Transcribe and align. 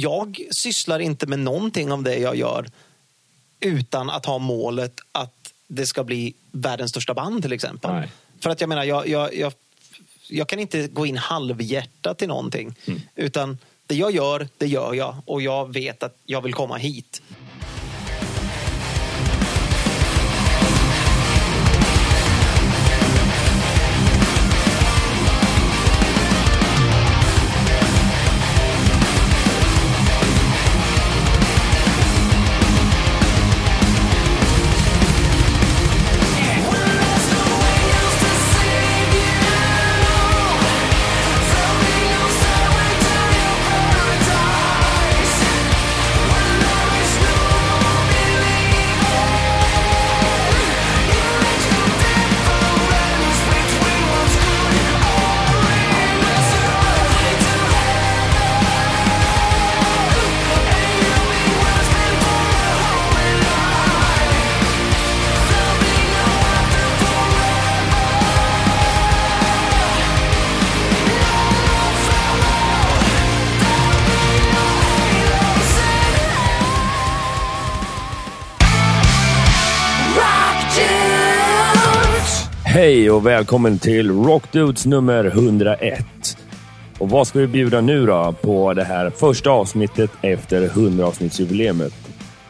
jag 0.00 0.40
sysslar 0.50 0.98
inte 0.98 1.26
med 1.26 1.38
någonting 1.38 1.92
av 1.92 2.02
det 2.02 2.18
jag 2.18 2.36
gör 2.36 2.70
utan 3.60 4.10
att 4.10 4.26
ha 4.26 4.38
målet 4.38 5.00
att 5.12 5.52
det 5.66 5.86
ska 5.86 6.04
bli 6.04 6.34
världens 6.50 6.90
största 6.90 7.14
band 7.14 7.42
till 7.42 7.52
exempel. 7.52 7.90
Nej. 7.92 8.10
För 8.40 8.50
att 8.50 8.60
jag 8.60 8.68
menar, 8.68 8.84
jag, 8.84 9.08
jag, 9.08 9.34
jag, 9.34 9.52
jag 10.28 10.48
kan 10.48 10.58
inte 10.58 10.88
gå 10.88 11.06
in 11.06 11.16
halvhjärtat 11.16 12.18
till 12.18 12.28
någonting. 12.28 12.74
Mm. 12.84 13.00
Utan 13.14 13.58
det 13.86 13.94
jag 13.94 14.10
gör, 14.10 14.48
det 14.58 14.66
gör 14.66 14.94
jag. 14.94 15.16
Och 15.24 15.42
jag 15.42 15.72
vet 15.72 16.02
att 16.02 16.16
jag 16.24 16.42
vill 16.42 16.54
komma 16.54 16.76
hit. 16.76 17.22
Hej 82.80 83.10
och 83.10 83.26
välkommen 83.26 83.78
till 83.78 84.10
Rockdudes 84.10 84.86
nummer 84.86 85.24
101. 85.24 86.04
Och 86.98 87.10
vad 87.10 87.26
ska 87.26 87.38
vi 87.38 87.46
bjuda 87.46 87.80
nu 87.80 88.06
då 88.06 88.34
på 88.42 88.74
det 88.74 88.84
här 88.84 89.10
första 89.10 89.50
avsnittet 89.50 90.10
efter 90.22 90.68
100-avsnittsjubileet? 90.68 91.92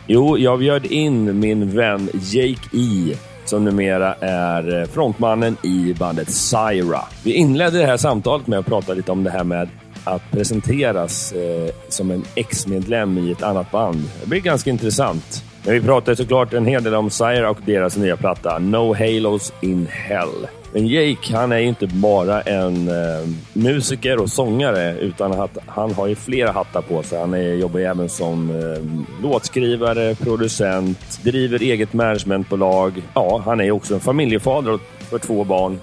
Jo, 0.07 0.39
jag 0.39 0.59
bjöd 0.59 0.87
in 0.87 1.41
min 1.41 1.77
vän 1.77 2.09
Jake 2.15 2.77
E 2.77 3.17
som 3.45 3.65
numera 3.65 4.15
är 4.21 4.81
eh, 4.81 4.87
frontmannen 4.87 5.57
i 5.63 5.95
bandet 5.99 6.31
Syra. 6.31 7.01
Vi 7.25 7.33
inledde 7.33 7.79
det 7.79 7.87
här 7.87 7.97
samtalet 7.97 8.47
med 8.47 8.59
att 8.59 8.67
prata 8.67 8.95
lite 8.95 9.13
om 9.13 9.25
det 9.25 9.31
här 9.31 9.45
med 9.45 9.69
att 10.05 10.31
presenteras 10.31 11.33
eh, 11.33 11.75
som 11.89 12.11
en 12.11 12.25
ex-medlem 12.35 13.19
i 13.19 13.33
ett 13.33 13.43
annat 13.43 13.71
band. 13.71 14.11
Det 14.21 14.29
blir 14.29 14.41
ganska 14.41 14.71
intressant. 14.71 15.45
Men 15.65 15.75
vi 15.75 15.81
pratar 15.81 16.15
såklart 16.15 16.53
en 16.53 16.67
hel 16.67 16.83
del 16.83 16.95
om 16.95 17.11
Sire 17.11 17.49
och 17.49 17.59
deras 17.65 17.97
nya 17.97 18.17
platta 18.17 18.59
No 18.59 18.95
Halos 18.95 19.53
in 19.61 19.87
Hell. 19.91 20.47
Men 20.73 20.87
Jake, 20.87 21.37
han 21.37 21.53
är 21.53 21.59
ju 21.59 21.67
inte 21.67 21.87
bara 21.87 22.41
en 22.41 22.89
eh, 22.89 23.29
musiker 23.53 24.19
och 24.19 24.31
sångare 24.31 24.99
utan 24.99 25.33
att 25.33 25.59
han 25.67 25.93
har 25.95 26.07
ju 26.07 26.15
flera 26.15 26.53
hattar 26.53 26.83
på 26.83 27.03
sig. 27.03 27.21
Han 27.21 27.35
är, 27.35 27.55
jobbar 27.55 27.81
ju 27.81 27.87
även 27.87 28.09
som 28.09 28.51
eh, 28.51 29.23
låtskrivare, 29.23 30.15
producent, 30.15 31.21
driver 31.23 31.63
eget 31.63 31.93
managementbolag. 31.93 33.03
Ja, 33.15 33.43
han 33.45 33.61
är 33.61 33.65
ju 33.65 33.71
också 33.71 33.95
en 33.95 34.01
familjefader 34.01 34.79
för 35.11 35.19
två 35.19 35.45
barn. 35.45 35.81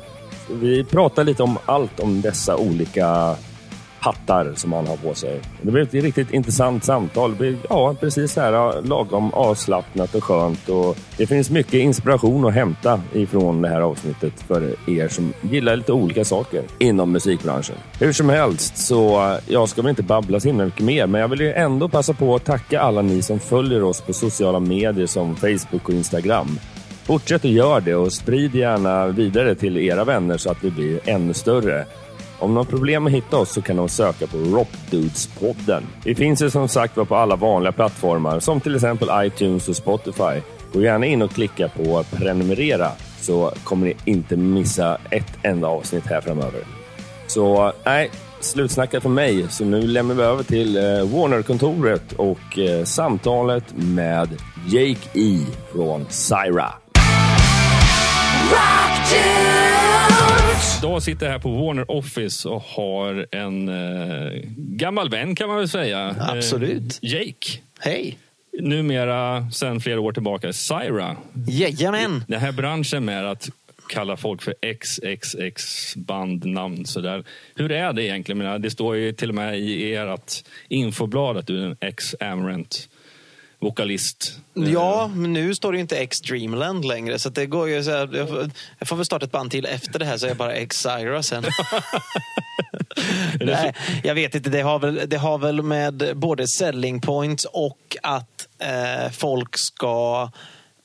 Vi 0.50 0.84
pratar 0.84 1.24
lite 1.24 1.44
om 1.44 1.58
allt 1.66 2.00
om 2.00 2.22
dessa 2.22 2.58
olika 2.58 3.36
hattar 4.00 4.54
som 4.56 4.74
han 4.74 4.88
har 4.88 4.98
på 4.98 5.14
sig. 5.14 5.42
Det 5.62 5.72
blev 5.72 5.88
ett 5.88 5.94
riktigt 5.94 6.34
intressant 6.34 6.84
samtal. 6.84 7.32
Det 7.32 7.38
blir, 7.38 7.58
ja, 7.70 7.96
precis 8.00 8.32
så 8.34 8.42
här 8.42 8.82
lagom 8.82 9.34
avslappnat 9.34 10.16
och 10.16 10.24
skönt. 10.24 10.70
Och 10.70 10.98
det 11.18 11.28
finns 11.28 11.50
mycket 11.50 11.74
inspiration 11.74 12.46
att 12.46 12.54
hämta 12.54 13.02
ifrån 13.14 13.62
det 13.62 13.70
här 13.70 13.82
avsnittet 13.82 14.34
för 14.48 14.76
er 14.88 15.08
som 15.08 15.34
gillar 15.42 15.76
lite 15.76 15.92
olika 15.92 16.26
saker 16.26 16.64
inom 16.80 17.12
musikbranschen. 17.12 17.76
Hur 18.00 18.14
som 18.14 18.30
helst, 18.30 18.78
så 18.78 19.38
jag 19.48 19.70
ska 19.70 19.82
väl 19.82 19.90
inte 19.90 20.04
babbla 20.04 20.40
så 20.40 20.48
himla 20.48 20.66
mycket 20.66 20.86
mer, 20.86 21.08
men 21.08 21.22
jag 21.22 21.28
vill 21.28 21.42
ju 21.42 21.54
ändå 21.54 21.90
passa 21.90 22.14
på 22.14 22.36
att 22.36 22.46
tacka 22.46 22.82
alla 22.82 23.02
ni 23.02 23.22
som 23.22 23.40
följer 23.40 23.84
oss 23.84 24.02
på 24.02 24.14
sociala 24.14 24.60
medier 24.60 25.08
som 25.08 25.36
Facebook 25.36 25.90
och 25.90 25.94
Instagram. 25.94 26.60
Fortsätt 27.04 27.46
att 27.46 27.52
göra 27.52 27.80
det 27.80 27.96
och 27.96 28.14
sprid 28.14 28.56
gärna 28.56 29.08
vidare 29.08 29.56
till 29.56 29.78
era 29.78 30.04
vänner 30.04 30.38
så 30.38 30.52
att 30.52 30.64
vi 30.64 30.72
blir 30.72 31.00
ännu 31.06 31.34
större. 31.34 31.86
Om 32.40 32.50
de 32.50 32.58
har 32.58 32.64
problem 32.64 33.08
att 33.08 33.14
hitta 33.14 33.38
oss 33.38 33.54
så 33.54 33.62
kan 33.62 33.76
de 33.76 33.90
söka 33.90 34.28
på 34.28 34.38
Rockdudes-podden. 34.38 35.84
Vi 36.06 36.16
finns 36.16 36.42
ju 36.42 36.50
som 36.50 36.68
sagt 36.68 36.98
var 36.98 37.06
på 37.06 37.16
alla 37.16 37.36
vanliga 37.36 37.72
plattformar 37.72 38.40
som 38.40 38.62
till 38.62 38.76
exempel 38.76 39.10
iTunes 39.26 39.70
och 39.70 39.76
Spotify. 39.76 40.42
Gå 40.74 40.82
gärna 40.82 41.06
in 41.06 41.22
och 41.22 41.32
klicka 41.32 41.68
på 41.70 42.04
prenumerera 42.12 42.92
så 43.22 43.54
kommer 43.64 43.86
ni 43.86 43.96
inte 44.06 44.38
missa 44.38 44.98
ett 45.10 45.38
enda 45.44 45.68
avsnitt 45.68 46.06
här 46.06 46.22
framöver. 46.22 46.62
Så 47.28 47.74
nej, 47.86 48.12
slutsnackat 48.40 49.04
för 49.04 49.10
mig. 49.10 49.46
Så 49.50 49.66
nu 49.66 49.82
lämnar 49.82 50.16
vi 50.16 50.24
över 50.24 50.44
till 50.44 50.78
eh, 50.78 50.84
Warner-kontoret 50.84 52.14
och 52.14 52.60
eh, 52.60 52.84
samtalet 52.84 53.64
med 53.76 54.30
Jake 54.68 55.10
E 55.14 55.40
från 55.72 56.06
Syra. 56.10 56.74
Då 60.82 61.02
sitter 61.02 61.26
jag 61.26 61.34
här 61.34 61.40
på 61.40 61.50
Warner 61.50 61.92
Office 61.92 62.50
och 62.50 62.62
har 62.62 63.28
en 63.32 63.70
eh, 63.70 64.42
gammal 64.56 65.10
vän 65.10 65.36
kan 65.36 65.48
man 65.48 65.58
väl 65.58 65.70
säga. 65.70 66.16
Absolut. 66.20 67.00
Eh, 67.02 67.10
Jake. 67.14 67.60
Hej! 67.80 68.18
Numera 68.60 69.52
sedan 69.52 69.82
flera 69.82 70.00
år 70.02 70.12
tillbaka 70.12 70.54
Syra. 70.54 71.16
Jajamän! 71.48 72.24
Den 72.28 72.40
här 72.40 72.52
branschen 72.52 73.06
med 73.06 73.32
att 73.32 73.50
kalla 73.90 74.18
folk 74.18 74.42
för 74.42 74.54
XXX 74.74 75.96
bandnamn 75.96 76.86
sådär. 76.86 77.24
Hur 77.56 77.72
är 77.72 77.94
det 77.94 78.04
egentligen? 78.04 78.62
Det 78.62 78.70
står 78.70 78.96
ju 78.96 79.14
till 79.14 79.30
och 79.30 79.36
med 79.36 79.60
i 79.60 79.96
ert 79.96 80.44
infoblad 80.68 81.38
att 81.38 81.48
du 81.48 81.62
är 81.62 81.66
en 81.66 81.78
ex-Amarant 81.80 82.90
vokalist. 83.60 84.40
Ja, 84.54 85.12
men 85.16 85.34
nu 85.34 85.56
står 85.56 85.72
det 85.72 85.76
ju 85.76 85.82
inte 85.82 85.98
X-Dreamland 85.98 86.86
längre. 86.86 87.20
Så 87.20 87.30
det 87.30 87.46
går 87.46 87.70
ju 87.70 87.84
så 87.84 87.92
här, 87.92 88.10
jag, 88.14 88.30
får, 88.30 88.52
jag 88.80 88.88
får 88.88 88.96
väl 88.96 89.06
starta 89.06 89.26
ett 89.26 89.32
band 89.32 89.52
till 89.52 89.66
efter 89.66 90.00
det 90.00 90.06
här 90.06 90.18
så 90.18 90.26
är 90.26 90.30
jag 90.30 90.38
bara 90.38 90.54
X-Syra 90.54 91.24
sen. 91.24 91.44
Nej, 93.40 93.76
jag 94.04 94.16
vet 94.16 94.36
inte. 94.36 94.50
Det 94.50 94.62
har, 94.62 94.80
väl, 94.80 95.02
det 95.08 95.18
har 95.18 95.38
väl 95.38 95.62
med 95.62 96.12
både 96.16 96.48
selling 96.48 97.02
points 97.02 97.46
och 97.46 97.98
att 98.04 98.48
eh, 98.60 99.12
folk 99.12 99.58
ska 99.58 100.30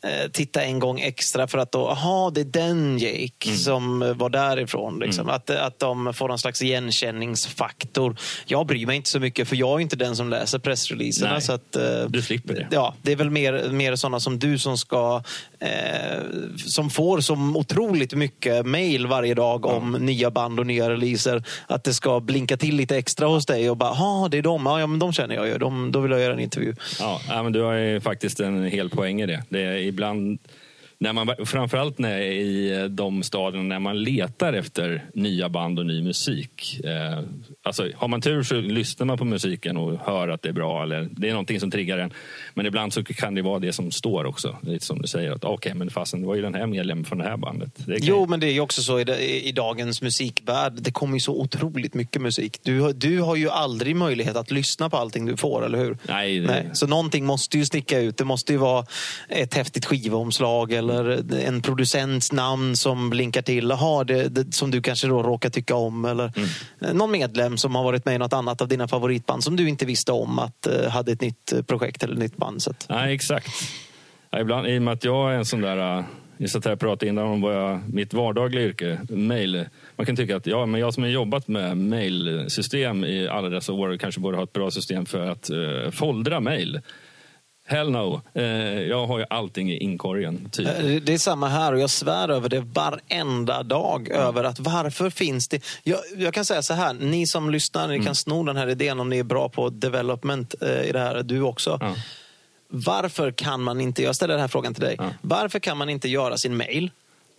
eh, 0.05 0.31
titta 0.33 0.63
en 0.63 0.79
gång 0.79 1.01
extra 1.01 1.47
för 1.47 1.59
att 1.59 1.73
då, 1.73 1.89
aha, 1.89 2.31
det 2.35 2.41
är 2.41 2.45
den 2.45 2.99
Jake 2.99 3.57
som 3.57 4.15
var 4.17 4.31
därifrån. 4.31 4.99
Liksom. 4.99 5.29
Att, 5.29 5.51
att 5.51 5.79
de 5.79 6.15
får 6.15 6.29
någon 6.29 6.39
slags 6.39 6.63
igenkänningsfaktor. 6.63 8.17
Jag 8.47 8.67
bryr 8.67 8.87
mig 8.87 8.97
inte 8.97 9.11
så 9.11 9.21
mycket 9.21 9.49
för 9.49 9.57
jag 9.57 9.71
är 9.71 9.81
inte 9.81 9.97
den 9.97 10.17
som 10.17 10.31
läser 10.31 10.59
pressreleaserna. 10.59 11.33
Nej, 11.33 11.43
Så 11.43 11.53
att, 11.53 11.77
eh, 11.77 11.83
du 12.09 12.23
slipper 12.23 12.55
det. 12.55 12.67
Ja, 12.71 12.95
det 13.03 13.12
är 13.12 13.17
väl 13.17 13.31
mer, 13.31 13.69
mer 13.71 13.97
sådana 13.97 14.21
som 14.21 14.39
du 14.39 14.59
som 14.59 14.79
ska 14.79 15.23
eh, 15.61 15.69
som 16.67 16.91
får 16.91 17.21
så 17.21 17.35
otroligt 17.55 18.15
mycket 18.15 18.67
mail 18.67 19.07
varje 19.07 19.35
dag 19.35 19.67
om 19.67 19.93
nya 19.93 20.31
band 20.31 20.61
och 20.61 20.67
nya 20.67 20.91
releaser. 20.91 21.45
Att 21.67 21.85
det 21.85 21.95
ska 21.95 22.21
blinka 22.21 22.57
till 22.57 22.77
lite 22.77 22.97
extra 22.97 23.27
hos 23.27 23.47
dig 23.47 23.71
och 23.71 23.77
bara, 23.77 23.95
ja 23.95 24.29
det 24.31 24.39
är 24.39 24.43
de, 24.43 24.67
ja 24.67 24.87
men 24.87 24.99
de 24.99 25.12
känner 25.12 25.35
jag 25.35 25.49
ju. 25.49 25.59
De, 25.59 25.93
då 25.93 26.01
vill 26.01 26.12
jag 26.12 26.21
göra 26.21 26.33
en 26.33 26.41
intervju. 26.41 26.75
Ja, 26.99 27.21
ja, 27.29 27.43
men 27.43 27.53
du 27.53 27.61
har 27.62 27.75
ju 27.75 28.00
faktiskt 28.00 28.41
en 28.41 28.65
hel 28.65 28.91
poäng 28.91 29.23
i 29.23 29.26
det. 29.26 29.43
det 29.49 29.61
är 29.61 29.92
ibland, 29.93 30.41
när 31.02 31.12
man, 31.12 31.34
framförallt 31.44 31.99
när 31.99 32.19
i 32.20 32.88
de 32.90 33.22
stadierna 33.22 33.69
när 33.69 33.78
man 33.78 34.02
letar 34.02 34.52
efter 34.52 35.04
nya 35.14 35.49
band 35.49 35.78
och 35.78 35.87
ny 35.87 36.02
musik. 36.02 36.81
Eh, 36.84 37.25
alltså, 37.62 37.88
har 37.96 38.08
man 38.08 38.20
tur 38.20 38.43
så 38.43 38.54
lyssnar 38.54 39.06
man 39.06 39.19
på 39.19 39.25
musiken 39.25 39.76
och 39.76 39.99
hör 40.04 40.28
att 40.28 40.43
det 40.43 40.49
är 40.49 40.52
bra. 40.52 40.82
Eller 40.82 41.08
det 41.10 41.28
är 41.28 41.32
någonting 41.32 41.60
som 41.60 41.70
triggar 41.70 41.99
en. 41.99 42.12
Men 42.54 42.66
ibland 42.66 42.93
så 42.93 43.04
kan 43.04 43.34
det 43.34 43.43
vara 43.43 43.58
det 43.58 43.72
som 43.72 43.90
står 43.90 44.25
också. 44.25 44.56
Lite 44.62 44.84
som 44.87 45.02
du 45.02 45.08
säger, 45.08 45.31
att 45.32 45.44
okej, 45.44 45.75
men 45.75 45.90
fasen, 45.90 46.20
det 46.20 46.26
var 46.26 46.34
ju 46.34 46.43
den 46.43 46.54
här 46.54 46.66
medlemmen 46.66 47.04
från 47.04 47.19
det 47.19 47.25
här 47.25 47.37
bandet. 47.37 47.70
Det 47.76 47.96
Jo, 48.00 48.26
men 48.26 48.40
det 48.40 48.46
är 48.46 48.52
ju 48.52 48.60
också 48.60 48.82
så 48.82 49.00
i, 49.00 49.49
i, 49.49 49.52
dagens 49.52 50.02
musikvärld. 50.02 50.72
Det 50.72 50.90
kommer 50.90 51.14
ju 51.14 51.20
så 51.20 51.40
otroligt 51.40 51.94
mycket 51.94 52.22
musik. 52.22 52.58
Du, 52.62 52.93
du 52.93 53.20
har 53.20 53.37
ju 53.37 53.49
aldrig 53.49 53.96
möjlighet 53.96 54.37
att 54.37 54.50
lyssna 54.50 54.90
på 54.90 54.96
allting 54.96 55.26
du 55.26 55.37
får, 55.37 55.66
eller 55.66 55.78
hur? 55.78 55.99
Nej, 56.08 56.38
det- 56.40 56.46
Nej. 56.46 56.70
Så 56.72 56.87
någonting 56.87 57.26
måste 57.26 57.58
ju 57.58 57.64
sticka 57.64 57.99
ut. 57.99 58.16
Det 58.16 58.25
måste 58.25 58.52
ju 58.52 58.58
vara 58.58 58.87
ett 59.28 59.54
häftigt 59.54 59.84
skivomslag 59.84 60.72
eller 60.72 60.92
eller 61.00 61.41
en 61.47 61.62
producents 61.62 62.33
namn 62.33 62.77
som 62.77 63.11
blinkar 63.11 63.43
till. 63.43 63.73
Aha, 63.73 64.05
det, 64.05 64.29
det, 64.29 64.55
som 64.55 64.71
du 64.71 64.83
kanske 64.83 65.06
då 65.06 65.23
råkar 65.23 65.50
tycka 65.50 65.75
om. 65.75 66.05
Eller 66.05 66.33
Mm. 66.83 66.97
någon 66.97 67.11
medlem 67.11 67.56
som 67.56 67.75
har 67.75 67.85
varit 67.85 68.05
med 68.05 68.15
i 68.15 68.19
något 68.19 68.33
annat 68.33 68.61
av 68.61 68.69
dina 68.69 68.89
favoritband 68.89 69.44
som 69.44 69.56
du 69.56 69.69
inte 69.69 69.87
visste 69.87 70.12
om 70.12 70.39
att 70.39 70.69
uh, 70.71 70.89
hade 70.89 71.12
ett 71.12 71.21
nytt 71.21 71.53
eh, 71.53 71.62
projekt 71.62 72.03
eller 72.03 72.17
nytt 72.17 72.37
band. 72.37 72.62
Så 72.62 72.71
att, 72.71 72.87
Nej, 72.89 73.15
exakt. 73.15 73.50
Ja, 74.31 74.41
ibland, 74.41 74.67
I 74.67 74.79
och 74.79 74.83
med 74.83 74.94
att 74.94 75.05
jag 75.05 75.33
är 75.33 75.37
en 75.37 75.44
sån 75.44 75.61
där... 75.61 76.05
Vi 76.37 76.49
satt 76.49 76.65
här 76.65 76.73
och 76.73 76.81
pratade 76.81 77.09
innan 77.09 77.27
om 77.27 77.41
vad 77.41 77.56
jag, 77.56 77.81
mitt 77.95 78.15
vardagliga 78.15 78.65
yrke, 78.65 79.00
mail. 79.11 79.65
Man 79.97 80.06
kan 80.06 80.17
tycka 80.17 80.37
att 80.37 80.47
ja, 80.47 80.67
men 80.67 80.81
jag 80.81 80.95
som 80.95 81.03
har 81.03 81.11
jobbat 81.11 81.49
med 81.49 81.77
mailsystem 81.77 83.05
i 83.05 83.29
alla 83.29 83.49
dessa 83.49 83.73
år 83.73 83.97
kanske 83.97 84.21
borde 84.21 84.37
ha 84.37 84.45
ett 84.45 84.53
bra 84.53 84.71
system 84.71 85.06
för 85.06 85.31
att 85.31 85.50
uh, 85.50 85.91
foldra 85.91 86.41
mail. 86.41 86.81
Hell 87.73 87.91
no. 87.91 88.21
Eh, 88.35 88.45
jag 88.81 89.07
har 89.07 89.19
ju 89.19 89.25
allting 89.31 89.71
i 89.73 89.77
inkorgen. 89.79 90.49
Typ. 90.53 90.67
Eh, 90.69 90.85
Det 90.85 91.15
är 91.15 91.19
samma 91.19 91.49
här 91.49 91.73
och 91.73 91.81
jag 91.81 91.91
svär 91.91 92.29
över 92.29 92.49
det 92.49 92.61
varenda 92.61 93.63
dag. 93.63 94.09
Över 94.09 94.45
att 94.45 94.61
varför 94.61 95.11
finns 95.11 95.49
det... 95.49 95.65
Jag, 95.83 95.99
jag 96.17 96.35
kan 96.35 96.45
säga 96.45 96.63
så 96.63 96.75
här, 96.75 96.93
ni 96.95 97.27
som 97.27 97.51
lyssnar, 97.51 97.89
ni 97.89 98.05
kan 98.05 98.15
sno 98.15 98.43
den 98.45 98.57
här 98.57 98.69
idén 98.69 99.01
om 99.01 99.09
ni 99.09 99.19
är 99.19 99.23
bra 99.25 99.49
på 99.49 99.69
development 99.71 100.55
eh, 100.63 100.83
i 100.83 100.93
det 100.93 100.99
här, 101.01 101.23
du 101.23 101.41
också. 101.43 101.79
Ja. 101.81 101.95
Varför 102.69 103.31
kan 103.31 103.63
man 103.63 103.81
inte, 103.81 104.03
jag 104.03 104.17
ställer 104.17 104.35
den 104.35 104.41
här 104.41 104.49
frågan 104.49 104.75
till 104.75 104.85
dig. 104.85 104.99
Varför 105.21 105.59
kan 105.59 105.79
man 105.79 105.89
inte 105.89 106.09
göra 106.09 106.37
sin 106.37 106.57
mail 106.57 106.91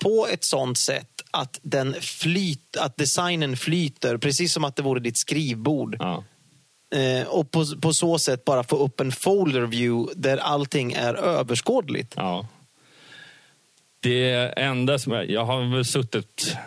på 0.04 0.28
ett 0.32 0.44
sånt 0.44 0.78
sätt 0.78 1.08
att, 1.32 1.60
den 1.62 1.96
flyt, 2.02 2.78
att 2.80 2.98
designen 2.98 3.58
flyter, 3.58 4.18
precis 4.18 4.54
som 4.54 4.64
att 4.64 4.76
det 4.76 4.82
vore 4.84 5.00
ditt 5.00 5.18
skrivbord. 5.18 5.98
Eh, 6.94 7.28
och 7.28 7.51
på, 7.51 7.66
på 7.81 7.94
så 7.94 8.19
sätt 8.19 8.45
bara 8.45 8.63
få 8.63 8.75
upp 8.75 9.00
en 9.00 9.12
folder 9.12 9.62
view 9.62 10.13
där 10.16 10.38
allting 10.38 10.94
är 10.94 11.13
överskådligt. 11.13 12.13
Ja. 12.16 12.48
Det 14.00 14.54
enda 14.57 15.00
som 15.00 15.13
jag, 15.13 15.30
jag 15.30 15.45
har 15.45 15.75
väl 15.75 15.86
suttit 15.86 16.57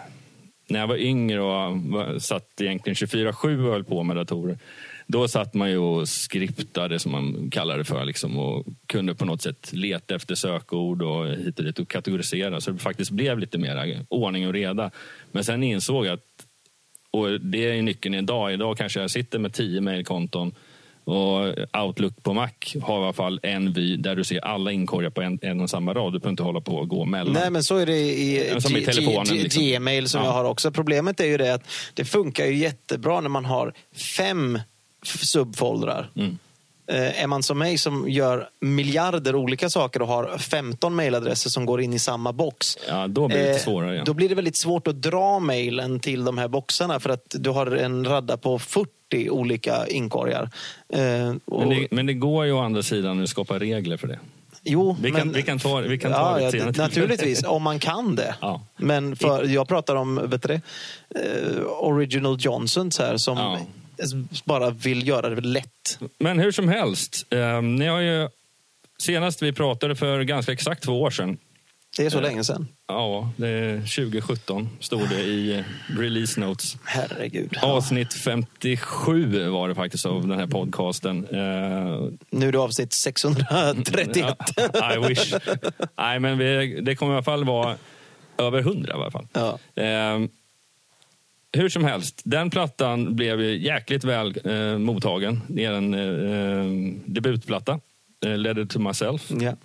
när 0.69 0.81
jag 0.81 0.87
var 0.87 0.96
yngre 0.96 1.40
och 1.40 2.23
satt 2.23 2.61
egentligen 2.61 2.94
24-7 2.94 3.67
och 3.67 3.73
höll 3.73 3.84
på 3.84 4.02
med 4.02 4.17
datorer. 4.17 4.58
Då 5.06 5.28
satt 5.28 5.55
man 5.55 5.70
ju 5.70 5.78
och 5.78 6.08
skriptade 6.08 6.99
som 6.99 7.12
man 7.12 7.50
kallar 7.50 7.79
det 7.79 7.84
för 7.84 8.05
liksom, 8.05 8.38
och 8.38 8.67
kunde 8.87 9.14
på 9.14 9.25
något 9.25 9.43
sätt 9.43 9.72
leta 9.72 10.14
efter 10.14 10.34
sökord 10.34 11.02
och 11.02 11.26
hit 11.26 11.58
och 11.58 11.64
dit 11.64 11.79
och 11.79 11.88
kategorisera 11.88 12.61
så 12.61 12.70
det 12.70 12.79
faktiskt 12.79 13.11
blev 13.11 13.38
lite 13.38 13.58
mer 13.58 14.05
ordning 14.08 14.46
och 14.46 14.52
reda. 14.52 14.90
Men 15.32 15.44
sen 15.44 15.62
insåg 15.62 16.06
jag 16.06 16.12
att, 16.12 16.45
och 17.19 17.41
det 17.41 17.79
är 17.79 17.83
nyckeln 17.83 18.15
idag, 18.15 18.53
idag 18.53 18.79
kanske 18.79 19.01
jag 19.01 19.11
sitter 19.11 19.39
med 19.39 19.53
10 19.53 19.81
mejlkonton 19.81 20.55
och 21.05 21.55
Outlook 21.85 22.23
på 22.23 22.33
Mac 22.33 22.51
har 22.83 23.01
i 23.01 23.05
alla 23.05 23.13
fall 23.13 23.41
en 23.43 23.73
vy 23.73 23.97
där 23.97 24.17
du 24.17 24.25
ser 24.25 24.45
alla 24.45 24.73
inkorgar 24.73 25.11
på 25.11 25.23
en, 25.23 25.39
en 25.43 25.61
och 25.61 25.71
samma 25.71 25.95
rad. 25.95 26.13
Du 26.13 26.19
behöver 26.19 26.31
inte 26.31 26.43
hålla 26.43 26.61
på 26.61 26.77
och 26.77 26.89
gå 26.89 27.05
mellan. 27.05 27.33
Nej, 27.35 27.51
men 27.51 27.63
så 27.65 27.77
är 27.77 27.87
det 27.87 27.99
i, 27.99 28.61
som 28.61 28.77
i 28.77 28.85
telefonen, 28.85 29.37
liksom. 29.37 29.63
Gmail 29.63 30.09
som 30.09 30.21
Ja. 30.21 30.27
jag 30.27 30.33
har 30.33 30.45
också. 30.45 30.71
Problemet 30.71 31.21
är 31.21 31.25
ju 31.25 31.37
det 31.37 31.55
att 31.55 31.69
det 31.95 32.05
funkar 32.05 32.47
ju 32.47 32.57
jättebra 32.57 33.21
när 33.21 33.29
man 33.29 33.45
har 33.45 33.73
fem 34.17 34.59
subfoldrar. 35.23 36.11
Mm. 36.17 36.39
Eh, 36.88 37.23
är 37.23 37.27
man 37.27 37.43
som 37.43 37.59
mig 37.59 37.79
som 37.79 38.09
gör 38.09 38.49
miljarder 38.61 39.35
olika 39.37 39.71
saker 39.71 40.03
och 40.03 40.09
har 40.09 40.38
15 40.38 40.94
mailadresser 40.94 41.50
som 41.50 41.67
går 41.67 41.81
in 41.81 41.93
i 41.93 41.99
samma 41.99 42.33
box. 42.33 42.79
Ja, 42.88 43.06
då 43.09 43.29
blir 43.29 43.38
det 43.38 43.50
eh, 43.50 43.56
svårare. 43.56 43.93
igen. 43.93 44.05
Då 44.05 44.15
blir 44.15 44.29
det 44.29 44.35
väldigt 44.35 44.56
svårt 44.56 44.87
att 44.87 45.03
dra 45.03 45.38
mailen 45.38 46.00
till 46.00 46.25
de 46.25 46.38
här 46.38 46.49
boxarna 46.49 47.00
för 47.00 47.11
att 47.11 47.27
du 47.38 47.50
har 47.50 47.67
en 47.67 48.05
radda 48.05 48.37
på 48.37 48.59
40 48.59 49.31
olika 49.31 49.87
inkorgar. 49.87 50.50
Eh, 50.88 51.35
och, 51.44 51.61
Men 51.61 51.69
det, 51.69 51.88
men 51.91 52.06
det 52.06 52.15
går 52.15 52.44
ju 52.47 52.53
å 52.53 52.59
andra 52.61 52.83
sidan 52.83 53.23
att 53.23 53.29
skapa 53.29 53.59
regler 53.59 53.97
för 53.97 54.06
det. 54.09 54.19
Jo, 54.69 54.97
Vi 55.00 55.11
kan- 55.12 55.32
vi 55.32 55.43
kan 55.43 55.59
ta- 55.59 55.81
vi 55.81 55.99
kan 55.99 56.12
ta 56.12 56.39
det 56.39 56.56
ja. 56.59 56.65
Naturligtvis, 56.77 57.44
om 57.44 57.62
man 57.62 57.79
kan 57.79 58.17
det. 58.17 58.35
Ja. 58.41 58.67
Men 58.77 59.17
för, 59.17 59.44
jag 59.44 59.69
pratar 59.69 59.97
om 59.97 60.31
vet 60.31 60.43
du 60.43 60.55
eh, 60.55 61.62
Original 61.81 62.37
Johnsons 62.41 62.99
här 62.99 63.17
som 63.17 63.39
Ja. 63.39 63.59
Bara 64.44 64.70
vill 64.70 65.08
göra 65.08 65.28
det 65.28 65.40
lätt. 65.40 65.98
Men 66.19 66.38
hur 66.38 66.52
som 66.52 66.69
helst, 66.69 67.26
eh, 67.31 67.62
ni 67.62 67.87
har 67.87 68.00
ju, 68.00 68.28
senast 68.98 69.43
vi 69.43 69.52
pratade 69.52 69.96
för 69.96 70.22
ganska 70.22 70.52
exakt 70.52 70.82
två 70.84 71.02
år 71.02 71.10
sedan, 71.10 71.37
Det 71.96 72.06
är 72.06 72.10
så 72.10 72.20
länge 72.20 72.44
sedan. 72.44 72.69
ja, 72.88 73.31
det 73.37 73.48
är 73.48 73.76
2017, 73.81 74.69
stod 74.81 75.08
det 75.08 75.22
i 75.22 75.58
eh, 75.58 75.64
release 75.98 76.40
notes. 76.40 76.76
Herregud. 76.84 77.58
Avsnitt 77.62 78.14
57 78.14 79.48
var 79.48 79.69
det 79.69 79.75
faktiskt 79.75 80.06
av 80.06 80.28
den 80.28 80.38
här 80.38 80.46
podcasten. 80.46 81.25
Eh, 81.25 82.10
Nu 82.31 82.48
är 82.48 82.52
det 82.52 82.58
avsnitt 82.58 82.93
631. 82.93 84.19
ja, 84.72 84.94
I 84.94 85.08
wish. 85.08 85.34
Nej, 85.98 86.20
men 86.20 86.38
vi, 86.38 86.81
det 86.81 86.94
kommer 86.96 87.12
i 87.12 87.16
alla 87.16 87.22
fall 87.25 87.44
vara 87.44 87.76
över 88.38 88.58
100 88.60 88.93
i 88.93 88.94
alla 88.96 89.10
fall. 89.10 89.26
Ja. 89.32 89.58
Hur 91.56 91.69
som 91.69 91.85
helst, 91.85 92.23
den 92.25 92.50
plattan 92.50 93.17
blev 93.17 93.41
jäkligt 93.41 94.05
väl 94.05 94.35
eh, 94.44 94.79
mottagen. 94.79 95.41
Det 95.49 95.64
är 95.64 95.73
en 95.73 95.94
eh, 95.94 96.94
debutplatta, 97.06 97.81
eh, 98.26 98.58
it 98.58 98.70
to 98.70 98.79
myself. 98.79 99.31
Ja. 99.41 99.56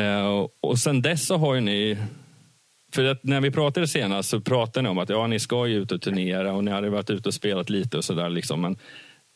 Eh, 0.00 0.46
och 0.60 0.78
sen 0.78 1.02
dess 1.02 1.26
så 1.26 1.36
har 1.36 1.54
ju 1.54 1.60
ni... 1.60 1.98
För 2.94 3.04
att 3.04 3.24
när 3.24 3.40
vi 3.40 3.50
pratade 3.50 3.88
senast 3.88 4.28
så 4.28 4.40
pratade 4.40 4.82
ni 4.82 4.88
om 4.88 4.98
att 4.98 5.08
ja, 5.08 5.26
ni 5.26 5.40
ska 5.40 5.66
ju 5.66 5.82
ut 5.82 5.92
och 5.92 6.02
turnera 6.02 6.52
och 6.52 6.64
ni 6.64 6.70
hade 6.70 6.90
varit 6.90 7.10
ute 7.10 7.28
och 7.28 7.34
spelat 7.34 7.70
lite 7.70 7.96
och 7.96 8.04
sådär. 8.04 8.30
Liksom. 8.30 8.60
Men, 8.60 8.76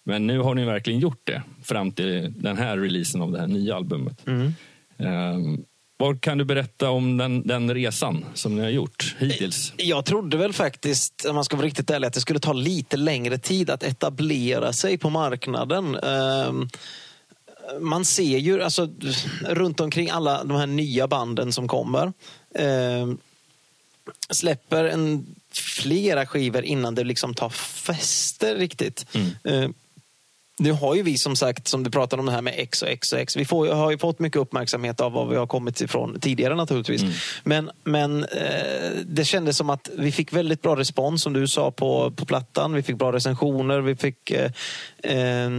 men 0.05 0.26
nu 0.26 0.38
har 0.38 0.55
ni 0.55 0.64
verkligen 0.64 1.00
gjort 1.00 1.20
det 1.25 1.43
fram 1.62 1.93
till 1.93 2.34
den 2.37 2.56
här 2.56 2.78
releasen 2.78 3.22
av 3.22 3.32
det 3.32 3.40
här 3.40 3.46
nya 3.46 3.76
albumet. 3.76 4.26
Mm. 4.26 4.55
Eh, 4.99 5.60
vad 5.98 6.20
kan 6.20 6.38
du 6.38 6.44
berätta 6.44 6.90
om 6.90 7.16
den, 7.16 7.46
den 7.46 7.74
resan 7.74 8.24
som 8.34 8.56
ni 8.56 8.62
har 8.62 8.68
gjort 8.70 9.16
hittills? 9.18 9.72
Jag 9.76 10.04
trodde 10.04 10.36
väl 10.36 10.52
faktiskt, 10.52 11.24
om 11.28 11.34
man 11.34 11.44
ska 11.44 11.56
vara 11.56 11.66
riktigt 11.66 11.90
ärlig, 11.90 12.06
att 12.06 12.12
det 12.14 12.20
skulle 12.20 12.40
ta 12.40 12.52
lite 12.52 12.96
längre 12.96 13.38
tid 13.38 13.70
att 13.70 13.82
etablera 13.82 14.72
sig 14.72 14.98
på 14.98 15.10
marknaden. 15.10 15.94
Ehm, 15.94 16.68
Man 17.80 18.04
ser 18.04 18.38
ju 18.38 18.62
alltså, 18.62 18.88
runt 19.46 19.80
omkring 19.80 20.10
alla 20.10 20.44
de 20.44 20.56
här 20.56 20.66
nya 20.66 21.08
banden 21.08 21.52
som 21.52 21.68
kommer. 21.68 22.12
ehm, 22.54 23.18
Släpper 24.30 24.84
en, 24.84 25.26
flera 25.52 26.26
skivor 26.26 26.62
innan 26.62 26.94
det 26.94 27.04
liksom 27.04 27.34
tar 27.34 27.48
fäste 27.50 28.54
riktigt. 28.54 29.06
Ehm, 29.44 29.74
nu 30.58 30.72
har 30.72 30.94
ju 30.94 31.02
vi 31.02 31.19
som 31.19 31.37
sagt, 31.37 31.69
som 31.69 31.82
du 31.82 31.90
pratade 31.90 32.20
om 32.20 32.26
det 32.26 32.32
här 32.32 32.43
med 32.43 32.55
X 32.56 32.82
och 32.82 32.88
X 32.88 33.12
och 33.12 33.19
X. 33.19 33.37
Vi 33.37 33.44
får, 33.44 33.69
har 33.69 33.90
ju 33.90 33.99
fått 33.99 34.19
mycket 34.19 34.40
uppmärksamhet 34.40 35.00
av 35.00 35.12
vad 35.12 35.28
vi 35.28 35.37
har 35.37 35.46
kommit 35.46 35.81
ifrån 35.81 36.20
tidigare 36.20 36.55
naturligtvis. 36.55 37.02
Men, 37.44 37.70
men 37.84 38.25
eh, 38.25 38.90
det 39.06 39.25
kändes 39.25 39.56
som 39.56 39.70
att 39.70 39.90
vi 39.99 40.12
fick 40.12 40.32
väldigt 40.32 40.62
bra 40.62 40.76
respons 40.76 41.22
som 41.22 41.32
du 41.32 41.49
sa 41.49 41.70
på, 41.70 42.10
på 42.10 42.26
plattan. 42.26 42.75
Vi 42.75 42.82
fick 42.82 42.96
bra 42.96 43.12
recensioner. 43.12 43.81
Vi 43.81 43.96
fick 43.96 44.31
eh, 44.31 44.50
eh, 45.02 45.50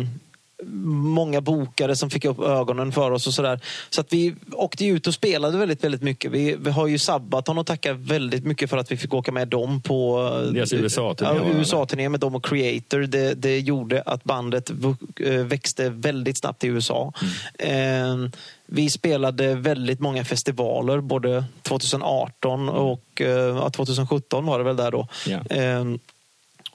många 0.64 1.42
bokare 1.42 1.96
som 1.96 2.10
fick 2.10 2.26
upp 2.26 2.40
ögonen 2.40 2.92
för 2.92 3.12
oss 3.12 3.28
och 3.28 3.34
sådär. 3.34 3.60
Så 3.90 4.02
att 4.02 4.14
vi 4.14 4.36
åkte 4.52 4.86
ut 4.86 5.08
och 5.08 5.14
spelade 5.14 5.58
väldigt, 5.58 5.84
väldigt 5.84 6.02
mycket. 6.02 6.32
Vi, 6.32 6.56
vi 6.60 6.72
har 6.72 6.88
ju 6.88 6.98
Sabaton 6.98 7.58
att 7.60 7.68
tacka 7.68 7.94
väldigt 7.94 8.46
mycket 8.46 8.70
för 8.70 8.78
att 8.78 8.92
vi 8.92 8.98
fick 8.98 9.14
åka 9.14 9.32
med 9.32 9.48
dem 9.48 9.82
på 9.82 10.30
Deras 10.54 10.74
USA-turné, 10.74 11.40
Ja? 11.52 11.60
USA-turné 11.60 12.10
med 12.10 12.20
dem 12.20 12.36
och 12.36 12.46
Creator. 12.46 13.00
Det, 13.00 13.34
det 13.34 13.60
gjorde 13.60 14.02
att 14.02 14.24
bandet 14.24 14.72
eh, 15.20 15.34
växte 15.34 15.90
väldigt 15.90 16.38
snabbt 16.38 16.64
i 16.64 16.68
USA. 16.68 17.14
Mm. 17.60 18.24
Eh, 18.26 18.32
vi 18.66 18.90
spelade 18.90 19.56
väldigt 19.56 20.00
många 20.00 20.26
festivaler, 20.26 21.02
både 21.02 21.44
2018 21.62 22.70
och 22.70 23.22
eh, 23.22 23.28
ja, 23.28 23.70
2017 23.70 24.46
var 24.46 24.58
det 24.58 24.64
väl 24.64 24.76
där 24.76 24.92
då. 24.92 25.08
Ja. 25.28 25.56
Eh, 25.56 25.86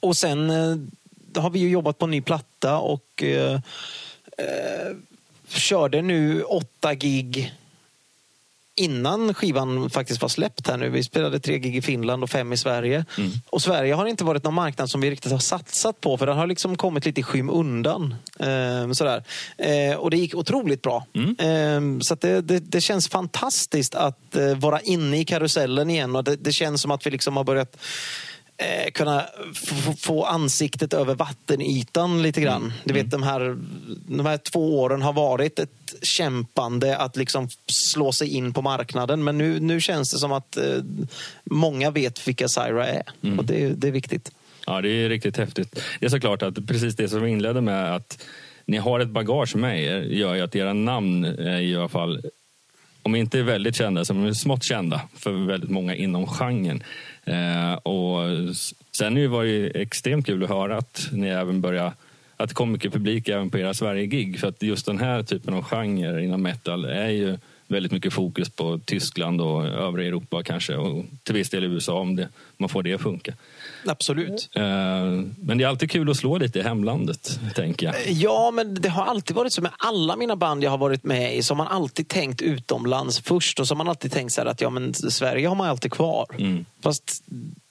och 0.01 0.17
sen 0.17 0.51
eh, 0.51 0.77
har 1.37 1.51
vi 1.51 1.59
ju 1.59 1.69
jobbat 1.69 1.99
på 1.99 2.05
en 2.05 2.11
ny 2.11 2.21
platta 2.21 2.79
och 2.79 3.23
eh, 3.23 3.61
eh, 4.39 4.97
körde 5.49 6.03
nu 6.03 6.43
åtta 6.43 6.95
gig 6.95 7.55
innan 8.77 9.35
skivan 9.35 9.91
faktiskt 9.91 10.23
var 10.23 10.29
släppt 10.29 10.69
här 10.69 10.77
nu. 10.77 10.89
Vi 10.89 11.05
spelade 11.05 11.41
tre 11.41 11.59
gig 11.59 11.77
i 11.77 11.83
Finland 11.83 12.23
och 12.23 12.31
fem 12.31 12.53
i 12.53 12.57
Sverige. 12.57 13.05
Och 13.51 13.63
Sverige 13.63 13.95
har 13.95 14.07
inte 14.07 14.25
varit 14.25 14.45
någon 14.45 14.55
marknad 14.55 14.91
som 14.91 15.01
vi 15.01 15.11
riktigt 15.11 15.33
har 15.33 15.39
satsat 15.39 16.01
på 16.01 16.19
för 16.19 16.27
den 16.27 16.37
har 16.37 16.47
liksom 16.47 16.77
kommit 16.77 17.07
lite 17.07 17.21
i 17.21 17.23
skymundan. 17.23 18.15
Eh, 18.39 18.93
sådär. 18.93 19.25
Eh, 19.59 19.97
och 19.97 20.11
det 20.11 20.17
gick 20.17 20.35
otroligt 20.35 20.83
bra. 20.83 21.07
Eh, 21.39 21.81
så 22.01 22.15
att 22.15 22.21
det, 22.21 22.41
det, 22.41 22.59
det 22.59 22.81
känns 22.81 23.09
fantastiskt 23.09 23.95
att 23.95 24.37
eh, 24.37 24.55
vara 24.55 24.81
inne 24.81 25.19
i 25.19 25.25
karusellen 25.25 25.91
igen 25.91 26.17
och 26.17 26.25
det, 26.25 26.37
det 26.37 26.53
känns 26.53 26.83
som 26.83 26.91
att 26.91 27.07
vi 27.07 27.11
liksom 27.11 27.37
har 27.37 27.45
börjat 27.45 27.77
eh, 28.57 28.91
kunna 28.91 29.27
få 29.99 30.25
ansiktet 30.25 30.95
över 30.95 31.15
vattenytan 31.15 32.23
lite 32.23 32.41
grann. 32.41 32.73
Du 32.85 32.95
vet, 32.95 33.11
de 33.11 33.23
här, 33.23 33.57
de 34.07 34.27
här 34.27 34.37
två 34.37 34.81
åren 34.81 35.03
har 35.03 35.13
varit 35.13 35.59
ett 35.59 35.95
kämpande 36.03 36.97
att 36.97 37.17
liksom 37.17 37.49
slå 37.67 38.13
sig 38.13 38.29
in 38.29 38.53
på 38.53 38.63
marknaden. 38.63 39.25
Men 39.25 39.39
nu, 39.39 39.61
nu 39.61 39.81
känns 39.81 40.13
det 40.13 40.19
som 40.19 40.33
att 40.33 40.57
eh, 40.57 40.83
många 41.45 41.91
vet 41.91 42.29
vilka 42.29 42.49
Syra 42.49 42.89
är. 42.89 43.03
Och 43.39 43.45
det, 43.45 43.69
det 43.69 43.89
är 43.89 43.93
viktigt. 43.93 44.31
Ja, 44.67 44.81
det 44.81 44.89
är 44.89 45.09
riktigt 45.09 45.37
häftigt. 45.37 45.81
Det 46.01 46.07
är 46.07 46.11
såklart 46.11 46.43
att 46.43 46.67
precis 46.67 46.97
det 46.97 47.09
som 47.09 47.23
vi 47.23 47.31
inledde 47.31 47.61
med 47.61 47.95
att 47.95 48.25
ni 48.67 48.77
har 48.77 49.01
ett 49.01 49.09
bagage 49.09 49.57
med 49.57 49.83
er 49.85 50.01
gör 50.01 50.35
ju 50.35 50.41
att 50.41 50.57
era 50.57 50.73
namn 50.73 51.25
är 51.25 51.61
i 51.61 51.77
alla 51.77 51.89
fall 51.89 52.23
om 53.03 53.15
inte 53.15 53.43
väldigt 53.43 53.77
kända, 53.77 54.05
så 54.05 54.35
smått 54.35 54.65
kända 54.65 55.01
för 55.17 55.33
väldigt 55.33 55.71
många 55.71 55.95
inom 55.95 56.27
genren. 56.27 56.83
Eh, 57.25 57.75
och 57.75 58.29
sen 58.93 59.31
var 59.31 59.45
det 59.45 59.67
extremt 59.67 60.27
kul 60.27 60.43
att 60.43 60.49
höra 60.49 60.77
att 60.77 61.09
ni 61.13 61.29
även 61.29 61.61
börjar 61.61 61.93
att 62.37 62.49
det 62.49 62.55
kom 62.55 62.73
mycket 62.73 62.93
publik 62.93 63.29
även 63.29 63.51
på 63.51 63.59
era 63.59 63.75
Sverige-gig. 63.75 64.41
För 64.41 64.49
att 64.49 64.63
just 64.63 64.87
den 64.87 64.99
här 64.99 65.23
typen 65.23 65.55
av 65.55 65.63
genre 65.63 66.25
inom 66.25 66.43
metal 66.43 66.85
är 66.85 67.09
ju 67.09 67.39
väldigt 67.75 67.93
mycket 67.93 68.13
fokus 68.13 68.51
på 68.51 68.81
Tyskland 68.85 69.41
och 69.41 69.67
övriga 69.67 70.09
Europa 70.09 70.43
kanske 70.43 70.77
och 70.77 71.05
till 71.23 71.35
viss 71.35 71.51
del 71.51 71.65
USA 71.65 72.01
om 72.01 72.17
det, 72.17 72.29
man 72.57 72.69
får 72.69 72.83
det 72.83 72.95
att 72.95 73.03
funka. 73.03 73.35
Absolut. 73.87 74.51
Eh, 74.53 74.63
men 75.41 75.59
det 75.59 75.65
är 75.65 75.69
alltid 75.69 75.91
kul 75.91 76.11
att 76.11 76.17
slå 76.17 76.39
lite 76.39 76.59
i 76.59 76.63
hemlandet, 76.63 77.41
tänker 77.55 77.87
jag. 77.87 77.95
Ja, 78.09 78.51
men 78.51 78.75
det 78.75 78.89
har 78.89 79.05
alltid 79.05 79.37
varit 79.37 79.53
så 79.53 79.63
med 79.63 79.73
alla 79.79 80.17
mina 80.17 80.37
band 80.37 80.65
jag 80.65 80.71
har 80.71 80.79
varit 80.79 81.05
med 81.05 81.37
i. 81.37 81.43
Så 81.43 81.55
har 81.55 81.57
man 81.57 81.69
alltid 81.69 82.09
tänkt 82.09 82.43
utomlands 82.43 83.21
först 83.21 83.61
och 83.61 83.69
så 83.69 83.75
har 83.75 83.77
man 83.77 83.89
alltid 83.89 84.13
tänkt 84.13 84.33
så 84.33 84.49
att 84.49 84.61
ja, 84.61 84.71
men 84.71 84.95
Sverige 84.95 85.49
har 85.49 85.55
man 85.55 85.69
alltid 85.69 85.93
kvar. 85.93 86.27
Mm. 86.39 86.65
Fast 86.83 87.23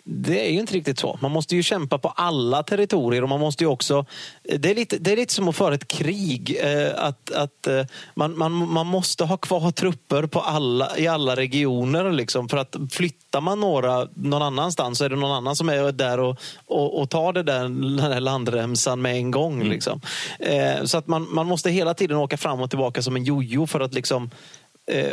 det 0.05 0.47
är 0.47 0.51
ju 0.51 0.59
inte 0.59 0.73
riktigt 0.73 0.99
så. 0.99 1.19
Man 1.21 1.31
måste 1.31 1.55
ju 1.55 1.63
kämpa 1.63 1.97
på 1.97 2.09
alla 2.09 2.63
territorier 2.63 3.23
och 3.23 3.29
man 3.29 3.39
måste 3.39 3.63
ju 3.63 3.69
också... 3.69 4.05
Det 4.43 4.71
är 4.71 4.75
lite, 4.75 4.97
det 4.97 5.11
är 5.11 5.15
lite 5.17 5.33
som 5.33 5.47
att 5.47 5.55
föra 5.55 5.75
ett 5.75 5.87
krig. 5.87 6.57
Eh, 6.63 6.91
att, 6.95 7.31
att 7.31 7.67
eh, 7.67 7.85
man, 8.15 8.37
man, 8.37 8.51
man 8.51 8.87
måste 8.87 9.23
ha 9.25 9.37
kvar 9.37 9.71
trupper 9.71 10.25
på 10.25 10.39
alla, 10.39 10.97
i 10.97 11.07
alla 11.07 11.35
regioner. 11.35 12.11
Liksom, 12.11 12.49
för 12.49 12.57
att 12.57 12.75
flyttar 12.91 13.41
man 13.41 13.59
några 13.59 14.07
någon 14.13 14.41
annanstans 14.41 14.97
så 14.97 15.05
är 15.05 15.09
det 15.09 15.15
någon 15.15 15.31
annan 15.31 15.55
som 15.55 15.69
är 15.69 15.91
där 15.91 16.19
och, 16.19 16.37
och, 16.65 17.01
och 17.01 17.09
tar 17.09 17.33
det 17.33 17.43
där, 17.43 17.61
den 17.61 17.95
där 17.95 18.19
landremsan 18.19 19.01
med 19.01 19.15
en 19.15 19.31
gång. 19.31 19.55
Mm. 19.55 19.69
Liksom. 19.69 20.01
Eh, 20.39 20.83
så 20.83 20.97
att 20.97 21.07
man, 21.07 21.27
man 21.33 21.47
måste 21.47 21.69
hela 21.69 21.93
tiden 21.93 22.17
åka 22.17 22.37
fram 22.37 22.61
och 22.61 22.69
tillbaka 22.69 23.01
som 23.01 23.15
en 23.15 23.23
jojo 23.23 23.67
för 23.67 23.79
att 23.79 23.93
liksom, 23.93 24.29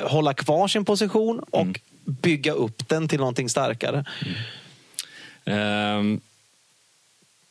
hålla 0.03 0.35
kvar 0.35 0.69
sin 0.69 0.85
position 0.85 1.41
och 1.51 1.61
mm. 1.61 1.75
bygga 2.05 2.53
upp 2.53 2.89
den 2.89 3.09
till 3.09 3.19
någonting 3.19 3.49
starkare. 3.49 4.05
Mm. 4.27 4.35
Um, 5.45 6.21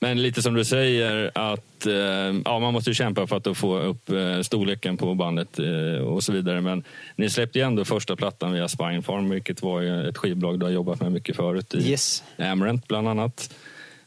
men 0.01 0.21
lite 0.21 0.41
som 0.41 0.53
du 0.53 0.65
säger 0.65 1.31
att 1.35 1.87
uh, 1.87 2.41
ja, 2.45 2.59
man 2.59 2.73
måste 2.73 2.93
kämpa 2.93 3.27
för 3.27 3.37
att 3.37 3.57
få 3.57 3.79
upp 3.79 4.09
uh, 4.09 4.41
storleken 4.41 4.97
på 4.97 5.15
bandet 5.15 5.59
uh, 5.59 5.99
och 5.99 6.23
så 6.23 6.31
vidare. 6.31 6.61
Men 6.61 6.83
ni 7.15 7.29
släppte 7.29 7.59
ju 7.59 7.65
ändå 7.65 7.85
första 7.85 8.15
plattan 8.15 8.53
via 8.53 8.67
Spinefarm, 8.67 9.29
vilket 9.29 9.61
var 9.61 9.81
ett 10.09 10.17
skivbolag 10.17 10.59
du 10.59 10.65
har 10.65 10.73
jobbat 10.73 11.01
med 11.01 11.11
mycket 11.11 11.35
förut 11.35 11.73
i 11.73 11.89
yes. 11.89 12.23
Amarant 12.37 12.87
bland 12.87 13.07
annat. 13.07 13.55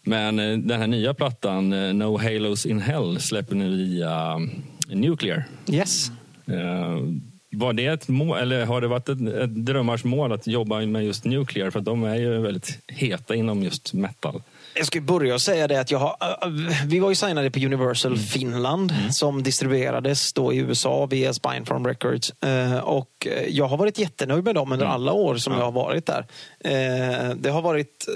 Men 0.03 0.37
den 0.37 0.81
här 0.81 0.87
nya 0.87 1.15
plattan, 1.15 1.71
No 1.99 2.19
Halos 2.19 2.67
in 2.67 2.81
Hell, 2.81 3.21
släpper 3.21 3.55
ni 3.55 3.69
via 3.69 4.41
Nuclear. 4.89 5.45
Yes. 5.69 6.11
Var 7.53 7.73
det 7.73 7.87
ett 7.87 8.09
mål, 8.09 8.39
eller 8.39 8.67
har 8.67 8.81
det 8.81 8.89
varit 8.89 9.09
ett, 9.09 9.21
ett 9.21 9.55
drömmars 9.55 10.05
mål 10.05 10.33
att 10.33 10.47
jobba 10.47 10.81
med 10.81 11.05
just 11.05 11.25
Nuclear? 11.25 11.71
För 11.71 11.81
de 11.81 12.05
är 12.05 12.17
ju 12.17 12.39
väldigt 12.39 12.79
heta 12.87 13.35
inom 13.35 13.63
just 13.63 13.93
metal. 13.93 14.43
Jag 14.75 14.87
ska 14.87 15.01
börja 15.01 15.35
och 15.35 15.43
säga 15.43 15.69
det 15.69 15.81
att 15.81 15.91
jag 15.91 15.99
har, 15.99 16.17
vi 16.87 16.99
var 16.99 17.09
ju 17.09 17.15
signade 17.15 17.51
på 17.51 17.59
Universal 17.59 18.13
mm. 18.13 18.25
Finland 18.25 18.91
mm. 18.91 19.13
som 19.13 19.43
distribuerades 19.43 20.33
då 20.33 20.53
i 20.53 20.57
USA 20.57 21.07
via 21.07 21.35
Spinefarm 21.35 21.87
Records. 21.87 22.33
Och 22.83 23.29
jag 23.49 23.65
har 23.65 23.77
varit 23.77 23.99
jättenöjd 23.99 24.45
med 24.45 24.55
dem 24.55 24.73
under 24.73 24.87
mm. 24.87 24.95
alla 24.95 25.13
år 25.13 25.37
som 25.37 25.53
ja. 25.53 25.59
jag 25.59 25.65
har 25.65 25.73
varit 25.73 26.07
där. 26.07 26.27
Det 27.35 27.51
har 27.51 27.63
varit 27.63 28.07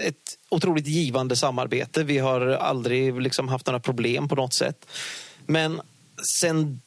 ett 0.00 0.14
otroligt 0.48 0.86
givande 0.86 1.36
samarbete. 1.36 2.04
Vi 2.04 2.18
har 2.18 2.40
aldrig 2.40 3.20
liksom 3.20 3.48
haft 3.48 3.66
några 3.66 3.80
problem 3.80 4.28
på 4.28 4.34
något 4.34 4.54
sätt. 4.54 4.86
Men 5.46 5.80
sen 6.40 6.80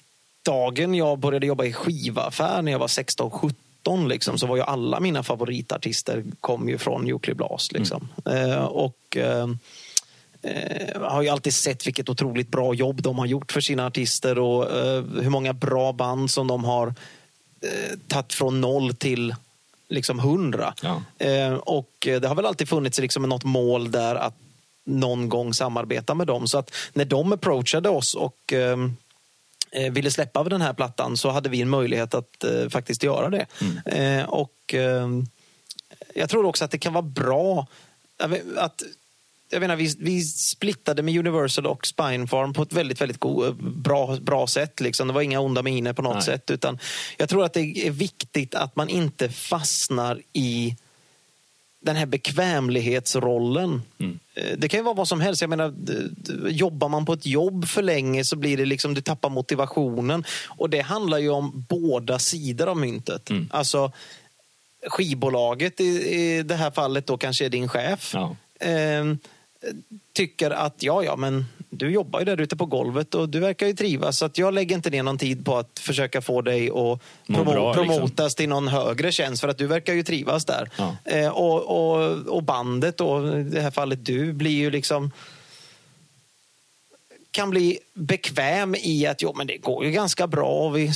dagen 0.43 0.93
jag 0.95 1.19
började 1.19 1.45
jobba 1.45 1.65
i 1.65 1.74
skivaffär 1.74 2.62
när 2.62 2.71
jag 2.71 2.79
var 2.79 2.88
16-17 2.88 4.07
liksom, 4.07 4.38
så 4.38 4.48
var 4.48 4.55
ju 4.55 4.62
alla 4.62 5.00
mina 5.00 5.24
favoritartister 5.24 6.24
kom 6.39 6.69
ju 6.69 6.77
från 6.77 7.05
Nuclear 7.05 7.36
Blast. 7.36 7.71
Liksom. 7.71 8.07
Mm. 8.25 8.51
Eh, 8.51 8.63
och 8.63 9.17
eh, 9.17 9.50
eh, 10.41 11.01
har 11.01 11.21
ju 11.21 11.29
alltid 11.29 11.53
sett 11.53 11.88
vilket 11.88 12.10
otroligt 12.10 12.51
bra 12.51 12.74
jobb 12.74 13.01
de 13.01 13.19
har 13.19 13.25
gjort 13.25 13.51
för 13.51 13.62
sina 13.62 13.86
artister 13.86 14.39
och 14.39 14.77
eh, 14.77 15.03
hur 15.03 15.29
många 15.29 15.53
bra 15.53 15.93
band 15.93 16.31
som 16.31 16.48
de 16.48 16.63
har 16.63 16.88
eh, 17.62 17.98
tagit 18.07 18.33
från 18.33 18.62
noll 18.62 18.95
till 18.95 19.36
liksom 19.89 20.19
hundra. 20.19 20.74
Ja. 20.81 21.01
Eh, 21.25 21.53
och 21.53 21.91
det 22.00 22.27
har 22.27 22.36
väl 22.36 22.45
alltid 22.45 22.69
funnits 22.69 23.00
liksom 23.00 23.24
något 23.24 23.43
mål 23.43 23.91
där 23.91 24.15
att 24.15 24.36
någon 24.83 25.29
gång 25.29 25.53
samarbeta 25.53 26.15
med 26.15 26.27
dem. 26.27 26.48
Så 26.48 26.57
att 26.57 26.71
när 26.93 27.05
de 27.05 27.33
approachade 27.33 27.89
oss 27.89 28.15
och 28.15 28.53
eh, 28.53 28.77
ville 29.91 30.11
släppa 30.11 30.43
den 30.43 30.61
här 30.61 30.73
plattan 30.73 31.17
så 31.17 31.29
hade 31.29 31.49
vi 31.49 31.61
en 31.61 31.69
möjlighet 31.69 32.13
att 32.13 32.43
eh, 32.43 32.69
faktiskt 32.69 33.03
göra 33.03 33.29
det. 33.29 33.45
Mm. 33.61 34.19
Eh, 34.19 34.29
och 34.29 34.73
eh, 34.73 35.07
Jag 36.15 36.29
tror 36.29 36.45
också 36.45 36.65
att 36.65 36.71
det 36.71 36.77
kan 36.77 36.93
vara 36.93 37.01
bra 37.01 37.67
att 38.57 38.83
jag 39.51 39.59
menar, 39.59 39.75
vi, 39.75 39.95
vi 39.99 40.21
splittade 40.23 41.03
med 41.03 41.17
Universal 41.17 41.67
och 41.67 41.87
Spinefarm 41.87 42.53
på 42.53 42.61
ett 42.63 42.73
väldigt, 42.73 43.01
väldigt 43.01 43.19
go, 43.19 43.51
bra, 43.59 44.17
bra 44.21 44.47
sätt. 44.47 44.79
Liksom. 44.79 45.07
Det 45.07 45.13
var 45.13 45.21
inga 45.21 45.39
onda 45.39 45.61
miner 45.61 45.93
på 45.93 46.01
något 46.01 46.13
Nej. 46.13 46.23
sätt. 46.23 46.51
Utan 46.51 46.79
jag 47.17 47.29
tror 47.29 47.45
att 47.45 47.53
det 47.53 47.87
är 47.87 47.91
viktigt 47.91 48.55
att 48.55 48.75
man 48.75 48.89
inte 48.89 49.29
fastnar 49.29 50.21
i 50.33 50.75
den 51.81 51.95
här 51.95 52.05
bekvämlighetsrollen. 52.05 53.81
Mm. 54.00 54.19
Eh, 54.35 54.57
det 54.57 54.67
kan 54.67 54.79
ju 54.79 54.83
vara 54.83 54.95
vad 54.95 55.07
som 55.07 55.21
helst. 55.21 55.41
Jag 55.41 55.50
menar, 55.50 55.73
jobbar 56.50 56.89
man 56.89 57.05
på 57.05 57.13
ett 57.13 57.25
jobb 57.25 57.67
för 57.67 57.81
länge 57.81 58.25
så 58.25 58.35
blir 58.35 58.57
det 58.57 58.65
liksom, 58.65 58.93
du 58.93 59.01
tappar 59.01 59.29
motivationen. 59.29 60.23
Och 60.47 60.69
det 60.69 60.81
handlar 60.81 61.17
ju 61.17 61.29
om 61.29 61.65
båda 61.69 62.19
sidor 62.19 62.67
av 62.67 62.77
myntet. 62.77 63.29
Mm. 63.29 63.50
Alltså, 63.51 63.91
skivbolaget 64.88 65.81
i, 65.81 66.15
i 66.15 66.43
det 66.43 66.55
här 66.55 66.71
fallet 66.71 67.07
då 67.07 67.17
kanske 67.17 67.45
är 67.45 67.50
din 67.50 67.69
chef. 67.69 68.11
Ja. 68.13 68.35
Eh, 68.59 69.05
tycker 70.13 70.51
att 70.51 70.83
ja, 70.83 71.03
ja, 71.03 71.15
men 71.15 71.45
du 71.73 71.89
jobbar 71.89 72.19
ju 72.19 72.25
där 72.25 72.41
ute 72.41 72.55
på 72.55 72.65
golvet 72.65 73.15
och 73.15 73.29
du 73.29 73.39
verkar 73.39 73.67
ju 73.67 73.73
trivas. 73.73 74.17
Så 74.17 74.25
att 74.25 74.37
jag 74.37 74.53
lägger 74.53 74.75
inte 74.75 74.89
ner 74.89 75.03
någon 75.03 75.17
tid 75.17 75.45
på 75.45 75.57
att 75.57 75.79
försöka 75.79 76.21
få 76.21 76.41
dig 76.41 76.69
att 76.69 76.73
promo 77.27 77.51
bra, 77.51 77.73
liksom. 77.73 77.73
promotas 77.73 78.09
liksom. 78.09 78.29
till 78.29 78.49
någon 78.49 78.67
högre 78.67 79.11
tjänst 79.11 79.41
för 79.41 79.47
att 79.47 79.57
du 79.57 79.67
verkar 79.67 79.93
ju 79.93 80.03
trivas 80.03 80.45
där. 80.45 80.69
Ja. 80.77 80.95
Eh, 81.05 81.29
och, 81.29 81.63
och, 81.63 82.17
och, 82.27 82.43
bandet 82.43 82.97
då, 82.97 83.37
i 83.37 83.43
det 83.43 83.61
här 83.61 83.71
fallet 83.71 84.05
du, 84.05 84.33
blir 84.33 84.51
ju 84.51 84.71
liksom 84.71 85.11
kan 87.31 87.49
bli 87.49 87.79
bekväm 87.93 88.75
i 88.75 89.05
att 89.05 89.21
jo, 89.21 89.33
men 89.35 89.47
det 89.47 89.57
går 89.57 89.85
ju 89.85 89.91
ganska 89.91 90.27
bra 90.27 90.49
och 90.49 90.77
vi 90.77 90.91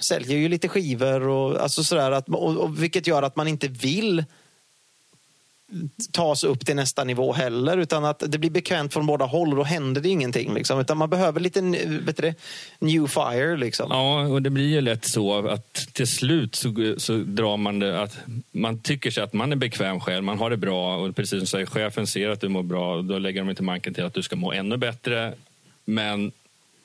säljer 0.00 0.38
ju 0.38 0.48
lite 0.48 0.68
skivor 0.68 1.28
och, 1.28 1.60
alltså 1.60 1.84
sådär 1.84 2.10
att, 2.10 2.28
och, 2.28 2.56
och 2.56 2.82
vilket 2.82 3.06
gör 3.06 3.22
att 3.22 3.36
man 3.36 3.48
inte 3.48 3.68
vill 3.68 4.24
tas 6.12 6.44
upp 6.44 6.66
till 6.66 6.76
nästa 6.76 7.04
nivå 7.04 7.32
heller. 7.32 7.78
Utan 7.78 8.04
att 8.04 8.22
det 8.26 8.38
blir 8.38 8.50
bekvämt 8.50 8.92
från 8.92 9.06
båda 9.06 9.24
håll 9.24 9.48
och 9.48 9.56
då 9.56 9.62
händer 9.62 10.00
det 10.00 10.08
ingenting. 10.08 10.54
Liksom. 10.54 10.80
Utan 10.80 10.96
man 10.96 11.10
behöver 11.10 11.40
lite 11.40 11.60
det, 12.16 12.34
new 12.78 13.06
fire. 13.06 13.56
Liksom. 13.56 13.86
Ja, 13.90 14.26
och 14.26 14.42
det 14.42 14.50
blir 14.50 14.68
ju 14.68 14.80
lätt 14.80 15.04
så 15.04 15.48
att 15.48 15.74
till 15.92 16.06
slut 16.06 16.54
så, 16.54 16.94
så 16.96 17.16
drar 17.16 17.56
man 17.56 17.78
det 17.78 18.02
att 18.02 18.18
man 18.52 18.78
tycker 18.78 19.10
sig 19.10 19.22
att 19.22 19.32
man 19.32 19.52
är 19.52 19.56
bekväm 19.56 20.00
själv, 20.00 20.24
man 20.24 20.38
har 20.38 20.50
det 20.50 20.56
bra 20.56 20.96
och 20.96 21.16
precis 21.16 21.38
som 21.40 21.46
säger, 21.46 21.66
chefen 21.66 22.06
ser 22.06 22.28
att 22.28 22.40
du 22.40 22.48
mår 22.48 22.62
bra 22.62 23.02
då 23.02 23.18
lägger 23.18 23.40
de 23.40 23.50
inte 23.50 23.62
manken 23.62 23.94
till 23.94 24.04
att 24.04 24.14
du 24.14 24.22
ska 24.22 24.36
må 24.36 24.52
ännu 24.52 24.76
bättre. 24.76 25.34
Men 25.84 26.32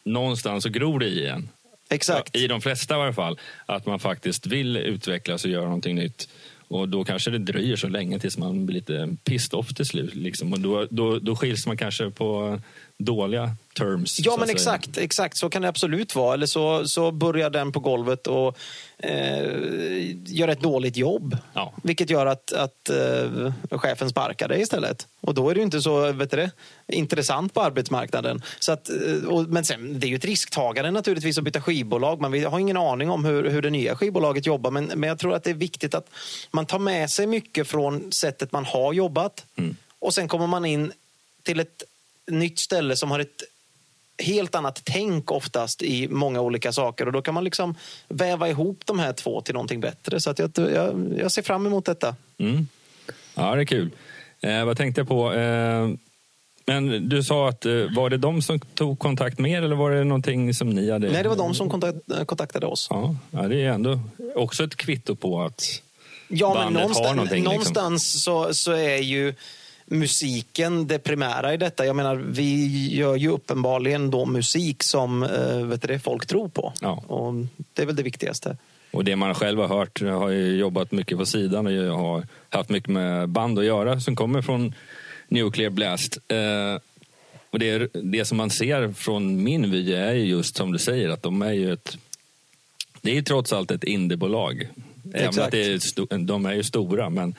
någonstans 0.04 0.64
så 0.64 0.70
gror 0.70 1.00
det 1.00 1.08
i 1.08 1.28
en. 1.28 1.50
Exakt. 1.90 2.36
I 2.36 2.48
de 2.48 2.62
flesta 2.62 2.98
i 2.98 3.02
alla 3.02 3.14
fall. 3.14 3.40
Att 3.66 3.86
man 3.86 4.00
faktiskt 4.00 4.46
vill 4.46 4.78
utvecklas 4.78 5.46
och 5.46 5.52
göra 5.52 5.66
någonting 5.66 5.96
nytt. 5.96 6.28
Och 6.74 6.90
då 6.90 7.04
kanske 7.04 7.32
det 7.32 7.38
dröjer 7.38 7.76
så 7.76 7.88
länge 7.88 8.20
tills 8.20 8.38
man 8.38 8.66
blir 8.66 8.76
lite 8.76 9.16
pissed 9.24 9.60
off 9.60 9.74
till 9.74 9.86
slut. 9.86 10.16
Liksom. 10.16 10.54
Och 10.54 10.60
då, 10.60 10.88
då, 10.90 11.20
då 11.20 11.36
skiljs 11.36 11.68
man 11.68 11.78
kanske 11.78 12.10
på 12.10 12.60
dåliga 13.06 13.56
terms. 13.74 14.20
Ja, 14.20 14.38
men 14.40 14.50
exakt, 14.50 14.98
exakt. 14.98 15.38
Så 15.38 15.50
kan 15.50 15.62
det 15.62 15.68
absolut 15.68 16.16
vara. 16.16 16.34
Eller 16.34 16.46
så, 16.46 16.88
så 16.88 17.12
börjar 17.12 17.50
den 17.50 17.72
på 17.72 17.80
golvet 17.80 18.28
och 18.28 18.58
eh, 18.98 20.16
gör 20.26 20.48
ett 20.48 20.62
dåligt 20.62 20.98
jobb. 20.98 21.38
Ja. 21.54 21.74
Vilket 21.84 22.10
gör 22.10 22.26
att, 22.26 22.54
att 22.54 22.90
eh, 22.90 23.54
chefen 23.70 24.10
sparkar 24.10 24.48
dig 24.48 24.62
istället. 24.62 25.08
Och 25.22 25.34
då 25.34 25.50
är 25.50 25.56
det 25.56 25.62
inte 25.62 25.82
så 25.82 26.12
vet 26.12 26.32
du, 26.32 26.50
intressant 26.88 27.54
på 27.54 27.62
arbetsmarknaden. 27.62 28.42
Så 28.60 28.72
att, 28.72 28.90
eh, 28.90 29.28
och, 29.28 29.48
men 29.50 29.66
sen, 29.66 30.00
det 30.00 30.08
är 30.08 30.10
ju 30.10 30.16
ett 30.16 30.26
risktagande 30.26 30.92
naturligtvis 30.92 31.38
att 31.38 31.44
byta 31.44 31.62
skivbolag. 31.62 32.22
Man 32.22 32.44
har 32.44 32.60
ingen 32.60 32.78
aning 32.78 33.10
om 33.10 33.26
hur, 33.26 33.50
hur 33.50 33.62
det 33.62 33.70
nya 33.70 33.96
skivbolaget 33.96 34.46
jobbar. 34.46 34.72
Men, 34.72 34.86
men 34.96 35.08
jag 35.08 35.20
tror 35.20 35.34
att 35.34 35.44
det 35.44 35.50
är 35.50 35.54
viktigt 35.54 35.96
att 35.96 36.10
man 36.52 36.66
tar 36.66 36.80
med 36.80 37.10
sig 37.10 37.28
mycket 37.28 37.68
från 37.68 38.12
sättet 38.12 38.52
man 38.52 38.66
har 38.66 38.94
jobbat. 38.94 39.46
Mm. 39.56 39.76
Och 40.00 40.14
sen 40.14 40.28
kommer 40.28 40.48
man 40.48 40.66
in 40.66 40.92
till 41.44 41.60
ett 41.60 41.84
nytt 42.28 42.60
ställe 42.60 42.96
som 42.96 43.12
har 43.12 43.20
ett 43.20 43.44
helt 44.18 44.56
annat 44.56 44.82
tänk 44.84 45.32
oftast 45.32 45.82
i 45.82 46.08
många 46.08 46.42
olika 46.42 46.72
saker 46.72 47.06
och 47.06 47.12
då 47.12 47.22
kan 47.22 47.34
man 47.34 47.44
liksom 47.44 47.76
väva 48.08 48.50
ihop 48.50 48.82
de 48.86 49.00
här 49.00 49.14
två 49.14 49.42
till 49.42 49.54
någonting 49.54 49.80
bättre. 49.80 50.20
Så 50.20 50.30
att 50.30 50.40
jag, 50.40 50.52
jag, 50.56 51.14
jag 51.18 51.32
ser 51.32 51.42
fram 51.42 51.66
emot 51.68 51.86
detta. 51.86 52.16
Mm. 52.38 52.68
Ja, 53.36 53.56
det 53.56 53.62
är 53.62 53.66
kul. 53.66 53.90
Eh, 54.42 54.66
vad 54.66 54.78
tänkte 54.78 55.02
jag 55.02 55.08
på? 55.08 55.34
Eh, 55.34 55.90
Men 56.66 57.10
du 57.10 57.24
sa 57.24 57.50
att, 57.50 57.66
eh, 57.66 57.72
var 57.96 58.10
det 58.10 58.18
de 58.18 58.42
som 58.42 58.60
tog 58.60 59.00
kontakt 59.00 59.40
med 59.40 59.52
er 59.52 59.62
eller 59.62 59.76
var 59.76 59.92
det 59.92 60.04
någonting 60.04 60.54
som 60.54 60.70
ni 60.70 60.92
hade? 60.92 61.12
Nej, 61.12 61.24
det 61.24 61.30
var 61.30 61.36
de 61.36 61.56
som 61.56 61.70
kontakt, 61.70 61.98
kontaktade 62.26 62.66
oss. 62.66 62.88
Ja, 62.90 63.16
det 63.32 63.62
är 63.62 63.70
ändå 63.70 64.00
också 64.36 64.64
ett 64.64 64.76
kvitto 64.76 65.16
på 65.16 65.42
att 65.42 65.62
Ja, 66.28 66.54
men 66.64 66.74
någonstans, 66.74 67.22
liksom. 67.22 67.44
någonstans 67.44 68.24
så, 68.24 68.54
så 68.54 68.72
är 68.72 68.98
ju 68.98 69.34
musiken 69.94 70.88
det 70.88 71.00
primära 71.00 71.54
i 71.54 71.58
detta. 71.58 71.86
Jag 71.86 71.96
menar, 71.96 72.16
vi 72.16 72.88
gör 72.96 73.16
ju 73.16 73.30
uppenbarligen 73.30 74.12
då 74.12 74.26
musik 74.26 74.84
som 74.84 75.24
eh, 75.24 75.58
vet 75.58 75.88
du 75.88 76.00
folk 76.00 76.26
tror 76.26 76.48
på. 76.48 76.74
Ja. 76.82 77.04
Och 77.08 77.34
det 77.74 77.82
är 77.82 77.86
väl 77.86 77.96
det 77.96 78.04
viktigaste. 78.04 78.58
Och 78.92 79.04
det 79.04 79.16
man 79.16 79.36
själv 79.36 79.60
har 79.60 79.68
hört, 79.68 80.02
jag 80.02 80.20
har 80.20 80.30
ju 80.30 80.56
jobbat 80.56 80.92
mycket 80.92 81.18
på 81.18 81.26
sidan 81.26 81.68
och 81.68 81.74
jag 81.74 81.98
har 81.98 82.28
haft 82.50 82.70
mycket 82.70 82.90
med 82.90 83.30
band 83.30 83.60
att 83.60 83.66
göra 83.66 84.00
som 84.00 84.16
kommer 84.16 84.42
från 84.42 84.74
Nuclear 85.28 85.70
Blast. 85.70 86.18
Eh, 86.28 86.82
och 87.50 87.60
det, 87.60 87.70
är, 87.70 87.90
det 87.94 88.26
som 88.26 88.38
man 88.38 88.50
ser 88.50 88.94
från 88.94 89.44
min 89.44 89.72
vy 89.72 89.94
är 89.94 90.14
ju 90.14 90.26
just 90.26 90.56
som 90.56 90.72
du 90.72 90.80
säger 90.80 91.10
att 91.10 91.24
de 91.24 91.42
är 91.42 91.54
ju 91.54 91.74
ett... 91.74 91.98
Det 93.02 93.12
är 93.12 93.16
ju 93.16 93.22
trots 93.22 93.54
allt 93.54 93.72
ett 93.72 93.84
indiebolag. 93.84 94.68
Även 95.14 95.30
Exakt. 95.30 95.46
att 95.46 95.52
det 95.52 95.66
är, 95.66 96.18
de 96.18 96.46
är 96.46 96.54
ju 96.54 96.64
stora 96.64 97.10
men 97.10 97.36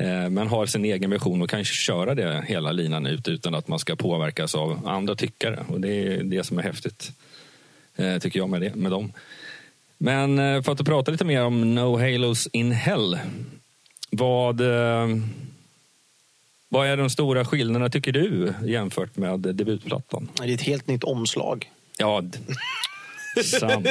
eh, 0.00 0.28
man 0.28 0.48
har 0.48 0.66
sin 0.66 0.84
egen 0.84 1.10
version 1.10 1.42
och 1.42 1.50
kan 1.50 1.64
köra 1.64 2.14
det 2.14 2.44
hela 2.46 2.72
linan 2.72 3.06
ut 3.06 3.28
utan 3.28 3.54
att 3.54 3.68
man 3.68 3.78
ska 3.78 3.96
påverkas 3.96 4.54
av 4.54 4.88
andra 4.88 5.14
tyckare. 5.14 5.64
Och 5.68 5.80
det 5.80 5.88
är 5.88 6.22
det 6.22 6.44
som 6.44 6.58
är 6.58 6.62
häftigt, 6.62 7.12
eh, 7.96 8.18
tycker 8.18 8.38
jag 8.38 8.48
med, 8.48 8.60
det, 8.60 8.74
med 8.74 8.90
dem. 8.90 9.12
Men 9.98 10.38
eh, 10.38 10.62
för 10.62 10.72
att 10.72 10.84
prata 10.84 11.10
lite 11.10 11.24
mer 11.24 11.44
om 11.44 11.74
No 11.74 11.98
Halos 11.98 12.46
in 12.52 12.72
Hell. 12.72 13.18
Vad, 14.12 14.60
vad 16.68 16.86
är 16.86 16.96
de 16.96 17.10
stora 17.10 17.44
skillnaderna 17.44 17.90
tycker 17.90 18.12
du 18.12 18.54
jämfört 18.64 19.16
med 19.16 19.40
debutplattan? 19.40 20.28
Det 20.36 20.50
är 20.50 20.54
ett 20.54 20.62
helt 20.62 20.86
nytt 20.86 21.04
omslag. 21.04 21.70
Ja, 21.98 22.22
sant. 23.44 23.88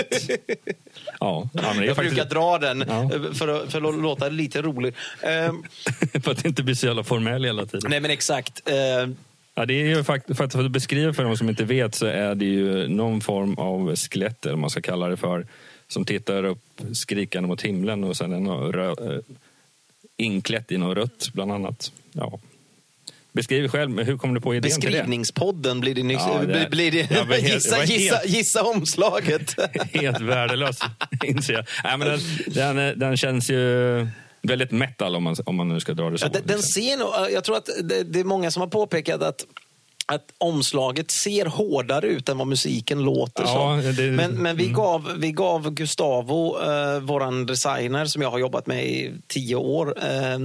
Ja, 1.20 1.50
ja 1.54 1.62
Jag 1.76 1.96
faktiskt 1.96 2.16
brukar 2.16 2.30
dra 2.30 2.58
den 2.58 2.84
Ja. 2.88 3.04
eh, 3.04 3.34
för, 3.34 3.48
att, 3.48 3.72
för 3.72 3.90
att 3.90 4.02
låta 4.02 4.30
lite 4.30 4.62
rolig. 4.62 4.94
Eh, 5.22 5.54
för 6.24 6.32
att 6.32 6.46
inte 6.46 6.64
bli 6.64 6.76
så 6.76 6.86
jävla 6.86 7.04
formell 7.04 7.46
hela 7.46 7.66
tiden. 7.66 7.90
nej, 7.92 8.00
men 8.00 8.12
exakt. 8.12 8.70
Eh, 8.70 9.10
Ja, 9.56 9.66
det 9.66 9.74
är 9.74 9.86
ju 9.86 10.04
fakt- 10.04 10.38
för 10.38 10.44
att, 10.44 10.52
för 10.52 10.66
att 10.66 10.72
beskriva 10.72 11.14
för 11.14 11.24
de 11.24 11.38
som 11.38 11.50
inte 11.50 11.64
vet 11.64 11.96
så 11.96 12.06
är 12.06 12.36
det 12.36 12.46
ju 12.46 12.88
någon 12.88 13.22
form 13.22 13.56
av 13.58 13.96
skelett, 13.96 14.46
eller 14.46 14.56
man 14.56 14.70
ska 14.70 14.82
kalla 14.82 15.08
det 15.08 15.18
för, 15.18 15.48
som 15.88 16.06
tittar 16.06 16.44
upp 16.44 16.60
skrikande 16.94 17.48
mot 17.48 17.62
himlen 17.62 18.04
och 18.04 18.18
sen 18.18 18.34
är 18.34 18.40
rö- 18.72 19.14
eh, 19.16 19.20
inklätt 20.18 20.72
i 20.72 20.78
något 20.78 20.98
rött, 20.98 21.30
bland 21.34 21.52
annat. 21.52 21.92
Ja. 22.12 22.40
Beskriv 23.40 23.68
själv, 23.68 24.00
hur 24.04 24.18
kom 24.18 24.34
du 24.34 24.42
på 24.42 24.56
idén 24.56 24.72
till 24.72 24.82
det? 24.82 24.88
beskrivningspodden 24.88 25.80
blir 25.80 25.96
det. 25.96 26.02
Ja, 26.02 26.42
det- 26.48 26.70
blir 26.70 26.92
det, 26.92 27.08
Ja, 27.12 27.24
helt- 27.30 27.44
gissa, 27.54 27.76
helt- 27.76 28.26
gissa 28.26 28.64
omslaget. 28.64 29.56
Helt 29.94 30.22
värdelös, 30.22 30.80
inser 31.24 31.54
jag. 31.54 31.66
Nej, 31.84 31.98
men 31.98 32.08
den, 32.08 32.76
den, 32.76 33.00
den 33.00 33.18
känns 33.18 33.50
ju 33.50 34.08
väldigt 34.42 34.72
metal 34.72 35.16
om 35.16 35.24
man, 35.24 35.36
om 35.46 35.56
man 35.56 35.68
nu 35.68 35.80
ska 35.80 35.94
dra 35.94 36.10
det 36.10 36.18
så. 36.18 36.26
Ja, 36.26 36.30
den, 36.30 36.42
den 36.46 36.62
ser 36.64 36.98
nog, 36.98 37.10
jag 37.34 37.44
tror 37.44 37.58
att 37.58 37.70
det, 37.84 38.04
det 38.04 38.20
är 38.20 38.24
många 38.24 38.52
som 38.52 38.62
har 38.62 38.68
påpekat 38.68 39.22
att 39.22 39.46
att 40.14 40.26
omslaget 40.38 41.12
ser 41.12 41.46
hårdare 41.46 42.08
ut 42.08 42.30
än 42.30 42.38
vad 42.38 42.48
musiken 42.48 43.02
låter 43.04 43.44
Ja, 43.44 43.82
som. 43.84 43.96
det- 43.96 44.12
men 44.12 44.32
men 44.32 44.58
vi, 44.58 44.64
mm. 44.64 44.76
gav, 44.76 45.12
vi 45.18 45.32
gav 45.32 45.70
Gustavo, 45.72 46.62
eh, 46.62 47.00
våran 47.00 47.46
designer 47.46 48.06
som 48.06 48.22
jag 48.22 48.32
har 48.32 48.40
jobbat 48.40 48.68
med 48.68 48.86
i 48.86 49.12
tio 49.28 49.56
år, 49.56 49.96
eh, 50.04 50.40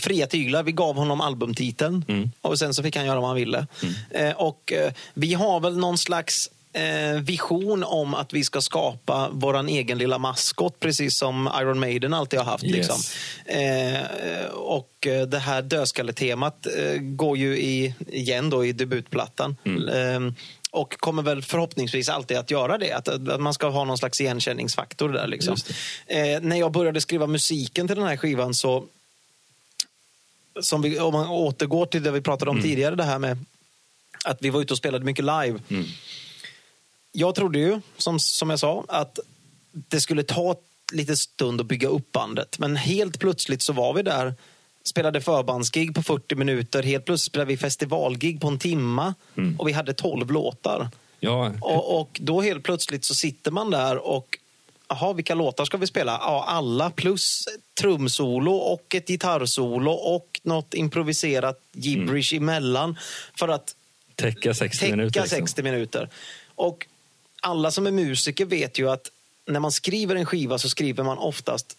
fria 0.00 0.26
tyglar. 0.26 0.62
Vi 0.62 0.72
gav 0.72 0.96
honom 0.96 1.20
albumtiteln 1.20 2.04
Mm. 2.08 2.30
och 2.40 2.58
sen 2.58 2.74
så 2.74 2.82
fick 2.82 2.96
han 2.96 3.06
göra 3.06 3.20
vad 3.20 3.28
han 3.28 3.36
ville. 3.36 3.66
Eh, 4.10 4.30
och 4.32 4.72
eh, 4.72 4.92
vi 5.14 5.34
har 5.34 5.60
väl 5.60 5.76
någon 5.78 5.98
slags 5.98 6.50
eh, 6.78 7.20
vision 7.20 7.84
om 7.84 8.14
att 8.14 8.32
vi 8.32 8.44
ska 8.44 8.60
skapa 8.60 9.28
våran 9.32 9.68
egen 9.68 9.98
lilla 9.98 10.18
maskot 10.18 10.80
precis 10.80 11.18
som 11.18 11.50
Iron 11.60 11.78
Maiden 11.78 12.14
alltid 12.14 12.38
har 12.38 12.46
haft. 12.46 12.64
Yes. 12.64 12.74
Liksom. 12.74 12.96
Eh, 13.44 14.46
och 14.54 15.06
eh, 15.06 15.26
det 15.26 15.38
här 15.38 15.62
dödskalletemat 15.62 16.66
eh, 16.66 17.00
går 17.00 17.38
ju 17.38 17.58
i, 17.58 17.94
igen 18.06 18.50
då 18.50 18.64
i 18.64 18.72
debutplattan. 18.72 19.56
Eh, 19.64 20.20
och 20.70 20.98
kommer 20.98 21.22
väl 21.22 21.42
förhoppningsvis 21.42 22.08
alltid 22.08 22.36
att 22.36 22.50
göra 22.50 22.78
det. 22.78 22.92
Att, 22.92 23.08
att 23.08 23.40
man 23.40 23.54
ska 23.54 23.68
ha 23.68 23.84
någon 23.84 23.98
slags 23.98 24.20
igenkänningsfaktor 24.20 25.08
där. 25.08 25.26
Liksom. 25.26 25.56
Eh, 26.06 26.40
när 26.40 26.56
jag 26.56 26.72
började 26.72 27.00
skriva 27.00 27.26
musiken 27.26 27.86
till 27.86 27.96
den 27.96 28.06
här 28.06 28.16
skivan 28.16 28.54
så 28.54 28.84
som 30.60 30.82
vi, 30.82 31.00
om 31.00 31.12
man 31.12 31.28
återgår 31.28 31.86
till 31.86 32.02
det 32.02 32.10
vi 32.10 32.20
pratade 32.20 32.50
om 32.50 32.62
tidigare, 32.62 32.94
det 32.94 33.04
här 33.04 33.18
med 33.18 33.38
att 34.24 34.38
vi 34.40 34.50
var 34.50 34.60
ute 34.60 34.72
och 34.72 34.78
spelade 34.78 35.04
mycket 35.04 35.24
live. 35.24 35.58
Jag 37.18 37.34
trodde 37.34 37.58
ju, 37.58 37.80
som, 37.96 38.20
som 38.20 38.50
jag 38.50 38.58
sa, 38.58 38.84
att 38.88 39.18
det 39.72 40.00
skulle 40.00 40.22
ta 40.22 40.56
lite 40.92 41.16
stund 41.16 41.60
att 41.60 41.66
bygga 41.66 41.88
upp 41.88 42.12
bandet. 42.12 42.58
Men 42.58 42.76
helt 42.76 43.18
plötsligt 43.18 43.62
så 43.62 43.72
var 43.72 43.94
vi 43.94 44.02
där, 44.02 44.34
spelade 44.84 45.20
förbandsgig 45.20 45.94
på 45.94 46.02
40 46.02 46.34
minuter. 46.34 46.82
Helt 46.82 47.04
plötsligt 47.04 47.32
spelade 47.32 47.48
vi 47.48 47.56
festivalgig 47.56 48.40
på 48.40 48.48
en 48.48 48.58
timma 48.58 49.14
och 49.58 49.68
vi 49.68 49.72
hade 49.72 49.94
12 49.94 50.30
låtar. 50.30 50.88
Ja, 51.20 51.52
Och, 51.60 52.00
och 52.00 52.18
då 52.22 52.40
helt 52.40 52.62
plötsligt 52.64 53.04
så 53.04 53.14
sitter 53.14 53.50
man 53.50 53.70
där 53.70 53.96
och 53.96 54.38
Jaha, 54.88 55.12
vilka 55.12 55.34
låtar 55.34 55.64
ska 55.64 55.76
vi 55.76 55.86
spela? 55.86 56.12
Ja, 56.12 56.44
alla 56.48 56.90
plus 56.90 57.44
trumsolo 57.80 58.52
och 58.52 58.94
ett 58.94 59.08
gitarrsolo 59.08 59.92
och 59.92 60.40
något 60.42 60.74
improviserat 60.74 61.60
gibberish 61.72 62.34
emellan 62.34 62.98
för 63.38 63.48
att 63.48 63.74
täcka 64.14 64.54
60 64.54 64.78
täcka 64.78 64.96
minuter. 64.96 65.20
liksom. 65.20 65.38
60 65.38 65.62
minuter. 65.62 66.08
Och 66.54 66.86
alla 67.42 67.70
som 67.70 67.86
är 67.86 67.90
musiker 67.90 68.44
vet 68.44 68.78
ju 68.78 68.90
att 68.90 69.10
när 69.46 69.60
man 69.60 69.72
skriver 69.72 70.16
en 70.16 70.26
skiva 70.26 70.58
så 70.58 70.68
skriver 70.68 71.04
man 71.04 71.18
oftast 71.18 71.76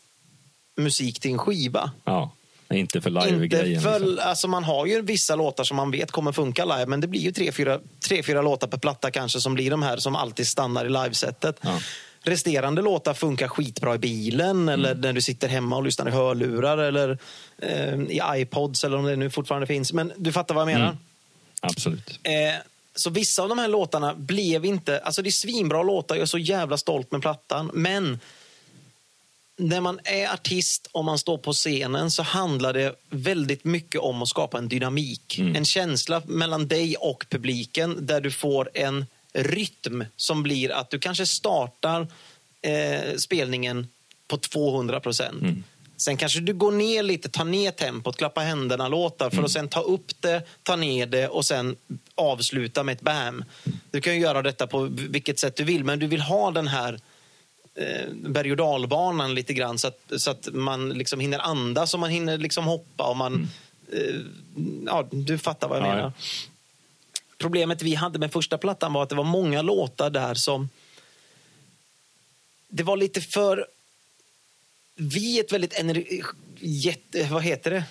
musik 0.75 1.19
till 1.19 1.31
en 1.31 1.37
skiva. 1.37 1.91
Ja, 2.05 2.31
inte 2.73 3.01
för 3.01 3.09
live-grejen. 3.09 3.83
liksom. 3.83 4.19
alltså 4.21 4.47
man 4.47 4.63
har 4.63 4.85
ju 4.85 5.01
vissa 5.01 5.35
låtar 5.35 5.63
som 5.63 5.77
man 5.77 5.91
vet 5.91 6.11
kommer 6.11 6.31
funka 6.31 6.65
live, 6.65 6.85
men 6.85 6.99
det 7.01 7.07
blir 7.07 7.21
ju 7.21 7.31
tre, 7.31 7.51
fyra, 7.51 7.79
tre, 8.07 8.23
fyra 8.23 8.41
låtar 8.41 8.67
per 8.67 8.77
platta 8.77 9.11
kanske 9.11 9.41
som 9.41 9.53
blir 9.53 9.71
de 9.71 9.83
här 9.83 9.97
som 9.97 10.15
alltid 10.15 10.47
stannar 10.47 10.85
i 10.85 10.89
livesättet. 10.89 11.59
Ja. 11.61 11.79
Resterande 12.21 12.81
låtar 12.81 13.13
funkar 13.13 13.47
skitbra 13.47 13.95
i 13.95 13.97
bilen 13.97 14.49
Mm. 14.49 14.69
eller 14.69 14.95
när 14.95 15.13
du 15.13 15.21
sitter 15.21 15.47
hemma 15.47 15.75
och 15.77 15.83
lyssnar 15.83 16.07
i 16.07 16.11
hörlurar 16.11 16.77
eller 16.77 17.17
eh, 17.61 17.93
i 17.99 18.21
iPods 18.41 18.83
eller 18.83 18.97
om 18.97 19.05
det 19.05 19.15
nu 19.15 19.29
fortfarande 19.29 19.67
finns. 19.67 19.93
Men 19.93 20.13
du 20.17 20.31
fattar 20.31 20.55
vad 20.55 20.61
jag 20.61 20.67
menar. 20.73 20.85
Mm. 20.85 20.97
Absolut. 21.61 22.19
Eh, 22.23 22.31
så 22.99 23.09
vissa 23.09 23.41
av 23.41 23.49
de 23.49 23.59
här 23.59 23.67
låtarna 23.67 24.15
blev 24.15 24.65
inte... 24.65 24.99
Alltså 24.99 25.21
det 25.21 25.29
är 25.29 25.31
svinbra 25.31 25.83
låtar, 25.83 26.15
jag 26.15 26.21
är 26.21 26.25
så 26.25 26.37
jävla 26.37 26.77
stolt 26.77 27.11
med 27.11 27.21
plattan. 27.21 27.71
Men 27.73 28.19
när 29.57 29.81
man 29.81 29.99
är 30.03 30.33
artist 30.33 30.89
och 30.91 31.05
man 31.05 31.19
står 31.19 31.37
på 31.37 31.53
scenen 31.53 32.11
så 32.11 32.23
handlar 32.23 32.73
det 32.73 32.95
väldigt 33.09 33.63
mycket 33.63 34.01
om 34.01 34.21
att 34.21 34.27
skapa 34.27 34.57
en 34.57 34.67
dynamik. 34.67 35.39
En 35.55 35.65
känsla 35.65 36.21
mellan 36.25 36.67
dig 36.67 36.95
och 36.95 37.25
publiken 37.29 38.05
där 38.05 38.21
du 38.21 38.31
får 38.31 38.69
en 38.73 39.05
rytm 39.33 40.05
som 40.15 40.43
blir 40.43 40.71
att 40.71 40.89
du 40.89 40.99
kanske 40.99 41.25
startar 41.25 42.07
eh, 42.61 43.15
spelningen 43.17 43.87
på 44.27 44.37
200 44.37 44.99
procent. 44.99 45.43
Sen 45.99 46.17
kanske 46.17 46.39
du 46.39 46.53
går 46.53 46.71
ner 46.71 47.03
lite, 47.03 47.29
tar 47.29 47.45
ner 47.45 47.71
tempot, 47.71 48.17
klappar 48.17 48.43
händerna-låtar 48.43 49.29
för 49.29 49.43
att 49.43 49.51
sen 49.51 49.67
ta 49.67 49.81
upp 49.81 50.21
det, 50.21 50.43
ta 50.63 50.75
ner 50.75 51.05
det 51.05 51.27
och 51.27 51.45
sen 51.45 51.75
avsluta 52.15 52.83
med 52.83 52.93
ett 52.95 53.01
bam. 53.01 53.43
Du 53.91 54.01
kan 54.01 54.13
ju 54.13 54.19
göra 54.19 54.41
detta 54.41 54.67
på 54.67 54.87
vilket 54.91 55.39
sätt 55.39 55.55
du 55.55 55.63
vill, 55.63 55.83
men 55.83 55.99
du 55.99 56.07
vill 56.07 56.21
ha 56.21 56.51
den 56.51 56.67
här 56.67 56.99
eh, 57.75 58.09
berg 58.13 58.51
och 58.51 58.57
dalbanan 58.57 59.35
lite 59.35 59.53
grann 59.53 59.77
så 59.79 59.87
att, 59.87 59.99
så 60.17 60.31
att 60.31 60.47
man 60.53 60.89
liksom 60.89 61.19
hinner 61.19 61.39
andas 61.39 61.93
och 61.93 61.99
man 61.99 62.09
hinner 62.09 62.37
liksom 62.37 62.65
hoppa 62.65 63.03
och 63.09 63.17
man... 63.17 63.47
Eh, 63.93 64.15
ja, 64.85 65.07
du 65.11 65.37
fattar 65.37 65.67
vad 65.67 65.77
jag 65.77 65.85
Ja, 65.85 65.89
menar. 65.89 66.03
ja. 66.03 66.11
Problemet 67.37 67.81
vi 67.81 67.95
hade 67.95 68.19
med 68.19 68.31
första 68.31 68.57
plattan 68.57 68.93
var 68.93 69.03
att 69.03 69.09
det 69.09 69.15
var 69.15 69.23
många 69.23 69.61
låtar 69.61 70.09
där 70.09 70.33
som... 70.33 70.69
Det 72.67 72.83
var 72.83 72.97
lite 72.97 73.21
för... 73.21 73.67
Vi 74.99 75.39
är 75.39 75.43
ett 75.43 75.51
väldigt 75.51 75.79
ener... 75.79 76.03
Jätte, 76.61 77.27
vad 77.31 77.43
heter 77.43 77.71
det? 77.71 77.83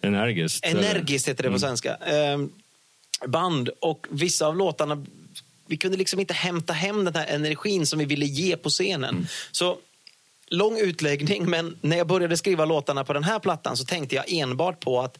Energiskt. 0.00 0.64
Energiskt 0.64 1.28
heter 1.28 1.42
det 1.42 1.50
på 1.50 1.58
svenska. 1.58 1.94
Ehm, 1.94 2.50
band 3.26 3.68
och 3.80 4.06
vissa 4.10 4.46
av 4.46 4.56
låtarna, 4.56 5.06
vi 5.66 5.76
kunde 5.76 5.96
liksom 5.96 6.20
inte 6.20 6.34
hämta 6.34 6.72
hem 6.72 7.04
den 7.04 7.14
här 7.14 7.26
energin 7.26 7.86
som 7.86 7.98
vi 7.98 8.04
ville 8.04 8.26
ge 8.26 8.56
på 8.56 8.68
scenen. 8.68 9.28
Så 9.52 9.78
lång 10.46 10.78
utläggning, 10.78 11.50
men 11.50 11.76
när 11.80 11.96
jag 11.96 12.06
började 12.06 12.36
skriva 12.36 12.64
låtarna 12.64 13.04
på 13.04 13.12
den 13.12 13.24
här 13.24 13.38
plattan 13.38 13.76
så 13.76 13.84
tänkte 13.84 14.14
jag 14.14 14.32
enbart 14.32 14.80
på 14.80 15.00
att 15.00 15.18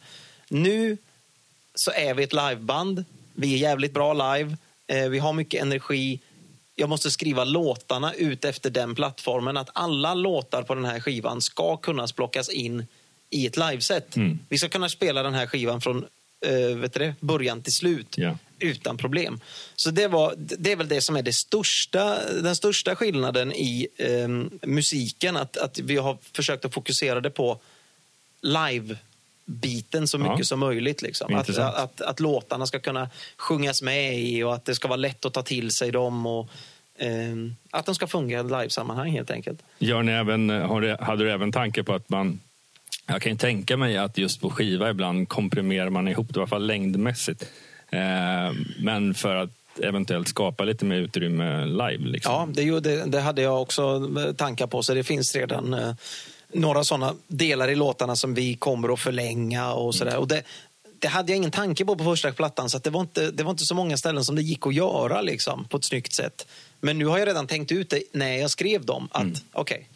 nu 0.49 0.97
så 1.75 1.91
är 1.91 2.13
vi 2.13 2.23
ett 2.23 2.33
liveband. 2.33 3.05
Vi 3.33 3.53
är 3.53 3.57
jävligt 3.57 3.93
bra 3.93 4.35
live. 4.35 4.57
Eh, 4.87 5.09
vi 5.09 5.19
har 5.19 5.33
mycket 5.33 5.61
energi. 5.61 6.19
Jag 6.75 6.89
måste 6.89 7.11
skriva 7.11 7.43
låtarna 7.43 8.13
ut 8.13 8.45
efter 8.45 8.69
den 8.69 8.95
plattformen. 8.95 9.57
Att 9.57 9.69
alla 9.73 10.13
låtar 10.13 10.63
på 10.63 10.75
den 10.75 10.85
här 10.85 10.99
skivan 10.99 11.41
ska 11.41 11.77
kunna 11.77 12.07
plockas 12.07 12.49
in 12.49 12.85
i 13.29 13.45
ett 13.45 13.57
liveset. 13.57 14.17
Vi 14.49 14.57
ska 14.57 14.69
kunna 14.69 14.89
spela 14.89 15.23
den 15.23 15.33
här 15.33 15.47
skivan 15.47 15.81
från 15.81 16.05
eh, 16.45 16.77
vet 16.77 16.93
du 16.93 16.99
det, 16.99 17.15
början 17.19 17.61
till 17.61 17.73
slut. 17.73 18.17
Ja. 18.17 18.37
Utan 18.59 18.97
problem. 18.97 19.39
Så 19.75 19.91
det, 19.91 20.07
var, 20.07 20.33
det 20.37 20.71
är 20.71 20.75
väl 20.75 20.87
det 20.87 21.01
som 21.01 21.15
är 21.15 21.21
det 21.21 21.33
största, 21.33 22.31
den 22.31 22.55
största 22.55 22.95
skillnaden 22.95 23.51
i 23.51 23.87
eh, 23.97 24.27
musiken. 24.67 25.37
Att, 25.37 25.57
att 25.57 25.79
vi 25.79 25.97
har 25.97 26.17
försökt 26.33 26.65
att 26.65 26.73
fokusera 26.73 27.21
det 27.21 27.29
på 27.29 27.59
live-biten 29.45 30.07
så 30.07 30.17
mycket 30.17 30.39
Ja. 30.39 30.45
som 30.45 30.59
möjligt. 30.59 31.01
Liksom. 31.01 31.35
Att, 31.35 31.57
att, 31.57 32.01
att 32.01 32.19
låtarna 32.19 32.65
ska 32.67 32.79
kunna 32.79 33.09
sjungas 33.37 33.81
med 33.81 34.19
i 34.19 34.43
och 34.43 34.53
att 34.53 34.65
det 34.65 34.75
ska 34.75 34.87
vara 34.87 34.97
lätt 34.97 35.25
att 35.25 35.33
ta 35.33 35.43
till 35.43 35.71
sig 35.71 35.91
dem. 35.91 36.25
Och, 36.25 36.49
ehm, 36.99 37.55
att 37.71 37.85
de 37.85 37.95
ska 37.95 38.07
fungera 38.07 38.39
i 38.41 38.43
live-sammanhang 38.43 39.11
helt 39.11 39.31
enkelt. 39.31 39.59
Gör 39.79 40.03
ni 40.03 40.11
även, 40.11 40.49
har 40.49 40.81
du, 40.81 40.97
hade 40.99 41.23
du 41.23 41.31
även 41.31 41.51
tanke 41.51 41.83
på 41.83 41.93
att 41.93 42.09
man... 42.09 42.39
Jag 43.05 43.21
kan 43.21 43.31
ju 43.31 43.37
tänka 43.37 43.77
mig 43.77 43.97
att 43.97 44.17
just 44.17 44.41
på 44.41 44.49
skiva 44.49 44.89
ibland 44.89 45.29
komprimerar 45.29 45.89
man 45.89 46.07
ihop 46.07 46.27
det, 46.33 46.37
i 46.37 46.39
alla 46.39 46.47
fall 46.47 46.65
längdmässigt. 46.65 47.45
Eh, 47.89 47.99
men 48.79 49.13
för 49.13 49.35
att 49.35 49.49
eventuellt 49.81 50.27
skapa 50.27 50.63
lite 50.63 50.85
mer 50.85 50.95
utrymme 50.95 51.65
live. 51.65 52.07
Liksom. 52.07 52.33
Ja, 52.33 52.47
det, 52.63 52.79
det, 52.79 53.05
det 53.05 53.19
hade 53.21 53.41
jag 53.41 53.61
också 53.61 54.09
eh, 54.27 54.33
tankar 54.33 54.67
på, 54.67 54.83
så 54.83 54.93
det 54.93 55.03
finns 55.03 55.35
redan 55.35 55.73
eh, 55.73 55.93
några 56.53 56.83
sådana 56.83 57.15
delar 57.27 57.69
i 57.69 57.75
låtarna 57.75 58.15
som 58.15 58.33
vi 58.33 58.55
kommer 58.55 58.93
att 58.93 58.99
förlänga 58.99 59.73
och 59.73 59.95
sådär. 59.95 60.17
Och 60.17 60.27
det, 60.27 60.43
det 60.99 61.07
hade 61.07 61.31
jag 61.31 61.37
ingen 61.37 61.51
tanke 61.51 61.85
på 61.85 61.95
på 61.95 62.03
första 62.03 62.31
plattan, 62.31 62.69
så 62.69 62.77
det, 62.77 62.89
var 62.89 63.01
inte, 63.01 63.31
det 63.31 63.43
var 63.43 63.51
inte 63.51 63.65
så 63.65 63.75
många 63.75 63.97
ställen 63.97 64.25
som 64.25 64.35
det 64.35 64.41
gick 64.41 64.67
att 64.67 64.73
göra 64.73 65.21
liksom, 65.21 65.65
på 65.65 65.77
ett 65.77 65.83
snyggt 65.83 66.13
sätt. 66.13 66.47
Men 66.79 66.97
nu 66.97 67.05
har 67.05 67.19
jag 67.19 67.27
redan 67.27 67.47
tänkt 67.47 67.71
ut 67.71 67.89
det 67.89 68.03
när 68.11 68.37
jag 68.37 68.51
skrev 68.51 68.85
dem, 68.85 69.09
att 69.11 69.43
okej, 69.51 69.89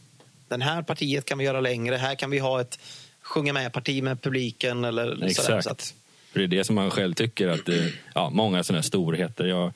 den 0.48 0.62
här 0.62 0.82
partiet 0.82 1.26
kan 1.26 1.38
vi 1.38 1.46
göra 1.46 1.62
längre, 1.62 1.96
här 1.96 2.16
kan 2.16 2.30
vi 2.30 2.40
ha 2.40 2.62
ett 2.62 2.80
sjunga 3.22 3.54
med-parti 3.54 4.04
med 4.04 4.22
publiken 4.22 4.84
eller 4.84 5.16
sådär. 5.16 5.28
Exakt. 5.28 5.64
Så 5.64 5.70
att, 5.70 5.94
För 6.32 6.40
det 6.40 6.46
är 6.46 6.48
det 6.48 6.64
som 6.64 6.76
man 6.76 6.92
själv 6.92 7.14
tycker 7.14 7.48
att 7.48 7.66
det, 7.66 7.94
ja, 8.16 8.30
många 8.30 8.64
sådana 8.64 8.78
här 8.78 8.88
storheter. 8.88 9.46
Jag, 9.46 9.74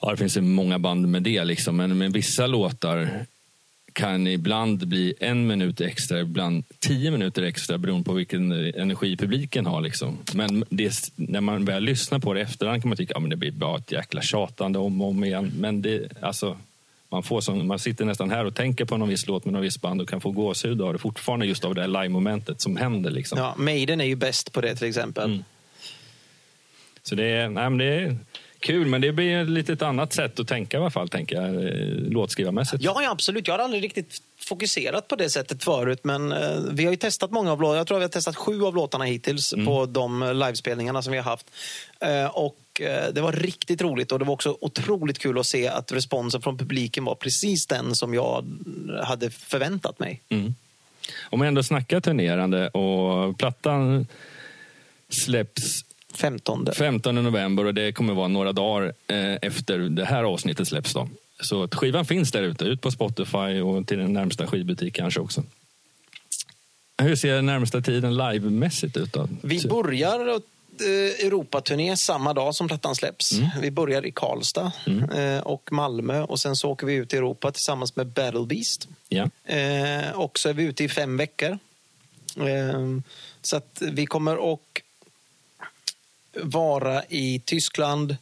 ja, 0.00 0.10
det 0.10 0.16
finns 0.16 0.36
ju 0.36 0.40
många 0.40 0.78
band 0.78 1.08
med 1.08 1.22
det 1.22 1.44
liksom, 1.44 1.76
men 1.76 1.98
med 1.98 2.12
vissa 2.12 2.46
låtar 2.46 3.26
kan 3.96 4.26
ibland 4.26 4.88
bli 4.88 5.14
en 5.20 5.46
minut 5.46 5.80
extra, 5.80 6.20
ibland 6.20 6.64
tio 6.78 7.10
minuter 7.10 7.42
extra 7.42 7.78
beroende 7.78 8.04
på 8.04 8.12
vilken 8.12 8.52
energi 8.52 9.16
publiken 9.16 9.66
har. 9.66 9.80
Liksom. 9.80 10.18
Men 10.34 10.64
det, 10.70 10.92
när 11.16 11.40
man 11.40 11.64
väl 11.64 11.82
lyssnar 11.82 12.18
på 12.18 12.34
det 12.34 12.40
efterhand 12.40 12.82
kan 12.82 12.88
man 12.88 12.96
tycka 12.96 13.14
att 13.16 13.22
ja, 13.22 13.28
det 13.28 13.36
blir 13.36 13.50
bara 13.50 13.78
ett 13.78 13.92
jäkla 13.92 14.22
tjatande 14.22 14.78
om 14.78 15.00
och 15.00 15.08
om 15.08 15.24
igen. 15.24 15.52
Men 15.56 15.82
det, 15.82 16.08
alltså, 16.20 16.56
man, 17.08 17.22
får 17.22 17.40
som, 17.40 17.66
man 17.66 17.78
sitter 17.78 18.04
nästan 18.04 18.30
här 18.30 18.44
och 18.44 18.54
tänker 18.54 18.84
på 18.84 18.96
någon 18.96 19.08
viss 19.08 19.26
låt 19.26 19.44
med 19.44 19.52
någon 19.52 19.62
viss 19.62 19.80
band 19.80 20.00
och 20.00 20.08
kan 20.08 20.20
få 20.20 20.30
gåshud 20.30 20.82
av 20.82 20.92
det 20.92 20.98
fortfarande 20.98 21.46
just 21.46 21.64
av 21.64 21.74
det 21.74 21.80
här 21.80 21.88
live-momentet 21.88 22.60
som 22.60 22.76
händer. 22.76 23.10
Liksom. 23.10 23.38
ja, 23.38 23.54
Maiden 23.58 24.00
är 24.00 24.04
ju 24.04 24.16
bäst 24.16 24.52
på 24.52 24.60
det 24.60 24.74
till 24.74 24.88
exempel. 24.88 25.30
Mm. 25.30 25.44
Så 27.02 27.14
det 27.14 27.24
är, 27.24 27.48
nej, 27.48 27.78
det 27.78 27.84
är 27.84 28.16
kul, 28.60 28.86
men 28.86 29.00
det 29.00 29.12
blir 29.12 29.36
ett 29.42 29.48
litet 29.48 29.82
annat 29.82 30.12
sätt 30.12 30.40
att 30.40 30.48
tänka 30.48 30.76
i 30.76 30.80
alla 30.80 30.90
fall, 30.90 31.08
tänker 31.08 31.36
jag, 31.36 31.54
eh, 31.54 31.86
låtskrivarmässigt. 32.10 32.82
Ja, 32.82 33.02
ja, 33.02 33.10
absolut. 33.10 33.46
Jag 33.46 33.54
har 33.54 33.64
aldrig 33.64 33.84
riktigt 33.84 34.22
fokuserat 34.38 35.08
på 35.08 35.16
det 35.16 35.30
sättet 35.30 35.64
förut. 35.64 36.00
Men 36.02 36.32
eh, 36.32 36.58
vi 36.70 36.84
har 36.84 36.90
ju 36.90 36.96
testat 36.96 37.30
många 37.30 37.52
av 37.52 37.60
låtarna. 37.60 37.78
Jag 37.78 37.86
tror 37.86 37.98
vi 37.98 38.04
har 38.04 38.08
testat 38.08 38.36
sju 38.36 38.62
av 38.62 38.74
låtarna 38.74 39.04
hittills 39.04 39.54
på 39.66 39.86
de 39.86 40.32
livespelningarna 40.34 41.02
som 41.02 41.12
vi 41.12 41.18
har 41.18 41.24
haft. 41.24 41.50
Eh, 42.00 42.26
och 42.26 42.56
det 43.12 43.20
var 43.20 43.32
riktigt 43.32 43.82
roligt 43.82 44.12
och 44.12 44.18
det 44.18 44.24
var 44.24 44.34
också 44.34 44.56
otroligt 44.60 45.18
kul 45.18 45.38
att 45.38 45.46
se 45.46 45.68
att 45.68 45.92
responsen 45.92 46.42
från 46.42 46.58
publiken 46.58 47.04
var 47.04 47.14
precis 47.14 47.66
den 47.66 47.94
som 47.94 48.14
jag 48.14 48.44
hade 49.02 49.30
förväntat 49.30 49.98
mig. 49.98 50.22
Mm. 50.28 50.54
Om 51.22 51.40
jag 51.40 51.48
ändå 51.48 51.62
snackar 51.62 52.00
turnerande 52.00 52.68
och 52.68 53.38
plattan 53.38 54.06
släpps 55.08 55.85
15. 56.16 56.68
15 56.76 57.14
november 57.14 57.64
och 57.64 57.74
det 57.74 57.92
kommer 57.92 58.14
vara 58.14 58.28
några 58.28 58.52
dagar 58.52 58.92
eh, 59.06 59.34
efter 59.42 59.78
det 59.78 60.04
här 60.04 60.24
avsnittet 60.24 60.68
släpps. 60.68 60.94
Då. 60.94 61.08
Så 61.40 61.62
att 61.62 61.74
skivan 61.74 62.04
finns 62.04 62.32
där 62.32 62.42
ute, 62.42 62.64
ut 62.64 62.80
på 62.80 62.90
Spotify 62.90 63.60
och 63.60 63.86
till 63.86 63.98
den 63.98 64.12
närmsta 64.12 64.46
skivbutik 64.46 64.94
kanske 64.94 65.20
också. 65.20 65.42
Hur 67.02 67.16
ser 67.16 67.42
närmsta 67.42 67.80
tiden 67.80 68.16
livemässigt 68.16 68.96
ut 68.96 69.12
då? 69.12 69.28
Vi 69.42 69.68
börjar 69.68 70.28
eh, 70.28 71.26
Europaturné 71.26 71.96
samma 71.96 72.34
dag 72.34 72.54
som 72.54 72.68
plattan 72.68 72.94
släpps. 72.94 73.32
Vi 73.60 73.70
börjar 73.70 74.06
i 74.06 74.12
Karlstad 74.12 74.72
eh, 75.14 75.38
och 75.38 75.72
Malmö 75.72 76.22
och 76.22 76.40
sen 76.40 76.56
så 76.56 76.70
åker 76.70 76.86
vi 76.86 76.94
ut 76.94 77.14
i 77.14 77.16
Europa 77.16 77.52
tillsammans 77.52 77.96
med 77.96 78.06
Battle 78.06 78.46
Beast. 78.46 78.88
Eh, 79.44 80.10
och 80.14 80.38
så 80.38 80.48
är 80.48 80.52
vi 80.52 80.64
ute 80.64 80.84
i 80.84 80.88
fem 80.88 81.16
veckor. 81.16 81.58
Så 83.42 83.56
att 83.56 83.82
vi 83.92 84.06
kommer 84.06 84.52
att 84.52 84.60
vara 86.42 87.04
i 87.08 87.42
Tyskland, 87.44 88.16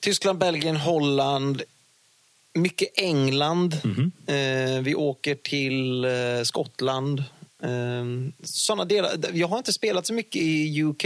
Tyskland, 0.00 0.38
Belgien, 0.38 0.76
Holland, 0.76 1.62
mycket 2.54 2.88
England. 2.94 3.74
Eh, 4.26 4.82
vi 4.82 4.94
åker 4.94 5.34
till 5.34 6.04
eh, 6.04 6.10
Skottland. 6.44 7.24
Eh, 7.62 8.04
såna 8.42 8.84
delar. 8.84 9.10
Jag 9.32 9.48
har 9.48 9.58
inte 9.58 9.72
spelat 9.72 10.06
så 10.06 10.14
mycket 10.14 10.42
i 10.42 10.82
UK. 10.82 11.04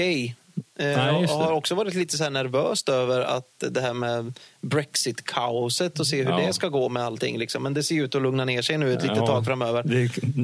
Eh, 0.79 0.87
Nej, 0.87 1.21
just 1.21 1.33
jag 1.33 1.39
har 1.41 1.53
också 1.53 1.75
varit 1.75 1.95
lite 1.95 2.17
så 2.17 2.23
här 2.25 2.31
nervöst 2.31 2.89
över 2.89 3.21
att 3.21 3.49
det 3.71 3.81
här 3.81 3.93
med 3.95 4.39
Brexit-kaoset 4.61 6.01
och 6.01 6.07
se 6.07 6.17
hur 6.23 6.31
Ja. 6.31 6.37
det 6.47 6.53
ska 6.53 6.69
gå 6.69 6.89
med 6.89 7.03
allting. 7.03 7.39
Liksom. 7.39 7.63
Men 7.63 7.75
det 7.75 7.83
ser 7.83 8.03
ut 8.03 8.15
att 8.15 8.23
lugna 8.23 8.45
ner 8.45 8.63
sig 8.63 8.79
nu 8.79 8.93
ett 8.93 9.03
litet 9.03 9.17
Ja, 9.17 9.27
tag 9.27 9.45
framöver. 9.45 9.83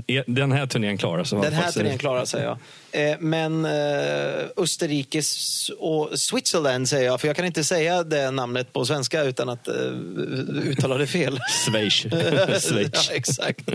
det- 0.07 0.25
Den 0.27 0.53
här 0.53 0.67
turnén 0.67 0.99
klarar 0.99 1.25
sig. 1.25 1.41
Den 1.41 1.53
här 1.53 1.71
turnén 1.73 1.99
klarar 1.99 2.25
sig, 2.25 2.43
ja. 2.43 2.59
Eh, 3.01 3.17
Men 3.21 3.65
eh, 3.65 4.45
Österrike 4.57 5.19
s- 5.19 5.71
och 5.79 6.11
Switzerland 6.19 6.89
säger 6.89 7.05
jag, 7.07 7.21
för 7.21 7.27
jag 7.29 7.37
kan 7.37 7.45
inte 7.47 7.65
säga 7.65 8.03
det 8.03 8.31
namnet 8.31 8.73
på 8.73 8.85
svenska 8.85 9.23
utan 9.23 9.49
att 9.49 9.69
eh, 9.69 9.75
uttala 10.65 10.97
det 10.99 11.07
fel. 11.07 11.39
Schweiz. 11.67 11.93
Schweiz. 12.69 12.71
ja, 12.93 13.15
exakt. 13.15 13.69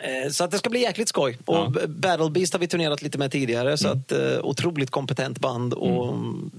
Eh, 0.00 0.30
Så 0.30 0.44
att 0.44 0.50
det 0.50 0.58
ska 0.58 0.70
bli 0.70 0.80
jäkligt 0.80 1.08
skoj. 1.08 1.38
Och 1.44 1.56
Ja. 1.56 1.72
Battle 1.88 2.30
Beast 2.30 2.52
har 2.52 2.60
vi 2.60 2.66
turnerat 2.68 3.02
lite 3.02 3.18
med 3.18 3.32
tidigare. 3.32 3.76
Så 3.76 3.88
att, 3.88 4.12
eh, 4.12 4.18
otroligt 4.42 4.90
kompetent 4.90 5.38
band 5.38 5.74
och 5.74 6.08
mm. 6.08 6.50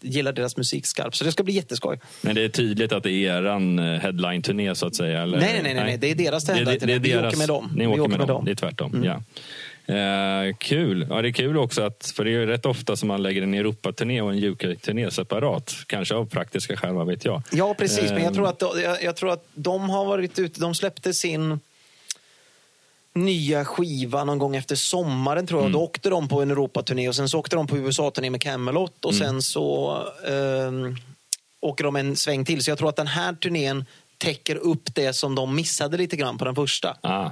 gillar 0.00 0.32
deras 0.32 0.56
musik 0.56 0.86
skarpt. 0.86 1.16
Så 1.16 1.24
det 1.24 1.32
ska 1.32 1.42
bli 1.42 1.54
jätteskoj. 1.54 2.00
Men 2.20 2.34
det 2.34 2.42
är 2.42 2.48
tydligt 2.48 2.92
att 2.92 3.02
det 3.02 3.10
är 3.10 3.38
eran 3.38 3.78
eh, 3.78 4.00
headline-turné 4.00 4.74
så 4.74 4.86
att 4.86 4.94
säga? 4.94 5.22
Eller? 5.22 5.38
Nej, 5.38 5.60
nej, 5.62 5.74
nej, 5.74 5.84
nej, 5.84 5.98
det 5.98 6.10
är 6.10 6.14
deras 6.14 6.48
headline-turné. 6.48 6.98
Vi 6.98 7.16
åker 7.16 7.36
med 7.36 7.48
dem. 7.48 7.72
Ni 7.76 7.86
Vi 7.86 8.00
åker 8.00 8.18
med, 8.18 8.28
dem. 8.28 8.44
Det 8.44 8.50
är 8.50 8.54
tvärtom. 8.54 9.04
Ja. 9.04 9.20
Eh, 9.86 10.54
kul. 10.58 11.06
Ja, 11.10 11.22
det 11.22 11.28
är 11.28 11.32
kul 11.32 11.56
också, 11.58 11.82
att, 11.82 12.12
för 12.16 12.24
det 12.24 12.30
är 12.30 12.32
ju 12.32 12.46
rätt 12.46 12.66
ofta 12.66 12.96
som 12.96 13.08
man 13.08 13.22
lägger 13.22 13.42
en 13.42 13.54
Europaturné 13.54 14.20
och 14.20 14.32
en 14.32 14.44
UK-turné 14.44 15.10
separat. 15.10 15.74
Kanske 15.86 16.14
av 16.14 16.26
praktiska 16.26 16.76
skäl, 16.76 16.94
vad 16.94 17.06
vet 17.06 17.24
jag. 17.24 17.42
Ja, 17.52 17.74
precis. 17.78 18.10
Men 18.10 18.22
jag 18.22 18.34
tror, 18.34 18.48
att, 18.48 18.62
jag, 18.82 19.02
jag 19.02 19.16
tror 19.16 19.32
att 19.32 19.46
de 19.54 19.90
har 19.90 20.04
varit 20.04 20.38
ute. 20.38 20.60
De 20.60 20.74
släppte 20.74 21.14
sin 21.14 21.60
nya 23.14 23.64
skiva 23.64 24.24
någon 24.24 24.38
gång 24.38 24.56
efter 24.56 24.76
sommaren 24.76 25.46
tror 25.46 25.62
jag. 25.62 25.72
Då 25.72 25.80
åkte 25.80 26.10
de 26.10 26.28
på 26.28 26.42
en 26.42 26.50
Europaturné 26.50 27.08
och 27.08 27.16
sen 27.16 27.28
så 27.28 27.38
åkte 27.38 27.56
de 27.56 27.66
på 27.66 27.78
USA-turné 27.78 28.30
med 28.30 28.40
Camelot 28.42 29.04
och 29.04 29.14
sen 29.14 29.42
så 29.42 29.96
ehm, 30.28 30.96
åker 31.60 31.84
de 31.84 31.96
en 31.96 32.16
sväng 32.16 32.44
till. 32.44 32.62
Så 32.64 32.70
jag 32.70 32.78
tror 32.78 32.88
att 32.88 32.96
den 32.96 33.06
här 33.06 33.32
turnén 33.32 33.84
täcker 34.18 34.56
upp 34.56 34.94
det 34.94 35.12
som 35.12 35.34
de 35.34 35.54
missade 35.54 35.96
lite 35.96 36.16
grann 36.16 36.38
på 36.38 36.44
den 36.44 36.54
första. 36.54 36.96
Ah, 37.00 37.30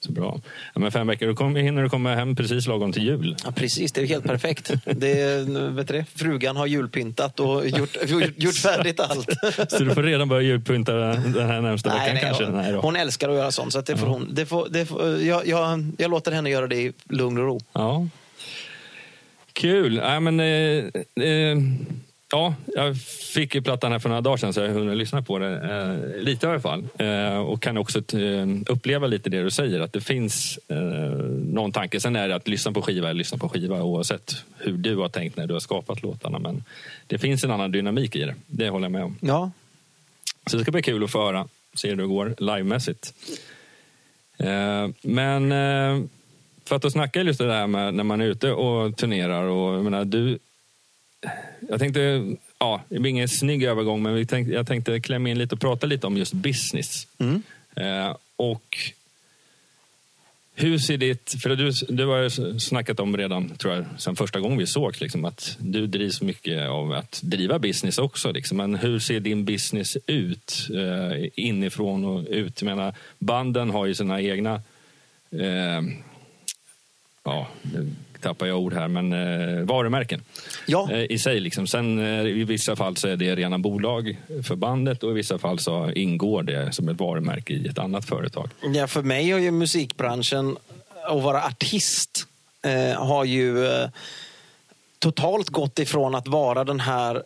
så 0.00 0.12
bra. 0.12 0.40
Ja, 0.74 0.80
men 0.80 0.92
fem 0.92 1.06
veckor, 1.06 1.32
då 1.54 1.58
hinner 1.60 1.82
du 1.82 1.88
komma 1.88 2.14
hem 2.14 2.36
precis 2.36 2.66
lagom 2.66 2.92
till 2.92 3.02
jul. 3.02 3.36
Ja, 3.44 3.52
precis, 3.52 3.92
det 3.92 4.00
är 4.00 4.06
helt 4.06 4.24
perfekt. 4.24 4.72
Det, 4.84 5.20
är- 5.20 5.70
vet 5.76 5.88
du? 5.88 6.04
Frugan 6.14 6.56
har 6.56 6.66
julpyntat 6.66 7.40
och 7.40 7.68
gjort, 7.68 7.96
gjort, 8.36 8.56
färdigt 8.58 9.00
allt. 9.00 9.30
Så 9.68 9.84
du 9.84 9.94
får 9.94 10.02
redan 10.02 10.28
börja 10.28 10.42
julpynta 10.42 10.92
den 10.94 11.48
här 11.48 11.60
närmsta 11.60 11.94
veckan 11.94 12.16
kanske? 12.20 12.44
hon, 12.44 12.54
Nej 12.56 12.72
hon 12.72 12.96
älskar 12.96 13.28
att 13.28 13.34
göra 13.36 13.50
sånt. 13.50 13.72
Så 13.72 13.78
att 13.78 13.86
det 13.86 13.96
får 13.96 14.06
hon, 14.06 14.34
det 14.34 14.46
får, 14.46 14.68
det 14.70 14.86
får, 14.86 15.22
jag, 15.22 15.46
jag, 15.46 15.92
jag 15.98 16.10
låter 16.10 16.32
henne 16.32 16.50
göra 16.50 16.66
det 16.66 16.76
i 16.76 16.92
lugn 17.08 17.38
och 17.38 17.44
ro. 17.44 17.60
Ja. 17.72 18.08
Kul. 19.52 19.96
Ja, 19.96 20.20
men, 20.20 20.40
eh, 20.40 20.46
eh, 21.24 21.56
ja, 22.30 22.54
jag 22.66 22.96
fick 23.34 23.54
ju 23.54 23.62
plattan 23.62 23.92
här 23.92 23.98
för 23.98 24.08
några 24.08 24.20
dagar 24.20 24.36
sedan 24.36 24.52
så 24.52 24.60
jag 24.60 24.68
hunnit 24.68 24.96
lyssna 24.96 25.22
på 25.22 25.38
det. 25.38 25.56
Eh, 25.56 26.22
lite 26.22 26.46
i 26.46 26.50
alla 26.50 26.60
fall. 26.60 26.88
Eh, 26.98 27.38
och 27.38 27.62
kan 27.62 27.76
också 27.76 27.98
eh, 27.98 28.46
uppleva 28.66 29.06
lite 29.06 29.30
det 29.30 29.42
du 29.42 29.50
säger. 29.50 29.80
Att 29.80 29.92
det 29.92 30.00
finns 30.00 30.58
eh, 30.68 30.78
någon 31.44 31.72
tanke. 31.72 32.00
Sen 32.00 32.16
är 32.16 32.28
det 32.28 32.34
att 32.34 32.48
lyssna 32.48 32.72
på 32.72 32.82
skiva 32.82 33.10
är 33.10 33.14
lyssna 33.14 33.38
på 33.38 33.48
skiva 33.48 33.82
oavsett 33.82 34.44
hur 34.58 34.76
du 34.76 34.96
har 34.96 35.08
tänkt 35.08 35.36
när 35.36 35.46
du 35.46 35.52
har 35.52 35.60
skapat 35.60 36.02
låtarna. 36.02 36.38
Men 36.38 36.64
det 37.06 37.18
finns 37.18 37.44
en 37.44 37.50
annan 37.50 37.72
dynamik 37.72 38.16
i 38.16 38.24
det. 38.24 38.34
Det 38.46 38.68
håller 38.68 38.84
jag 38.84 38.92
med 38.92 39.04
om. 39.04 39.16
Ja, 39.20 39.50
Så 40.46 40.56
det 40.56 40.62
ska 40.62 40.72
bli 40.72 40.82
kul 40.82 41.04
att 41.04 41.10
få 41.10 41.24
höra. 41.24 41.48
Se 41.74 41.88
hur 41.88 41.96
det 41.96 42.06
går 42.06 42.34
livemässigt. 42.38 43.14
Eh, 44.38 44.88
men 45.02 45.52
eh, 45.52 46.06
för 46.64 46.76
att 46.76 46.92
snacka 46.92 47.22
just 47.22 47.38
det 47.38 47.52
här 47.52 47.66
med 47.66 47.94
när 47.94 48.04
man 48.04 48.20
är 48.20 48.24
ute 48.24 48.52
och 48.52 48.96
turnerar. 48.96 49.42
Och, 49.42 49.74
jag, 49.74 49.84
menar, 49.84 50.04
du, 50.04 50.38
jag 51.68 51.78
tänkte, 51.78 52.26
ja, 52.58 52.82
det 52.88 52.98
blir 52.98 53.10
ingen 53.10 53.28
snygg 53.28 53.62
övergång, 53.62 54.02
men 54.02 54.14
vi 54.14 54.26
tänkte, 54.26 54.54
jag 54.54 54.66
tänkte 54.66 55.00
klämma 55.00 55.28
in 55.28 55.38
lite 55.38 55.54
och 55.54 55.60
prata 55.60 55.86
lite 55.86 56.06
om 56.06 56.16
just 56.16 56.32
business. 56.32 57.06
Eh, 57.76 58.16
och 58.36 58.76
hur 60.54 60.78
ser 60.78 60.96
ditt... 60.96 61.34
För 61.42 61.56
du, 61.56 61.70
du 61.88 62.06
har 62.06 62.18
ju 62.18 62.58
snackat 62.58 63.00
om 63.00 63.16
redan, 63.16 63.56
tror 63.56 63.74
jag, 63.74 63.84
sen 63.98 64.16
första 64.16 64.40
gången 64.40 64.58
vi 64.58 64.66
såg 64.66 65.00
liksom, 65.00 65.24
att 65.24 65.56
du 65.58 65.86
drivs 65.86 66.22
mycket 66.22 66.68
av 66.68 66.92
att 66.92 67.20
driva 67.22 67.58
business 67.58 67.98
också. 67.98 68.32
Liksom. 68.32 68.56
Men 68.56 68.74
hur 68.74 68.98
ser 68.98 69.20
din 69.20 69.44
business 69.44 69.96
ut 70.06 70.68
eh, 70.74 71.28
inifrån 71.34 72.04
och 72.04 72.24
ut? 72.30 72.62
Jag 72.62 72.66
menar, 72.76 72.94
banden 73.18 73.70
har 73.70 73.86
ju 73.86 73.94
sina 73.94 74.20
egna... 74.20 74.62
Eh, 75.30 75.82
ja, 77.24 77.48
tappar 78.22 78.46
jag 78.46 78.58
ord 78.58 78.74
här, 78.74 78.88
men 78.88 79.12
eh, 79.12 79.64
varumärken 79.64 80.22
Ja. 80.66 80.88
eh, 80.92 81.04
i 81.12 81.18
sig. 81.18 81.40
Liksom. 81.40 81.66
Sen 81.66 81.98
eh, 81.98 82.26
i 82.26 82.44
vissa 82.44 82.76
fall 82.76 82.96
så 82.96 83.08
är 83.08 83.16
det 83.16 83.36
rena 83.36 83.58
bolag 83.58 84.16
för 84.46 84.56
bandet 84.56 85.02
och 85.02 85.10
i 85.10 85.14
vissa 85.14 85.38
fall 85.38 85.58
så 85.58 85.90
ingår 85.92 86.42
det 86.42 86.72
som 86.72 86.88
ett 86.88 86.98
varumärke 87.00 87.52
i 87.52 87.66
ett 87.66 87.78
annat 87.78 88.04
företag. 88.04 88.50
Ja, 88.74 88.86
för 88.86 89.02
mig 89.02 89.30
har 89.30 89.38
ju 89.38 89.50
musikbranschen, 89.50 90.56
att 91.06 91.22
vara 91.22 91.42
artist, 91.44 92.26
eh, 92.62 93.02
har 93.02 93.24
ju 93.24 93.66
eh, 93.66 93.88
totalt 94.98 95.48
gått 95.48 95.78
ifrån 95.78 96.14
att 96.14 96.28
vara 96.28 96.64
den 96.64 96.80
här 96.80 97.14
eh, 97.16 97.22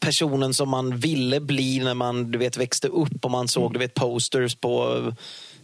personen 0.00 0.54
som 0.54 0.68
man 0.68 0.96
ville 0.96 1.40
bli 1.40 1.78
när 1.78 1.94
man 1.94 2.30
du 2.30 2.38
vet, 2.38 2.56
växte 2.56 2.88
upp 2.88 3.24
och 3.24 3.30
man 3.30 3.48
såg 3.48 3.72
du 3.72 3.78
vet, 3.78 3.94
posters 3.94 4.54
på 4.54 5.12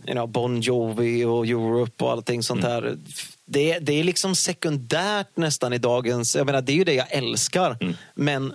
you 0.07 0.15
know, 0.15 0.27
Bon 0.27 0.61
Jovi 0.61 1.25
och 1.25 1.47
Europe 1.47 2.05
och 2.05 2.11
allting 2.11 2.43
sånt 2.43 2.63
där. 2.63 2.97
Det, 3.45 3.79
det 3.79 4.01
är 4.01 4.05
liksom 4.05 4.35
sekundärt 4.35 5.37
nästan 5.37 5.73
i 5.73 5.79
dagens... 5.79 6.37
Jag 6.37 6.47
menar, 6.47 6.63
det 6.63 6.73
är 6.73 6.77
ju 6.77 6.85
det 6.85 6.95
jag 6.95 7.13
älskar. 7.13 7.77
Men 8.15 8.55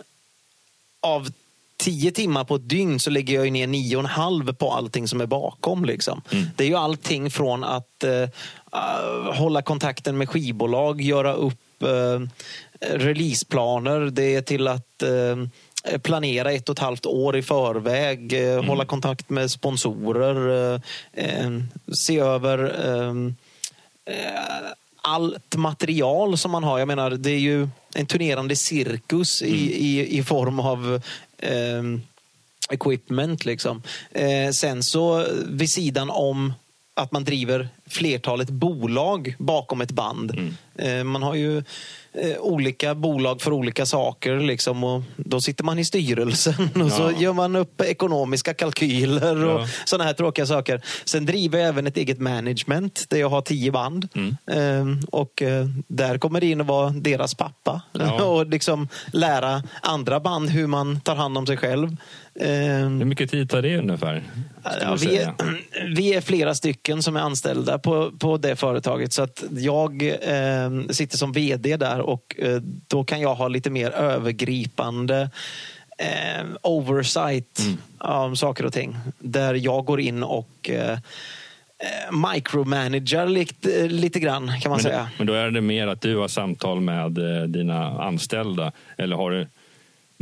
av 1.01 1.29
tio 1.77 2.11
timmar 2.11 2.43
på 2.43 2.55
ett 2.55 2.69
dygn 2.69 2.99
så 2.99 3.09
lägger 3.09 3.35
jag 3.35 3.45
ju 3.45 3.51
ner 3.51 3.67
nio 3.67 3.95
och 3.95 3.99
en 3.99 4.05
halv 4.05 4.53
på 4.53 4.71
allting 4.71 5.07
som 5.07 5.21
är 5.21 5.25
bakom. 5.25 5.85
Liksom. 5.85 6.21
Det 6.55 6.63
är 6.63 6.67
ju 6.67 6.75
allting 6.75 7.31
från 7.31 7.63
att 7.63 8.03
uh, 8.05 9.33
hålla 9.33 9.61
kontakten 9.61 10.17
med 10.17 10.29
skivbolag, 10.29 11.01
göra 11.01 11.33
upp 11.33 11.83
uh, 11.83 12.27
releaseplaner, 12.79 13.99
det 13.99 14.35
är 14.35 14.41
till 14.41 14.67
att 14.67 15.03
uh, 15.03 15.45
planera 16.01 16.51
ett 16.51 16.69
och 16.69 16.73
ett 16.73 16.79
halvt 16.79 17.05
år 17.05 17.37
i 17.37 17.41
förväg, 17.41 18.33
uh, 18.33 18.63
hålla 18.63 18.85
kontakt 18.85 19.29
med 19.29 19.51
sponsorer, 19.51 20.47
uh, 20.73 21.61
se 21.93 22.19
över 22.19 22.75
eh, 22.89 23.13
allt 25.01 25.55
material 25.55 26.37
som 26.37 26.51
man 26.51 26.63
har. 26.63 26.79
Jag 26.79 26.87
menar, 26.87 27.11
det 27.11 27.31
är 27.31 27.39
ju 27.39 27.67
en 27.95 28.05
turnerande 28.05 28.55
cirkus 28.55 29.41
i, 29.41 29.85
i, 29.85 30.17
i 30.17 30.23
form 30.23 30.59
av 30.59 31.01
equipment. 32.69 33.45
Liksom. 33.45 33.83
Eh, 34.11 34.51
sen 34.51 34.83
så 34.83 35.25
vid 35.47 35.69
sidan 35.69 36.09
om 36.09 36.53
att 36.93 37.11
man 37.11 37.23
driver 37.23 37.69
flertalet 37.89 38.49
bolag 38.49 39.35
bakom 39.39 39.81
ett 39.81 39.91
band. 39.91 40.53
Eh, 40.79 41.03
man 41.03 41.23
har 41.23 41.35
ju 41.35 41.57
eh, 42.13 42.37
olika 42.39 42.95
bolag 42.95 43.41
för 43.41 43.51
olika 43.53 43.85
saker. 43.85 44.39
Liksom, 44.39 44.83
och 44.83 45.01
då 45.17 45.41
sitter 45.41 45.63
man 45.63 45.79
i 45.79 45.85
styrelsen 45.85 46.69
och 46.85 46.91
så 46.91 47.01
Ja. 47.15 47.21
gör 47.21 47.33
man 47.33 47.55
upp 47.55 47.81
ekonomiska 47.81 48.53
kalkyler 48.53 49.45
och 49.45 49.61
Ja. 49.61 49.67
sådana 49.85 50.03
här 50.03 50.13
tråkiga 50.13 50.45
saker. 50.45 50.81
Sen 51.05 51.25
driver 51.25 51.59
jag 51.59 51.67
även 51.67 51.87
ett 51.87 51.97
eget 51.97 52.19
management 52.19 53.05
där 53.09 53.17
jag 53.17 53.29
har 53.29 53.41
tio 53.41 53.71
band. 53.71 54.07
Mm. 54.15 54.37
Ehm, 54.51 54.99
och 55.11 55.41
eh, 55.41 55.65
där 55.87 56.17
kommer 56.17 56.41
det 56.41 56.47
in 56.47 56.61
att 56.61 56.67
vara 56.67 56.89
deras 56.89 57.35
pappa 57.35 57.81
Ja. 57.91 58.23
och 58.25 58.47
liksom 58.47 58.87
lära 59.13 59.63
andra 59.81 60.19
band 60.19 60.49
hur 60.49 60.67
man 60.67 61.01
tar 61.01 61.15
hand 61.15 61.37
om 61.37 61.47
sig 61.47 61.57
själv. 61.57 61.97
Hur 62.41 63.05
mycket 63.05 63.31
tid 63.31 63.49
tar 63.49 63.61
det 63.61 63.77
ungefär? 63.77 64.23
Ja, 64.81 64.95
vi, 64.99 65.17
är, 65.17 65.33
vi 65.95 66.13
är 66.13 66.21
flera 66.21 66.55
stycken 66.55 67.03
som 67.03 67.15
är 67.15 67.19
anställda 67.19 67.78
på, 67.83 68.11
på 68.19 68.37
det 68.37 68.55
företaget. 68.55 69.13
Så 69.13 69.21
att 69.21 69.43
jag 69.51 70.03
eh, 70.03 70.87
sitter 70.89 71.17
som 71.17 71.31
vd 71.31 71.77
där 71.77 71.99
och 72.01 72.35
eh, 72.37 72.61
då 72.87 73.03
kan 73.03 73.21
jag 73.21 73.35
ha 73.35 73.47
lite 73.47 73.69
mer 73.69 73.91
övergripande 73.91 75.29
eh, 75.97 76.45
oversight 76.61 77.59
Mm. 77.59 77.77
av 77.97 78.35
saker 78.35 78.65
och 78.65 78.73
ting. 78.73 78.95
Där 79.19 79.53
jag 79.53 79.85
går 79.85 79.99
in 79.99 80.23
och 80.23 80.69
eh, 80.69 80.91
eh, 80.91 82.29
micromanager 82.33 83.25
lite, 83.27 83.87
lite 83.87 84.19
grann 84.19 84.47
kan 84.61 84.69
man 84.69 84.77
Men, 84.77 84.83
säga. 84.83 85.09
men 85.17 85.27
då 85.27 85.33
är 85.33 85.51
det 85.51 85.61
mer 85.61 85.87
att 85.87 86.01
du 86.01 86.17
har 86.17 86.27
samtal 86.27 86.79
med 86.81 87.17
eh, 87.17 87.43
dina 87.47 88.01
anställda 88.03 88.71
eller 88.97 89.15
har 89.15 89.31
du 89.31 89.47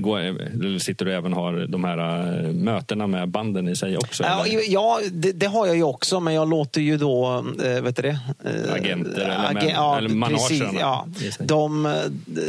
Går, 0.01 0.19
eller 0.19 0.79
sitter 0.79 1.05
du 1.05 1.13
även 1.13 1.33
har 1.33 1.67
de 1.67 1.83
här 1.83 1.97
eh, 2.45 2.51
mötena 2.51 3.07
med 3.07 3.29
banden 3.29 3.67
i 3.67 3.75
sig 3.75 3.97
också? 3.97 4.23
Ja, 4.23 4.45
ja 4.67 4.99
det, 5.12 5.31
det 5.31 5.45
har 5.45 5.67
jag 5.67 5.75
ju 5.75 5.83
också, 5.83 6.19
men 6.19 6.33
jag 6.33 6.49
låter 6.49 6.81
ju 6.81 6.97
då, 6.97 7.45
äh, 7.63 7.81
vet 7.81 7.95
du 7.95 8.01
det? 8.01 8.19
Eh, 8.45 8.73
Agenter 8.73 9.21
eller 9.21 9.49
agen- 9.49 9.71
ja, 9.73 9.97
eller 9.97 10.10
managerna 10.10 10.79
ja. 10.79 11.07
de, 11.39 11.86
eh, 11.86 11.91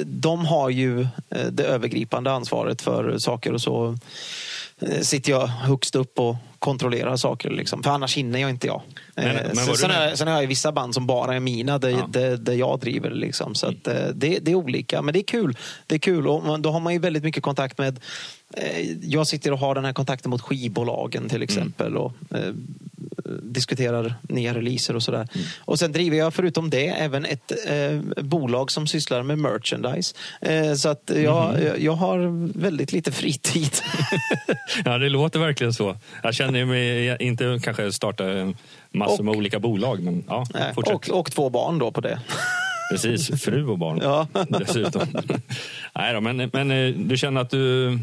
de 0.04 0.46
har 0.46 0.70
ju 0.70 1.00
eh, 1.00 1.46
det 1.50 1.64
övergripande 1.64 2.32
ansvaret 2.32 2.82
för 2.82 3.18
saker 3.18 3.52
och 3.52 3.60
så 3.60 3.96
eh, 4.80 5.00
sitter 5.00 5.30
jag 5.32 5.46
högst 5.46 5.96
upp 5.96 6.18
och 6.18 6.36
kontrollerar 6.58 7.16
saker. 7.16 7.50
Liksom. 7.50 7.82
För 7.82 7.90
annars 7.90 8.16
hinner 8.16 8.38
jag 8.38 8.50
inte 8.50 8.66
jag. 8.66 8.82
Men- 9.18 9.36
Eh, 9.36 9.42
men 9.46 9.56
sen, 9.56 9.66
du 9.72 9.74
sen, 9.78 9.88
med- 9.88 9.96
har 9.98 10.04
jag, 10.06 10.18
sen 10.18 10.28
har 10.28 10.40
jag 10.40 10.48
vissa 10.48 10.72
band 10.72 10.94
som 10.94 11.06
bara 11.06 11.34
är 11.34 11.40
mina, 11.40 11.78
där, 11.78 11.88
Ja. 11.90 12.08
där, 12.10 12.36
där 12.36 12.52
jag 12.54 12.80
driver. 12.80 13.10
Liksom. 13.10 13.54
Så 13.54 13.66
att, 13.66 13.88
eh, 13.88 13.94
det, 14.14 14.38
det 14.38 14.50
är 14.50 14.54
olika, 14.54 15.02
men 15.02 15.12
det 15.14 15.20
är 15.20 15.24
kul. 15.24 15.56
Det 15.86 15.94
är 15.94 15.98
kul 15.98 16.26
och 16.28 16.60
då 16.60 16.70
har 16.70 16.80
man 16.80 16.92
ju 16.92 16.98
väldigt 16.98 17.24
mycket 17.24 17.42
kontakt 17.42 17.78
med 17.78 18.00
eh, 18.56 18.90
jag 19.02 19.26
sitter 19.26 19.52
och 19.52 19.58
har 19.58 19.74
den 19.74 19.84
här 19.84 19.92
kontakten 19.92 20.30
mot 20.30 20.40
skivbolagen 20.42 21.28
till 21.28 21.42
exempel 21.42 21.96
och 21.96 22.12
eh, 22.34 22.52
diskuterar 23.42 24.14
nya 24.22 24.54
releaser 24.54 24.96
och 24.96 25.02
sådär. 25.02 25.28
Och 25.60 25.78
sen 25.78 25.92
driver 25.92 26.16
jag 26.16 26.34
förutom 26.34 26.70
det 26.70 26.86
även 26.88 27.24
ett 27.24 27.52
eh, 27.66 28.22
bolag 28.24 28.70
som 28.70 28.86
sysslar 28.86 29.22
med 29.22 29.38
merchandise. 29.38 30.14
Eh, 30.40 30.74
så 30.74 30.88
att 30.88 31.10
jag, 31.14 31.62
jag, 31.62 31.80
jag 31.80 31.92
har 31.92 32.18
väldigt 32.58 32.92
lite 32.92 33.12
fritid. 33.12 33.70
Ja, 34.84 34.98
det 34.98 35.08
låter 35.08 35.38
verkligen 35.40 35.72
så. 35.72 35.96
Jag 36.22 36.34
känner 36.34 36.64
mig 36.64 37.16
inte 37.20 37.58
kanske 37.62 37.92
starta 37.92 38.24
massor 38.90 39.18
Och- 39.18 39.24
med 39.24 39.36
olika 39.36 39.58
bolag, 39.58 40.02
men 40.02 40.24
ja, 40.28 40.46
Nej, 40.54 40.72
och, 40.76 41.10
och 41.10 41.32
två 41.32 41.50
barn 41.50 41.78
då 41.78 41.90
på 41.90 42.00
det. 42.00 42.20
Precis, 42.90 43.42
fru 43.42 43.66
och 43.66 43.78
barn 43.78 43.98
Ja. 44.02 44.26
dessutom. 44.48 45.02
Nej 45.94 46.14
då, 46.14 46.20
men, 46.20 46.50
men 46.52 46.70
eh, 46.70 46.94
du 46.94 47.16
känner 47.16 47.40
att 47.40 47.50
du, 47.50 47.98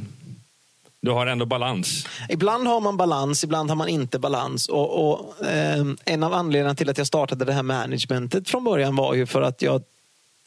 du 1.02 1.12
har 1.12 1.28
ändå 1.28 1.45
balans? 1.45 2.08
Ibland 2.30 2.67
har 2.67 2.82
man 2.82 2.98
balans, 2.98 3.43
ibland 3.43 3.69
har 3.69 3.76
man 3.76 3.88
inte 3.89 4.19
balans. 4.19 4.69
Och, 4.69 5.10
och, 5.12 5.45
eh, 5.45 5.86
en 6.06 6.24
av 6.24 6.34
anledningarna 6.34 6.76
till 6.76 6.89
att 6.89 6.98
jag 6.98 7.08
startade 7.08 7.45
det 7.45 7.54
här 7.54 7.63
managementet 7.63 8.50
från 8.50 8.63
början 8.63 8.95
var 8.95 9.13
ju 9.13 9.26
för 9.26 9.41
att 9.41 9.62
jag 9.62 9.84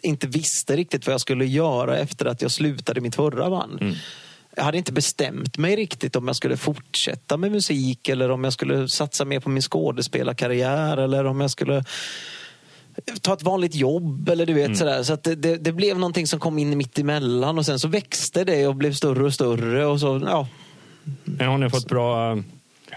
inte 0.03 0.27
visste 0.27 0.77
riktigt 0.77 1.07
vad 1.07 1.13
jag 1.13 1.21
skulle 1.21 1.47
göra 1.47 1.99
efter 1.99 2.27
att 2.27 2.43
jag 2.43 2.51
slutade 2.51 3.01
mitt 3.01 3.15
förra 3.15 3.51
band. 3.51 3.97
Jag 4.59 4.65
hade 4.65 4.79
inte 4.79 4.93
bestämt 4.93 5.59
mig 5.59 5.77
riktigt 5.77 6.17
om 6.17 6.27
jag 6.27 6.37
skulle 6.37 6.57
fortsätta 6.57 7.37
med 7.37 7.53
musik 7.53 8.09
eller 8.09 8.31
om 8.31 8.45
jag 8.45 8.53
skulle 8.53 8.89
satsa 8.89 9.25
mer 9.25 9.41
på 9.41 9.49
min 9.49 9.63
skådespelarkarriär 9.63 10.97
eller 10.97 11.25
om 11.25 11.41
jag 11.41 11.51
skulle 11.51 11.85
ta 13.21 13.33
ett 13.33 13.43
vanligt 13.43 13.75
jobb 13.75 14.29
eller 14.29 14.47
du 14.47 14.53
vet 14.53 14.77
sådär. 14.77 15.03
Så 15.03 15.17
det, 15.17 15.35
det, 15.35 15.57
det 15.57 15.73
blev 15.73 15.99
någonting 15.99 16.27
som 16.27 16.41
kom 16.41 16.59
in 16.59 16.79
mitt 16.79 16.99
emellan 16.99 17.59
och 17.59 17.67
sen 17.67 17.79
så 17.79 17.89
växte 17.89 18.45
det 18.45 18.67
och 18.67 18.77
blev 18.77 18.93
större 18.93 19.25
och 19.25 19.35
större 19.35 19.87
och 19.87 20.01
så, 20.01 20.23
ja, 20.27 20.49
Men 21.25 21.49
har 21.49 21.59
ni 21.59 21.71
fått 21.71 21.89
bra 21.89 22.33
eh, 22.33 22.39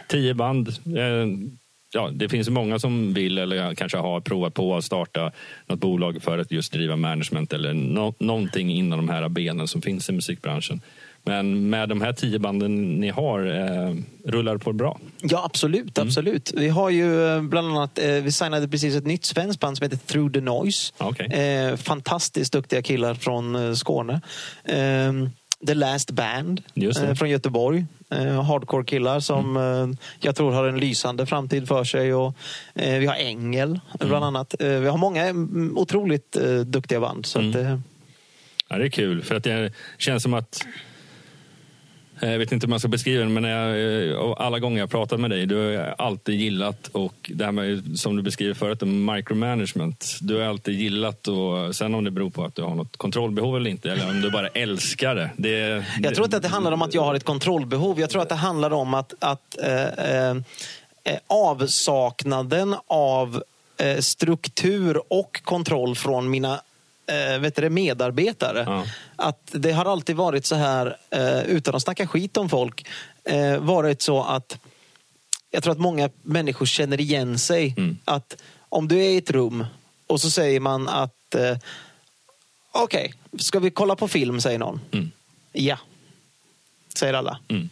tio 0.07 0.33
band? 0.33 0.67
Eh, 0.67 1.51
Ja, 1.93 2.09
det 2.13 2.29
finns 2.29 2.49
många 2.49 2.79
som 2.79 3.13
vill 3.13 3.37
eller 3.37 3.75
kanske 3.75 3.97
har 3.97 4.21
provat 4.21 4.53
på 4.53 4.77
att 4.77 4.83
starta 4.83 5.31
något 5.67 5.79
bolag 5.79 6.21
för 6.21 6.37
att 6.37 6.51
just 6.51 6.73
driva 6.73 6.95
management 6.95 7.53
eller 7.53 7.73
no 7.73 8.13
någonting 8.19 8.71
inom 8.71 8.99
de 8.99 9.09
här 9.09 9.29
benen 9.29 9.67
som 9.67 9.81
finns 9.81 10.09
i 10.09 10.13
musikbranschen. 10.13 10.81
Men 11.23 11.69
med 11.69 11.89
de 11.89 12.01
här 12.01 12.13
tio 12.13 12.39
banden 12.39 12.99
ni 12.99 13.09
har, 13.09 13.39
eh, 13.45 13.95
rullar 14.25 14.53
det 14.53 14.59
på 14.59 14.73
bra? 14.73 14.99
Ja, 15.21 15.43
absolut. 15.45 15.97
absolut. 15.97 16.53
Vi 16.57 16.69
har 16.69 16.89
ju 16.89 17.27
eh, 17.35 17.41
bland 17.41 17.67
annat, 17.67 17.99
eh, 17.99 18.07
vi 18.11 18.31
signade 18.31 18.67
precis 18.67 18.95
ett 18.95 19.05
nytt 19.05 19.25
svenskt 19.25 19.59
band 19.59 19.77
som 19.77 19.83
heter 19.83 19.97
Through 19.97 20.33
the 20.33 20.41
Noise. 20.41 20.93
Ja, 20.97 21.09
okej. 21.09 21.25
Eh, 21.25 21.75
fantastiskt 21.75 22.53
duktiga 22.53 22.81
killar 22.81 23.13
från 23.13 23.55
eh, 23.55 23.73
Skåne. 23.73 24.21
Eh, 24.63 25.13
The 25.67 25.73
Last 25.73 26.11
Band 26.11 26.61
eh, 26.75 27.13
från 27.13 27.29
Göteborg. 27.29 27.85
Hardcore-killar 28.47 29.19
som 29.19 29.57
Mm. 29.57 29.97
jag 30.19 30.35
tror 30.35 30.51
har 30.51 30.65
en 30.67 30.79
lysande 30.79 31.25
framtid 31.25 31.67
för 31.67 31.83
sig. 31.83 32.13
Och, 32.13 32.35
vi 32.73 33.05
har 33.05 33.15
Ängel 33.15 33.69
Mm. 33.69 34.09
bland 34.09 34.25
annat. 34.25 34.55
Vi 34.59 34.87
har 34.87 34.97
många 34.97 35.25
mm, 35.25 35.77
otroligt 35.77 36.37
duktiga 36.65 36.99
band. 36.99 37.25
Så 37.25 37.39
Mm. 37.39 37.49
att, 37.49 37.55
eh, 37.55 37.79
Ja, 38.69 38.77
det 38.77 38.85
är 38.85 38.89
kul, 38.89 39.21
för 39.23 39.35
att 39.35 39.43
det 39.43 39.73
känns 39.97 40.23
som 40.23 40.33
att 40.33 40.65
jag 42.21 42.39
vet 42.39 42.51
inte 42.51 42.65
hur 42.65 42.69
man 42.69 42.79
ska 42.79 42.87
beskriva 42.87 43.23
det, 43.23 43.29
men 43.29 43.43
jag, 43.43 44.09
eh, 44.11 44.33
alla 44.37 44.59
gånger 44.59 44.79
jag 44.79 44.89
pratat 44.89 45.19
med 45.19 45.29
dig, 45.29 45.45
du 45.45 45.77
har 45.77 45.95
alltid 45.97 46.35
gillat 46.39 46.87
och 46.87 47.31
det 47.33 47.45
här 47.45 47.51
med, 47.51 47.99
som 47.99 48.15
du 48.15 48.21
beskriver 48.21 48.53
förut, 48.53 48.81
micromanagement. 48.81 50.17
Du 50.21 50.35
har 50.35 50.43
alltid 50.43 50.79
gillat 50.79 51.27
och 51.27 51.75
sen 51.75 51.95
om 51.95 52.03
det 52.03 52.11
beror 52.11 52.29
på 52.29 52.45
att 52.45 52.55
du 52.55 52.61
har 52.61 52.75
något 52.75 52.97
kontrollbehov 52.97 53.57
eller 53.57 53.69
inte, 53.69 53.91
eller 53.91 54.09
om 54.09 54.21
du 54.21 54.31
bara 54.31 54.47
älskar 54.47 55.15
det. 55.15 55.29
det 55.37 55.85
Jag 56.01 56.15
tror 56.15 56.25
inte 56.25 56.37
att 56.37 56.43
det 56.43 56.49
handlar 56.49 56.71
om 56.71 56.81
att 56.81 56.93
jag 56.93 57.01
har 57.01 57.15
ett 57.15 57.23
kontrollbehov. 57.23 57.99
Jag 57.99 58.09
tror 58.09 58.21
att 58.21 58.29
det 58.29 58.35
handlar 58.35 58.73
om 58.73 58.93
att, 58.93 59.13
att 59.19 59.57
eh, 59.63 59.83
eh, 59.83 60.35
eh, 61.03 61.17
avsaknaden 61.27 62.75
av 62.87 63.43
eh, 63.77 63.99
struktur 63.99 65.01
och 65.07 65.41
kontroll 65.43 65.95
från 65.95 66.29
mina 66.29 66.61
eh, 67.11 67.39
vet 67.39 67.55
du, 67.55 67.69
medarbetare. 67.69 68.63
Ja. 68.67 68.85
Att 69.15 69.49
det 69.51 69.71
har 69.71 69.85
alltid 69.85 70.15
varit 70.15 70.45
så 70.45 70.55
här, 70.55 70.97
eh, 71.09 71.41
utan 71.41 71.75
att 71.75 71.81
snacka 71.81 72.07
skit 72.07 72.37
om 72.37 72.49
folk, 72.49 72.87
eh, 73.23 73.57
varit 73.57 74.01
så 74.01 74.23
att 74.23 74.57
jag 75.51 75.63
tror 75.63 75.71
att 75.71 75.79
många 75.79 76.09
människor 76.21 76.65
känner 76.65 77.01
igen 77.01 77.39
sig. 77.39 77.73
Mm. 77.77 77.97
Att 78.05 78.41
om 78.69 78.87
du 78.87 78.99
är 78.99 79.09
i 79.09 79.17
ett 79.17 79.31
rum 79.31 79.65
och 80.07 80.21
så 80.21 80.29
säger 80.29 80.59
man 80.59 80.87
att 80.87 81.35
eh, 81.35 81.57
okej, 82.71 83.13
ska 83.39 83.59
vi 83.59 83.71
kolla 83.71 83.95
på 83.95 84.07
film, 84.07 84.41
säger 84.41 84.59
någon. 84.59 84.81
Mm. 84.91 85.11
Ja, 85.51 85.77
säger 86.95 87.13
alla. 87.13 87.39
Mm. 87.47 87.69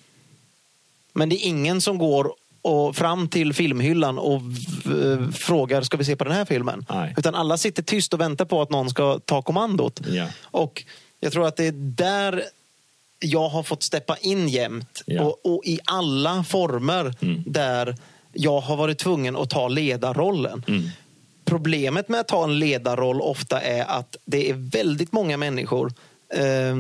Men 1.14 1.30
det 1.30 1.36
är 1.36 1.48
ingen 1.48 1.82
som 1.82 1.98
går 1.98 2.34
och 2.62 2.96
fram 2.96 3.28
till 3.28 3.54
filmhyllan 3.54 4.18
och 4.20 4.42
v- 4.86 5.32
frågar 5.34 5.82
ska 5.82 5.98
vi 5.98 6.06
se 6.06 6.16
på 6.16 6.24
den 6.24 6.34
här 6.34 6.46
filmen. 6.46 6.86
Nej. 6.90 7.14
Utan 7.18 7.36
alla 7.36 7.58
sitter 7.58 7.84
tyst 7.84 8.14
och 8.14 8.20
väntar 8.20 8.46
på 8.46 8.62
att 8.62 8.70
någon 8.70 8.90
ska 8.90 9.20
ta 9.20 9.42
kommandot. 9.42 10.00
Ja. 10.08 10.28
Och 10.44 10.84
jag 11.20 11.32
tror 11.32 11.48
att 11.48 11.56
det 11.58 11.66
är 11.66 11.72
där 11.96 12.44
jag 13.20 13.50
har 13.50 13.64
fått 13.64 13.84
steppa 13.84 14.18
in 14.18 14.50
jämt. 14.50 15.04
Ja. 15.06 15.24
Och, 15.24 15.40
och 15.56 15.66
i 15.66 15.80
alla 15.86 16.44
former 16.44 17.14
Mm. 17.22 17.44
där 17.48 17.96
jag 18.34 18.60
har 18.62 18.76
varit 18.78 18.98
tvungen 19.00 19.36
att 19.36 19.50
ta 19.50 19.68
ledarrollen. 19.68 20.64
Mm. 20.68 20.90
Problemet 21.46 22.10
med 22.10 22.20
att 22.20 22.28
ta 22.28 22.44
en 22.44 22.60
ledarroll 22.60 23.22
ofta 23.22 23.62
är 23.62 23.86
att 23.86 24.16
det 24.26 24.50
är 24.50 24.54
väldigt 24.54 25.12
många 25.12 25.38
människor 25.38 25.94
eh, 26.34 26.76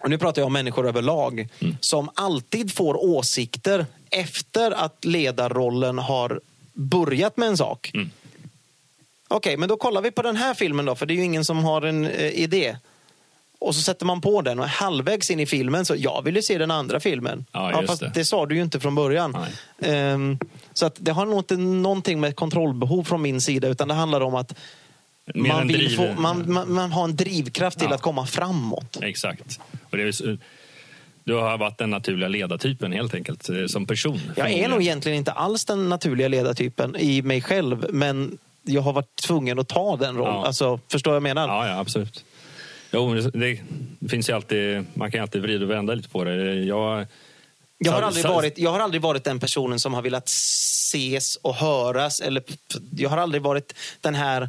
och 0.00 0.10
nu 0.10 0.18
pratar 0.18 0.42
jag 0.42 0.46
om 0.46 0.52
människor 0.52 0.88
överlag, 0.88 1.48
som 1.80 2.10
alltid 2.14 2.74
får 2.74 3.04
åsikter 3.04 3.86
efter 4.10 4.70
att 4.70 5.04
ledarrollen 5.04 5.98
har 5.98 6.40
börjat 6.72 7.36
med 7.36 7.48
en 7.48 7.56
sak. 7.56 7.90
Mm. 7.94 8.10
Okej, 9.28 9.56
men 9.56 9.68
då 9.68 9.76
kollar 9.76 10.02
vi 10.02 10.10
på 10.10 10.22
den 10.22 10.36
här 10.36 10.54
filmen 10.54 10.84
då, 10.84 10.94
för 10.94 11.06
det 11.06 11.14
är 11.14 11.16
ju 11.16 11.24
ingen 11.24 11.44
som 11.44 11.64
har 11.64 11.82
en 11.82 12.04
eh, 12.04 12.30
idé. 12.30 12.76
Och 13.58 13.74
så 13.74 13.82
sätter 13.82 14.06
man 14.06 14.20
på 14.20 14.42
den 14.42 14.58
och 14.58 14.68
halvvägs 14.68 15.30
in 15.30 15.40
i 15.40 15.46
filmen 15.46 15.84
så 15.84 15.94
jag 15.98 16.22
ville 16.24 16.42
se 16.42 16.58
den 16.58 16.70
andra 16.70 17.00
filmen. 17.00 17.44
Ja, 17.52 17.80
just 17.80 17.90
fast 17.90 18.00
det. 18.00 18.12
det 18.14 18.24
sa 18.24 18.46
du 18.46 18.54
ju 18.54 18.62
inte 18.62 18.80
från 18.80 18.94
början. 18.94 19.36
Ehm, 19.82 20.38
så 20.72 20.86
att 20.86 20.96
det 20.98 21.12
har 21.12 21.26
nog 21.26 21.38
inte 21.38 21.56
någonting 21.56 22.20
med 22.20 22.36
kontrollbehov 22.36 23.04
från 23.04 23.22
min 23.22 23.40
sida 23.40 23.68
utan 23.68 23.88
det 23.88 23.94
handlar 23.94 24.20
om 24.20 24.34
att 24.34 24.54
man, 25.34 25.68
driv- 25.68 25.96
få, 25.96 26.12
man, 26.20 26.52
man, 26.52 26.72
man 26.72 26.92
har 26.92 27.04
en 27.04 27.16
drivkraft 27.16 27.78
till 27.78 27.88
Ja. 27.90 27.94
att 27.94 28.02
komma 28.02 28.26
framåt. 28.26 28.98
Exakt. 29.02 29.60
Och 29.90 29.96
det 29.96 30.02
är, 30.02 30.38
du 31.24 31.34
har 31.34 31.58
varit 31.58 31.78
den 31.78 31.90
naturliga 31.90 32.28
ledartypen 32.28 32.92
helt 32.92 33.14
enkelt, 33.14 33.48
eh, 33.48 33.66
som 33.66 33.86
person. 33.86 34.20
Jag 34.36 34.50
är 34.50 34.68
nog 34.68 34.82
egentligen 34.82 35.18
inte 35.18 35.32
alls 35.32 35.64
den 35.64 35.88
naturliga 35.88 36.28
ledartypen 36.28 36.96
i 36.96 37.22
mig 37.22 37.40
själv, 37.42 37.86
men 37.90 38.38
jag 38.62 38.82
har 38.82 38.92
varit 38.92 39.16
tvungen 39.26 39.58
att 39.58 39.68
ta 39.68 39.96
den 39.96 40.16
rollen. 40.16 40.34
Ja. 40.34 40.46
Alltså, 40.46 40.80
förstår 40.92 41.10
vad 41.10 41.16
jag 41.16 41.22
menar? 41.22 41.48
Ja, 41.48 41.68
ja 41.68 41.78
absolut. 41.78 42.24
Jo, 42.92 43.14
det, 43.14 43.30
det 44.00 44.08
finns 44.08 44.28
ju 44.28 44.32
alltid, 44.34 44.84
man 44.94 45.10
kan 45.10 45.20
alltid 45.22 45.42
vrida 45.42 45.64
och 45.64 45.70
vända 45.70 45.94
lite 45.94 46.08
på 46.08 46.24
det. 46.24 46.54
Jag, 46.54 47.06
Jag 47.78 47.92
har, 47.92 48.02
aldrig 48.02 48.24
varit, 48.24 48.58
jag 48.58 48.70
har 48.70 48.80
aldrig 48.80 49.02
varit 49.02 49.24
den 49.24 49.40
personen 49.40 49.78
som 49.78 49.94
har 49.94 50.02
velat 50.02 50.28
ses 50.28 51.36
och 51.36 51.54
höras. 51.54 52.20
Eller, 52.20 52.42
jag 52.96 53.10
har 53.10 53.16
aldrig 53.18 53.42
varit 53.42 53.74
den 54.00 54.14
här 54.14 54.48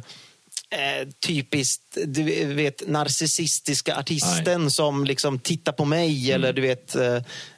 eh, 0.74 1.08
typiskt 1.26 1.98
du 2.06 2.44
vet, 2.54 2.88
narcissistiska 2.88 3.96
artisten 3.96 4.70
som 4.70 5.04
liksom 5.04 5.38
tittar 5.38 5.72
på 5.72 5.84
mig. 5.84 6.30
Mm. 6.30 6.34
Eller 6.34 6.52
du 6.52 6.62
vet, 6.62 6.96
eh, 6.96 7.14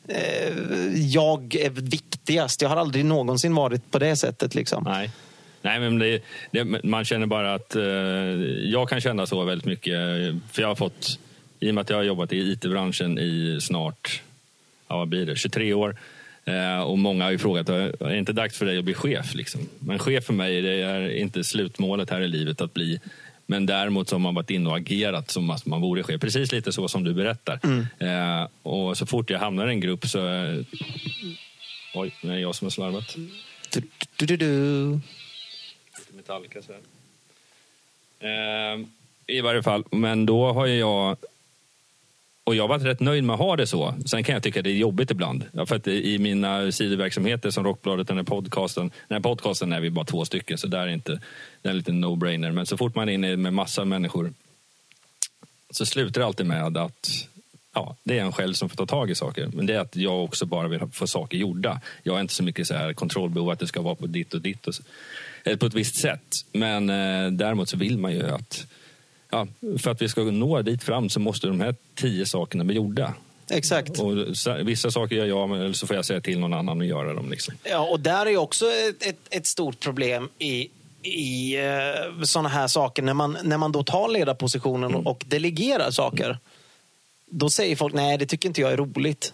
eh, 0.09 0.55
jag 0.95 1.55
är 1.55 1.71
viktigast. 1.71 2.63
Jag 2.63 2.69
har 2.69 2.77
aldrig 2.77 3.05
någonsin 3.05 3.55
varit 3.55 3.91
på 3.91 3.99
det 3.99 4.17
sättet. 4.17 4.55
Liksom. 4.55 4.85
Nej. 4.85 5.11
Nej, 5.63 5.81
men 5.81 5.99
det, 5.99 6.23
det, 6.51 6.65
man 6.85 7.05
känner 7.05 7.27
bara 7.27 7.55
att 7.55 7.77
eh, 7.77 7.83
jag 8.71 8.89
kan 8.89 9.01
känna 9.01 9.27
så 9.27 9.45
väldigt 9.45 9.67
mycket. 9.67 9.95
För 10.53 10.63
jag 10.63 10.69
har 10.69 10.75
fått, 10.75 11.19
i 11.61 11.71
och 11.71 11.75
med 11.75 11.83
att 11.83 11.91
jag 11.91 11.97
har 11.97 12.05
jobbat 12.05 12.33
i 12.33 12.53
IT-branschen 12.53 13.19
i 13.19 13.59
snart, 13.61 14.23
ja 14.89 14.97
vad 14.97 15.09
blir 15.09 15.27
det, 15.27 15.37
23 15.37 15.75
år. 15.75 15.97
Eh, 16.49 16.81
och 16.81 16.99
många 16.99 17.25
har 17.25 17.31
ju 17.31 17.39
frågat, 17.39 17.69
är 17.69 18.09
det 18.09 18.19
inte 18.19 18.33
dags 18.33 18.59
för 18.59 18.67
dig 18.67 18.79
att 18.79 18.85
bli 18.85 18.95
chef? 18.95 19.35
Liksom? 19.35 19.69
Men 19.79 19.99
chef 19.99 20.25
för 20.25 20.33
mig, 20.33 20.63
det 20.63 20.83
är 20.83 21.09
inte 21.17 21.45
slutmålet 21.45 22.11
här 22.11 22.21
i 22.21 22.29
livet 22.29 22.61
att 22.61 22.75
bli. 22.75 23.01
Men 23.47 23.67
däremot 23.67 24.09
så 24.09 24.15
har 24.15 24.21
man 24.21 24.35
varit 24.35 24.51
inne 24.51 24.71
och 24.71 24.77
agerat 24.77 25.31
som 25.31 25.51
att 25.51 25.67
man 25.67 25.81
vore 25.81 26.03
chef. 26.03 26.21
Precis 26.21 26.53
lite 26.53 26.73
så 26.73 26.89
som 26.89 27.05
du 27.05 27.15
berättar. 27.15 27.61
Eh, 27.99 28.49
och 28.63 28.99
så 28.99 29.07
fort 29.07 29.31
jag 29.31 29.39
hamnar 29.39 29.69
i 29.69 29.71
en 29.71 29.81
grupp 29.81 30.07
så... 30.07 30.29
eh, 30.29 30.59
Oj, 31.95 32.15
nu 32.23 32.31
är 32.31 32.35
det 32.35 32.41
jag 32.41 32.55
som 32.55 32.65
har 32.67 32.71
slarvat. 32.71 33.17
Du, 33.73 33.83
du, 34.17 34.27
du, 34.27 34.37
du. 34.37 35.01
Metallica 36.17 36.63
så. 36.63 36.73
Ehm, 38.27 38.87
I 39.27 39.41
varje 39.41 39.63
fall, 39.63 39.85
men 39.91 40.27
då 40.27 40.53
har 40.53 40.67
jag... 40.67 41.17
Och 42.47 42.55
jag 42.55 42.63
har 42.63 42.69
varit 42.69 42.85
rätt 42.85 43.01
nöjd 43.01 43.25
med 43.25 43.35
att 43.35 43.41
ha 43.41 43.57
det 43.57 43.67
så. 43.67 43.95
Sen 44.07 44.25
kan 44.25 44.33
jag 44.33 44.43
tycka 44.43 44.63
det 44.63 44.71
är 44.71 44.75
jobbigt 44.75 45.11
ibland. 45.11 45.45
Ja, 45.53 45.67
för 45.67 45.77
att 45.77 45.87
I 45.87 46.19
mina 46.19 46.73
sidoverksamheter 46.73 47.51
som 47.51 47.65
Rockbladet, 47.65 48.09
den 48.09 48.17
här 48.17 48.25
podcasten. 48.25 48.91
Den 49.09 49.17
här 49.17 49.23
podcasten 49.23 49.73
är 49.73 49.81
vi 49.81 49.91
bara 49.91 50.05
två 50.05 50.25
stycken, 50.25 50.59
så 50.59 50.67
där 50.67 50.79
är 50.79 50.89
inte, 50.89 51.21
det 51.63 51.69
är 51.69 51.71
en 51.71 51.77
liten 51.77 52.05
no-brainer. 52.05 52.53
Men 52.53 52.67
så 52.67 52.77
fort 52.77 52.95
man 52.95 53.09
är 53.09 53.13
inne 53.13 53.37
med 53.37 53.53
massa 53.53 53.85
människor 53.85 54.33
så 55.71 55.87
slutar 55.87 56.21
det 56.21 56.27
alltid 56.27 56.47
med 56.47 56.77
att 56.77 57.29
ja, 57.75 57.97
det 58.03 58.19
är 58.19 58.23
en 58.23 58.33
själv 58.33 58.53
som 58.53 58.69
får 58.69 58.77
ta 58.77 58.87
tag 58.87 59.11
i 59.11 59.15
saker. 59.15 59.51
Men 59.53 59.67
det 59.67 59.75
är 59.75 59.81
att 59.81 59.97
jag 59.97 60.25
också 60.25 60.47
bara 60.47 60.69
vill 60.69 60.81
få 60.93 61.07
saker 61.07 61.39
gjorda. 61.39 61.81
Jag 62.03 62.13
har 62.13 62.21
inte 62.21 62.35
så 62.35 62.43
mycket 62.43 62.67
så 62.67 62.75
här 62.75 62.93
kontrollbehov 62.93 63.51
att 63.51 63.59
det 63.59 63.67
ska 63.67 63.81
vara 63.81 63.95
på 63.95 64.07
ditt 64.07 64.35
och 64.35 64.41
ditt. 64.41 64.67
Och 64.67 64.75
så, 64.75 64.83
eller 65.45 65.57
på 65.57 65.67
ett 65.67 65.75
visst 65.75 66.01
sätt. 66.01 66.27
Men 66.53 66.91
eh, 66.91 67.31
däremot 67.33 67.69
så 67.69 67.77
vill 67.77 67.99
man 67.99 68.13
ju 68.13 68.31
att 68.31 68.67
ja, 69.31 69.47
för 69.79 69.91
att 69.91 70.03
vi 70.03 70.09
ska 70.09 70.23
nå 70.23 70.63
dit 70.63 70.83
fram 70.83 71.09
så 71.11 71.21
måste 71.21 71.47
de 71.47 71.61
här 71.61 71.75
tio 71.95 72.27
sakerna 72.27 72.65
bli 72.65 72.77
gjorda. 72.77 73.15
Exakt. 73.51 73.99
Och 73.99 74.13
vissa 74.65 74.91
saker 74.91 75.17
gör 75.17 75.27
jag, 75.27 75.51
eller 75.51 75.73
så 75.73 75.87
får 75.87 75.97
jag 75.97 76.05
säga 76.05 76.21
till 76.21 76.39
någon 76.39 76.55
annan 76.55 76.81
att 76.81 76.87
göra 76.87 77.15
dem. 77.15 77.31
Liksom. 77.31 77.55
Ja, 77.65 77.79
och 77.81 78.01
där 78.01 78.27
är 78.27 78.37
också 78.37 78.67
ett, 78.67 79.07
ett, 79.07 79.19
ett 79.31 79.47
stort 79.47 79.81
problem 79.81 80.29
i, 80.39 80.69
i 81.03 81.57
uh, 81.59 82.23
sådana 82.23 82.49
här 82.49 82.67
saker. 82.69 83.03
När 83.03 83.15
man, 83.15 83.37
när 83.43 83.59
man 83.59 83.73
då 83.73 83.83
tar 83.83 84.09
ledarpositionen 84.09 84.91
Mm. 84.91 85.07
och 85.07 85.25
delegerar 85.27 85.91
saker. 85.91 86.39
Då 87.31 87.51
säger 87.51 87.77
folk, 87.77 87.95
nej 87.95 88.19
det 88.19 88.27
tycker 88.27 88.49
inte 88.49 88.61
jag 88.61 88.73
är 88.73 88.77
roligt. 88.77 89.33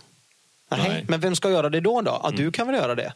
Nej, 0.70 0.80
Nej. 0.88 1.04
Men 1.08 1.20
vem 1.20 1.36
ska 1.36 1.50
göra 1.50 1.68
det 1.68 1.80
då? 1.80 2.00
då? 2.00 2.20
Ja, 2.22 2.30
Du 2.36 2.50
kan 2.50 2.66
väl 2.66 2.76
göra 2.76 2.94
det? 2.94 3.12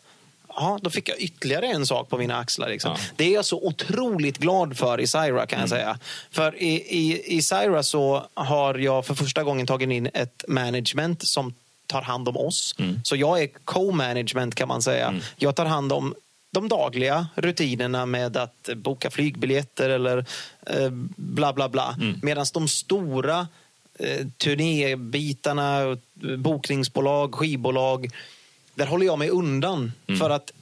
Ja, 0.57 0.79
då 0.83 0.91
fick 0.91 1.09
jag 1.09 1.19
ytterligare 1.19 1.67
en 1.67 1.87
sak 1.87 2.09
på 2.09 2.19
mina 2.19 2.37
axlar. 2.37 2.69
Liksom. 2.69 2.91
Ja. 2.91 2.99
Det 3.17 3.25
är 3.25 3.35
jag 3.35 3.45
så 3.45 3.67
otroligt 3.67 4.39
glad 4.39 4.77
för 4.77 5.01
i 5.01 5.07
Syra 5.07 5.47
kan 5.47 5.61
jag 5.61 5.69
säga. 5.69 5.99
För 6.31 6.63
i, 6.63 6.75
i, 6.75 7.37
i 7.37 7.43
Syra 7.43 7.83
så 7.83 8.27
har 8.35 8.75
jag 8.75 9.07
för 9.07 9.15
första 9.15 9.43
gången 9.43 9.67
tagit 9.67 9.91
in 9.91 10.09
ett 10.15 10.45
management 10.49 11.27
som 11.27 11.55
tar 11.87 12.03
hand 12.03 12.29
om 12.29 12.37
oss. 12.37 12.75
Så 13.05 13.17
jag 13.17 13.43
är 13.43 13.49
co-management 13.65 14.55
kan 14.55 14.69
man 14.69 14.83
säga. 14.83 15.15
Jag 15.37 15.57
tar 15.57 15.65
hand 15.67 15.93
om 15.93 16.15
de 16.51 16.69
dagliga 16.69 17.29
rutinerna 17.35 18.07
med 18.07 18.37
att 18.37 18.69
boka 18.77 19.11
flygbiljetter 19.11 19.91
eller 19.91 20.25
eh, 20.67 20.89
bla 21.17 21.53
bla 21.53 21.69
bla. 21.69 21.97
Medan 22.23 22.47
de 22.55 22.69
stora 22.69 23.49
eh, 23.99 24.27
turnébitarna, 24.37 25.97
bokningsbolag, 26.39 27.35
skivbolag, 27.35 28.11
där 28.77 28.87
håller 28.87 29.07
jag 29.07 29.19
mig 29.19 29.31
undan. 29.31 29.93
För 30.19 30.31
att 30.31 30.53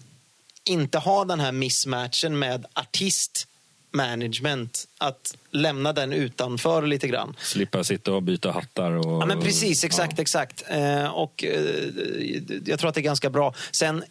inte 0.65 0.99
ha 0.99 1.25
den 1.25 1.41
här 1.41 1.53
mismatchen 1.53 2.39
med 2.39 2.67
artist 2.75 3.49
management. 3.91 4.89
Att 4.99 5.37
lämna 5.51 5.93
den 5.93 6.13
utanför 6.13 6.87
lite 6.87 7.09
grann. 7.09 7.37
Slippa 7.41 7.85
sitta 7.85 8.13
och 8.13 8.23
byta 8.23 8.51
hattar. 8.51 8.91
Och, 8.93 9.23
Ja, 9.23 9.27
men 9.27 9.41
precis, 9.41 9.85
exakt, 9.85 10.19
exakt. 10.19 10.65
Eh, 10.69 11.07
och 11.07 11.45
eh, 11.45 11.85
jag 12.67 12.79
tror 12.79 12.89
att 12.89 12.95
det 12.95 13.01
är 13.01 13.03
ganska 13.03 13.31
bra. 13.31 13.55
Sen 13.73 14.05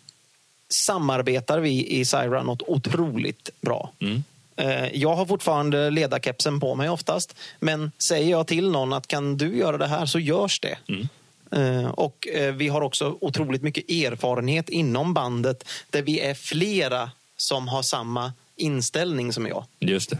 samarbetar 0.70 1.60
vi 1.60 1.88
i 2.00 2.06
Syra 2.06 2.44
något 2.44 2.62
otroligt 2.62 3.50
bra. 3.62 3.92
Mm. 4.00 4.24
Eh, 4.56 4.88
jag 4.94 5.16
har 5.16 5.26
fortfarande 5.26 5.90
ledarkepsen 5.90 6.60
på 6.60 6.76
mig 6.76 6.90
oftast. 6.90 7.36
Men 7.60 7.92
säger 8.08 8.32
jag 8.32 8.48
till 8.48 8.70
någon 8.70 8.94
att 8.94 9.08
kan 9.08 9.38
du 9.38 9.58
göra 9.58 9.78
det 9.78 9.88
här 9.88 10.06
så 10.06 10.20
görs 10.20 10.60
det. 10.60 10.78
Mm. 10.88 11.08
Eh, 11.56 11.90
och 11.90 12.28
eh, 12.28 12.54
vi 12.54 12.68
har 12.68 12.82
också 12.82 13.18
otroligt 13.22 13.62
mycket 13.62 13.92
erfarenhet 13.92 14.70
inom 14.70 15.14
bandet 15.14 15.66
där 15.90 16.02
vi 16.02 16.20
är 16.20 16.34
flera 16.34 17.12
som 17.38 17.68
har 17.68 17.82
samma 17.82 18.34
inställning 18.56 19.34
som 19.34 19.48
jag. 19.48 19.66
Just 19.80 20.10
det. 20.10 20.18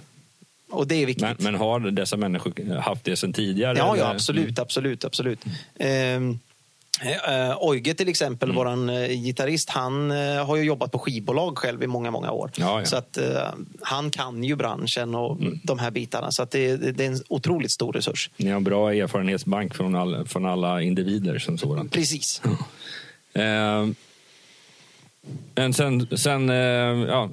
Och 0.70 0.88
det 0.88 0.96
är 0.96 1.06
viktigt. 1.06 1.24
Men, 1.24 1.36
men 1.40 1.56
har 1.56 1.80
dessa 1.80 2.18
människor 2.18 2.80
haft 2.80 3.04
det 3.04 3.16
sedan 3.16 3.34
tidigare? 3.34 3.78
Ja, 3.78 3.86
ja 3.86 3.94
eller? 3.94 4.04
Mm. 4.04 4.16
absolut, 4.16 4.60
absolut, 4.60 5.06
absolut. 5.06 5.40
Ehm, 5.80 6.40
eh, 7.02 7.58
Oige 7.62 7.94
till 7.94 8.10
exempel, 8.10 8.50
Mm. 8.50 8.56
våran 8.58 8.90
eh, 8.90 9.08
gitarrist, 9.10 9.70
han 9.70 10.12
eh, 10.12 10.46
har 10.46 10.56
ju 10.56 10.64
jobbat 10.64 10.92
på 10.92 11.00
skivbolag 11.00 11.58
själv 11.58 11.84
i 11.84 11.88
många, 11.88 12.12
många 12.12 12.32
år. 12.32 12.52
Ja, 12.56 12.80
ja. 12.80 12.86
Så 12.86 12.96
att 12.96 13.18
eh, 13.18 13.26
han 13.82 14.10
kan 14.12 14.44
ju 14.44 14.56
branschen 14.56 15.16
och 15.16 15.38
de 15.64 15.80
här 15.80 15.92
bitarna. 15.92 16.32
Så 16.32 16.44
att 16.44 16.52
det, 16.52 16.78
det, 16.78 16.92
det 16.92 17.06
är 17.06 17.12
en 17.12 17.20
otroligt 17.30 17.72
stor 17.72 17.94
resurs. 17.94 18.30
Ni 18.38 18.50
har 18.50 18.58
en 18.58 18.64
bra 18.64 18.94
erfarenhetsbank 18.94 19.76
från, 19.76 19.96
all, 19.96 20.28
från 20.28 20.46
alla 20.46 20.82
individer 20.82 21.40
som 21.40 21.58
sådant. 21.58 21.92
Precis. 21.92 22.42
Eh, 23.36 23.88
Men 25.56 25.74
sen, 25.74 26.18
sen 26.18 26.50
eh, 26.50 26.56
ja, 27.08 27.30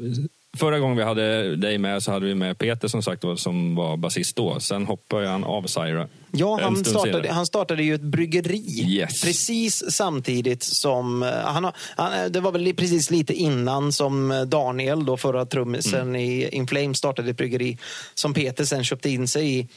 förra 0.57 0.79
gången 0.79 0.97
vi 0.97 1.03
hade 1.03 1.57
dig 1.57 1.79
med 1.79 2.03
så 2.03 2.13
hade 2.13 2.27
vi 2.27 2.35
med 2.35 2.59
Peter 2.59 2.89
som 2.89 3.03
sagt 3.03 3.25
som 3.37 3.75
var 3.75 3.97
basist 3.97 4.37
då. 4.37 4.61
Sen 4.61 4.87
hoppade 4.87 5.29
han 5.29 5.45
av 5.45 5.63
Syra. 5.67 6.09
Ja, 6.33 6.59
han 6.63 6.85
startade, 6.85 7.13
senare. 7.13 7.29
han 7.33 7.47
startade 7.47 7.83
ju 7.83 7.95
ett 7.95 8.01
bryggeri 8.01 8.85
Yes. 8.89 9.23
precis 9.23 9.85
samtidigt 9.91 10.63
som... 10.63 11.23
eh, 11.23 11.29
Han, 11.29 11.73
han, 11.97 12.13
eh, 12.25 12.27
det 12.31 12.41
var 12.41 12.53
väl 12.53 12.75
precis 12.75 13.11
lite 13.11 13.35
innan 13.35 13.93
som 13.93 14.31
eh, 14.31 14.43
Daniel, 14.43 15.05
då 15.05 15.17
förra 15.17 15.47
trummisen 15.47 16.01
Mm. 16.01 16.17
i 16.17 16.49
In 16.49 16.67
Flames, 16.67 16.99
startade 16.99 17.31
ett 17.31 17.37
bryggeri 17.37 17.79
som 18.15 18.35
Peter 18.35 18.65
sen 18.65 18.85
köpte 18.85 19.11
in 19.11 19.29
sig 19.29 19.59
i. 19.59 19.69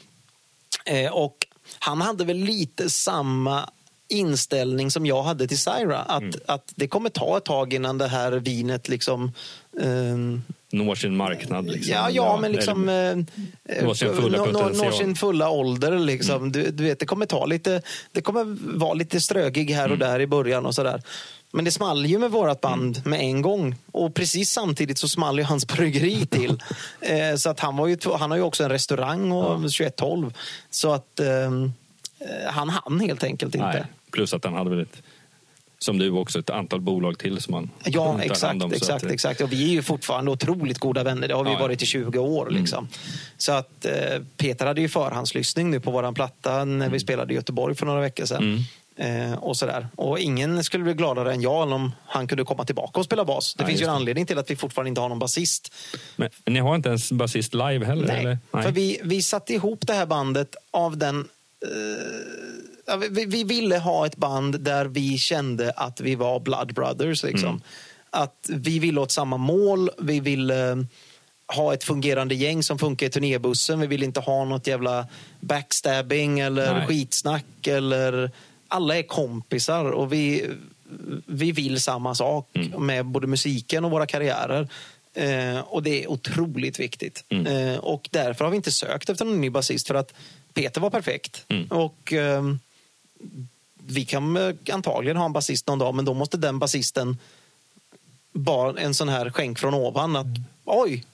Eh, 0.85 1.11
och 1.13 1.37
han 1.79 2.01
hade 2.01 2.25
väl 2.25 2.37
lite 2.37 2.89
samma 2.89 3.69
inställning 4.07 4.91
som 4.91 5.05
jag 5.05 5.23
hade 5.23 5.47
till 5.47 5.59
Syra. 5.59 5.99
Att, 5.99 6.21
Mm. 6.21 6.35
att 6.47 6.71
det 6.75 6.87
kommer 6.87 7.09
ta 7.09 7.37
ett 7.37 7.45
tag 7.45 7.73
innan 7.73 7.97
det 7.97 8.07
här 8.07 8.31
vinet 8.31 8.89
liksom... 8.89 9.31
ehm, 9.81 10.43
Når 10.73 10.95
sin 10.95 11.15
marknad. 11.17 11.65
Liksom. 11.69 11.93
Ja, 11.93 12.09
ja, 12.09 12.37
men 12.41 12.51
liksom... 12.51 12.89
eller- 12.89 13.25
eh, 13.69 13.83
Når 13.83 13.93
sin 13.93 14.15
fulla. 14.15 14.45
Når 14.45 14.91
sin 14.91 15.15
fulla 15.15 15.49
ålder. 15.49 15.99
Liksom. 15.99 16.35
Mm. 16.35 16.51
Du, 16.51 16.71
du 16.71 16.83
vet, 16.83 16.99
det 16.99 17.05
kommer 17.05 17.25
ta 17.25 17.45
lite... 17.45 17.81
Det 18.11 18.21
kommer 18.21 18.43
vara 18.79 18.93
lite 18.93 19.21
strögig 19.21 19.71
här 19.71 19.85
Mm. 19.85 19.91
och 19.91 19.97
där 19.99 20.19
i 20.19 20.27
början 20.27 20.65
och 20.65 20.75
sådär. 20.75 21.01
Men 21.51 21.65
det 21.65 21.71
small 21.71 22.05
ju 22.05 22.19
med 22.19 22.31
vårt 22.31 22.61
band 22.61 22.97
Mm. 22.97 23.09
med 23.09 23.19
en 23.19 23.41
gång. 23.41 23.75
Och 23.91 24.13
precis 24.13 24.49
samtidigt 24.49 24.97
så 24.97 25.07
small 25.07 25.37
ju 25.37 25.43
hans 25.43 25.67
bryggeri 25.67 26.25
till. 26.29 26.61
eh, 27.01 27.35
så 27.37 27.49
att 27.49 27.59
han, 27.59 27.77
var 27.77 27.87
ju, 27.87 27.97
han 28.19 28.31
har 28.31 28.37
ju 28.37 28.43
också 28.43 28.63
en 28.63 28.69
restaurang 28.69 29.31
och 29.31 29.55
2112. 29.61 30.33
Så 30.69 30.91
att 30.93 31.19
ehm, 31.19 31.71
eh, 32.19 32.51
han 32.51 32.69
hann 32.69 32.99
helt 32.99 33.23
enkelt 33.23 33.55
inte. 33.55 33.67
Nej, 33.67 33.83
plus 34.11 34.33
att 34.33 34.43
han 34.45 34.53
hade 34.53 34.69
väl 34.69 34.79
ett, 34.81 35.01
som 35.83 35.97
du 35.97 36.09
också, 36.11 36.39
ett 36.39 36.49
antal 36.49 36.81
bolag 36.81 37.17
till 37.19 37.41
som 37.41 37.53
han 37.53 37.69
Ja, 37.85 38.03
tar 38.03 38.07
hand 38.09 38.21
exakt. 38.23 38.63
om, 38.63 38.73
exakt, 38.73 39.05
att, 39.05 39.11
exakt. 39.11 39.41
Och 39.41 39.51
vi 39.51 39.63
är 39.63 39.69
ju 39.71 39.81
fortfarande 39.81 40.31
otroligt 40.31 40.77
goda 40.79 41.03
vänner. 41.03 41.27
Det 41.27 41.33
har 41.33 41.43
vi 41.43 41.51
Ja, 41.51 41.59
varit 41.59 41.81
i 41.81 41.85
20 41.85 42.19
år. 42.19 42.49
Liksom. 42.49 42.87
Så 43.37 43.51
att 43.51 43.85
eh, 43.85 44.21
Peter 44.37 44.65
hade 44.65 44.81
ju 44.81 44.89
förhandslyssning 44.89 45.71
nu 45.71 45.79
på 45.79 45.91
våran 45.91 46.13
platta 46.13 46.65
när 46.65 46.89
vi 46.89 46.99
spelade 46.99 47.33
i 47.33 47.35
Göteborg 47.35 47.75
för 47.75 47.85
några 47.85 48.01
veckor 48.01 48.25
sedan. 48.25 48.59
Eh, 48.95 49.33
och, 49.33 49.57
sådär. 49.57 49.87
och 49.95 50.19
ingen 50.19 50.63
skulle 50.63 50.83
bli 50.83 50.93
gladare 50.93 51.33
än 51.33 51.41
jag 51.41 51.71
om 51.71 51.91
han 52.05 52.27
kunde 52.27 52.43
komma 52.43 52.65
tillbaka 52.65 52.99
och 52.99 53.05
spela 53.05 53.25
bas. 53.25 53.53
Det 53.53 53.63
Nej, 53.63 53.69
finns 53.71 53.81
ju 53.81 53.85
en 53.85 53.91
anledning 53.91 54.25
till 54.25 54.37
att 54.37 54.51
vi 54.51 54.55
fortfarande 54.55 54.89
inte 54.89 55.01
har 55.01 55.09
någon 55.09 55.19
basist. 55.19 55.73
Men 56.15 56.29
ni 56.45 56.59
har 56.59 56.75
inte 56.75 56.89
ens 56.89 57.11
basist 57.11 57.53
live 57.53 57.85
heller? 57.85 58.07
Nej, 58.07 58.19
Eller? 58.53 58.63
för 58.63 58.71
vi, 58.71 58.99
vi 59.03 59.21
satte 59.21 59.53
ihop 59.53 59.87
det 59.87 59.93
här 59.93 60.05
bandet 60.05 60.55
av 60.71 60.97
den... 60.97 61.19
Eh, 61.65 61.69
vi, 63.09 63.25
vi 63.25 63.43
ville 63.43 63.77
ha 63.77 64.05
ett 64.05 64.15
band 64.17 64.59
där 64.59 64.85
vi 64.85 65.17
kände 65.17 65.71
att 65.71 66.01
vi 66.01 66.15
var 66.15 66.39
Blood 66.39 66.73
Brothers. 66.73 67.23
Liksom. 67.23 67.49
Mm. 67.49 67.61
Att 68.09 68.49
vi 68.49 68.79
ville 68.79 69.01
åt 69.01 69.11
samma 69.11 69.37
mål. 69.37 69.89
Vi 69.97 70.19
ville 70.19 70.71
eh, 70.71 70.77
ha 71.55 71.73
ett 71.73 71.83
fungerande 71.83 72.35
gäng 72.35 72.63
som 72.63 72.79
funkar 72.79 73.07
i 73.07 73.09
turnébussen. 73.09 73.79
Vi 73.79 73.87
ville 73.87 74.05
inte 74.05 74.19
ha 74.19 74.45
något 74.45 74.67
jävla 74.67 75.07
backstabbing 75.39 76.39
eller 76.39 76.73
Nej. 76.73 76.87
skitsnack. 76.87 77.67
Eller, 77.67 78.31
alla 78.67 78.97
är 78.97 79.03
kompisar 79.03 79.85
och 79.85 80.13
vi, 80.13 80.49
vi 81.25 81.51
vill 81.51 81.81
samma 81.81 82.15
sak 82.15 82.49
Mm. 82.53 82.85
med 82.85 83.05
både 83.05 83.27
musiken 83.27 83.85
och 83.85 83.91
våra 83.91 84.05
karriärer. 84.05 84.67
Eh, 85.13 85.59
och 85.59 85.83
det 85.83 86.03
är 86.03 86.11
otroligt 86.11 86.79
viktigt. 86.79 87.23
Mm. 87.29 87.45
Eh, 87.47 87.77
och 87.77 88.09
därför 88.11 88.45
har 88.45 88.51
vi 88.51 88.57
inte 88.57 88.71
sökt 88.71 89.09
efter 89.09 89.25
någon 89.25 89.41
ny 89.41 89.49
basist 89.49 89.87
för 89.87 89.95
att 89.95 90.13
Peter 90.53 90.81
var 90.81 90.89
perfekt. 90.89 91.45
Mm. 91.47 91.67
Och 91.67 92.13
ehm, 92.13 92.59
vi 93.87 94.05
kan 94.05 94.37
eh, 94.37 94.55
antagligen 94.71 95.17
ha 95.17 95.25
en 95.25 95.33
basist 95.33 95.67
någon 95.67 95.79
dag 95.79 95.95
men 95.95 96.05
då 96.05 96.13
måste 96.13 96.37
den 96.37 96.59
basisten 96.59 97.17
bara 98.31 98.79
en 98.79 98.93
sån 98.93 99.09
här 99.09 99.29
skänk 99.29 99.59
från 99.59 99.73
ovan 99.73 100.15
att 100.15 100.27
oj, 100.65 101.05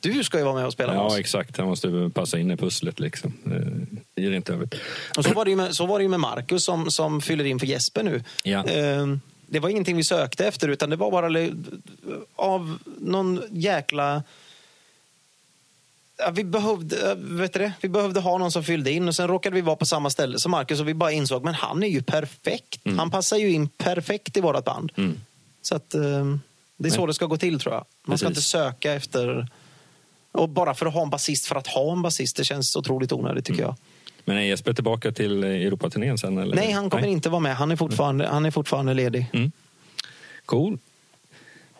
du 0.00 0.24
ska 0.24 0.38
ju 0.38 0.44
vara 0.44 0.54
med 0.54 0.66
och 0.66 0.72
spela 0.72 0.92
med 0.92 1.02
oss. 1.02 1.12
Ja, 1.12 1.20
exakt. 1.20 1.56
Han 1.56 1.66
måste 1.66 2.10
passa 2.14 2.38
in 2.38 2.50
i 2.50 2.56
pusslet. 2.56 3.00
Liksom. 3.00 3.32
Eh, 3.46 4.24
I 4.24 4.30
rent 4.30 4.50
övrigt. 4.50 4.74
Och 5.16 5.24
så 5.24 5.34
var 5.34 5.44
det 5.44 5.50
ju 5.50 5.56
med, 5.56 5.74
så 5.74 5.86
var 5.86 5.98
det 5.98 6.02
ju 6.02 6.08
med 6.08 6.20
Marcus 6.20 6.64
som, 6.64 6.90
som 6.90 7.20
fyller 7.20 7.44
in 7.44 7.58
för 7.58 7.66
Jesper 7.66 8.02
nu. 8.02 8.24
Ja. 8.44 8.64
Ehm, 8.64 9.20
det 9.46 9.60
var 9.60 9.68
ingenting 9.68 9.96
vi 9.96 10.04
sökte 10.04 10.46
efter 10.46 10.68
utan 10.68 10.90
det 10.90 10.96
var 10.96 11.10
bara 11.10 11.50
av 12.36 12.78
någon 12.98 13.42
jäkla... 13.50 14.22
Vi, 16.32 16.44
behövde, 16.44 17.10
äh, 17.10 17.16
vet 17.16 17.52
du 17.52 17.58
det? 17.58 17.72
vi 17.80 17.88
behövde 17.88 18.20
ha 18.20 18.38
någon 18.38 18.52
som 18.52 18.64
fyllde 18.64 18.90
in 18.92 19.08
och 19.08 19.14
sen 19.14 19.28
råkade 19.28 19.54
vi 19.54 19.60
vara 19.60 19.76
på 19.76 19.86
samma 19.86 20.10
ställe 20.10 20.38
som 20.38 20.50
Marcus 20.50 20.80
och 20.80 20.88
vi 20.88 20.94
bara 20.94 21.12
insåg 21.12 21.44
men 21.44 21.54
han 21.54 21.82
är 21.82 21.88
ju 21.88 22.02
perfekt. 22.02 22.80
Han 22.96 23.10
passar 23.10 23.36
ju 23.36 23.50
in 23.52 23.68
perfekt 23.68 24.36
i 24.36 24.40
vårt 24.40 24.64
band. 24.64 24.92
Mm. 24.96 25.20
Så 25.62 25.74
att, 25.76 25.94
ehm, 25.94 26.40
det 26.76 26.88
är 26.88 26.90
så 26.90 27.00
Men- 27.00 27.06
det 27.06 27.14
ska 27.14 27.26
gå 27.26 27.36
till 27.36 27.60
tror 27.60 27.74
jag. 27.74 27.84
Man 28.04 28.18
ska 28.18 28.26
Precis. 28.28 28.38
inte 28.38 28.48
söka 28.48 28.92
efter... 28.92 29.48
Och 30.32 30.48
bara 30.48 30.74
för 30.74 30.86
att 30.86 30.94
ha 30.94 31.02
en 31.02 31.10
basist 31.10 31.46
för 31.46 31.56
att 31.56 31.66
ha 31.66 31.92
en 31.92 32.02
basist, 32.02 32.36
det 32.36 32.44
känns 32.44 32.76
otroligt 32.76 33.12
onödigt 33.12 33.44
tycker 33.44 33.62
jag. 33.62 33.76
Men 34.24 34.36
är 34.36 34.40
Jesper 34.42 34.72
tillbaka 34.72 35.12
till 35.12 35.44
eh, 35.44 35.50
Europaturnén 35.50 36.18
sen? 36.18 36.38
Eller? 36.38 36.56
Nej, 36.56 36.72
han 36.72 36.90
kommer 36.90 37.06
inte 37.06 37.28
vara 37.28 37.40
med. 37.40 37.56
Han 37.56 37.70
är 37.70 37.76
fortfarande, 37.76 38.26
han 38.28 38.44
är 38.46 38.50
fortfarande 38.50 38.94
ledig. 38.94 39.26
Cool. 40.46 40.78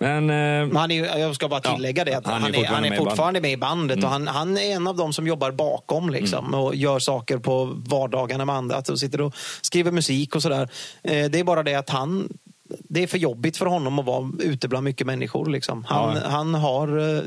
Men, 0.03 0.31
eh, 0.31 0.67
Men 0.67 0.77
han 0.77 0.91
är, 0.91 1.19
jag 1.19 1.35
ska 1.35 1.49
bara 1.49 1.61
Ja, 1.65 1.75
tillägga 1.75 2.05
det. 2.05 2.15
Att 2.15 2.27
han 2.27 2.43
han, 2.43 2.55
är 2.55 2.59
är, 2.59 2.67
han 2.67 2.85
är 2.85 2.97
fortfarande 2.97 3.41
med 3.41 3.51
i 3.51 3.55
fortfarande 3.55 3.57
bandet. 3.57 4.05
Och 4.05 4.11
han, 4.11 4.27
han 4.27 4.57
är 4.59 4.75
en 4.77 4.87
av 4.87 4.97
dem 4.97 5.13
som 5.13 5.27
jobbar 5.27 5.51
bakom 5.51 6.11
liksom, 6.11 6.55
och 6.55 6.75
gör 6.75 6.99
saker 6.99 7.39
på 7.39 7.65
vardagarna 7.87 8.45
med 8.45 8.55
andra. 8.55 8.77
Alltså, 8.77 8.97
sitter 8.97 9.21
och 9.21 9.35
skriver 9.61 9.91
musik 9.91 10.37
och 10.37 10.43
sådär. 10.43 10.69
Eh, 11.03 11.31
det 11.31 11.39
är 11.39 11.45
bara 11.45 11.63
det 11.63 11.75
att 11.75 11.91
han... 11.91 12.29
Det 12.79 13.03
är 13.03 13.07
för 13.07 13.19
jobbigt 13.19 13.57
för 13.57 13.67
honom 13.67 13.99
att 13.99 14.05
vara 14.05 14.31
ute 14.41 14.69
bland 14.69 14.85
mycket 14.85 15.07
människor. 15.07 15.51
Liksom. 15.51 15.85
Han, 15.89 16.17
Ja. 16.17 16.29
han 16.29 16.55
har 16.55 17.17
eh, 17.17 17.23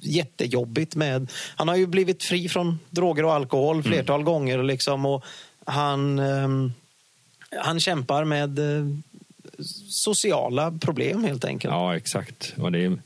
jättejobbigt 0.00 0.94
med... 0.94 1.30
Han 1.56 1.68
har 1.68 1.76
ju 1.76 1.86
blivit 1.86 2.24
fri 2.24 2.48
från 2.48 2.78
droger 2.90 3.24
och 3.24 3.32
alkohol 3.32 3.82
flertal 3.82 4.22
gånger. 4.22 4.62
Liksom, 4.62 5.06
och 5.06 5.24
han, 5.66 6.18
ehm, 6.18 6.72
han 7.60 7.80
kämpar 7.80 8.24
med 8.24 8.58
sociala 9.88 10.78
problem 10.80 11.24
helt 11.24 11.44
enkelt. 11.44 11.72
Ja, 11.72 11.96
exakt. 11.96 12.54
Och 12.56 12.72
det 12.72 12.78
är 12.78 12.98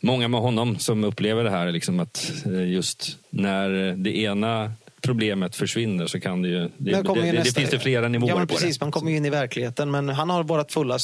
många 0.00 0.28
med 0.28 0.40
honom 0.40 0.78
som 0.78 1.04
upplever 1.04 1.44
det 1.44 1.50
här, 1.50 1.72
liksom 1.72 2.00
att 2.00 2.32
eh, 2.46 2.70
just 2.70 3.18
när 3.30 3.68
det 3.96 4.16
ena 4.16 4.72
problemet 5.00 5.56
försvinner 5.56 6.06
så 6.06 6.20
kan 6.20 6.42
det 6.42 6.48
ju... 6.48 6.60
Det, 6.60 6.68
det, 6.76 6.90
ju 6.90 7.02
det, 7.02 7.32
nästa- 7.32 7.60
finns 7.60 7.70
det 7.70 7.78
flera 7.78 8.08
nivåer 8.08 8.30
ja, 8.30 8.36
men 8.36 8.46
på 8.46 8.54
precis, 8.54 8.78
det. 8.78 8.84
Man 8.84 8.92
kommer 8.92 9.10
ju 9.10 9.16
in 9.16 9.24
i 9.24 9.30
verkligheten. 9.30 9.90
Men 9.90 10.08
han 10.08 10.30
har 10.30 10.42
vårt 10.44 10.72
fulla, 10.72 10.98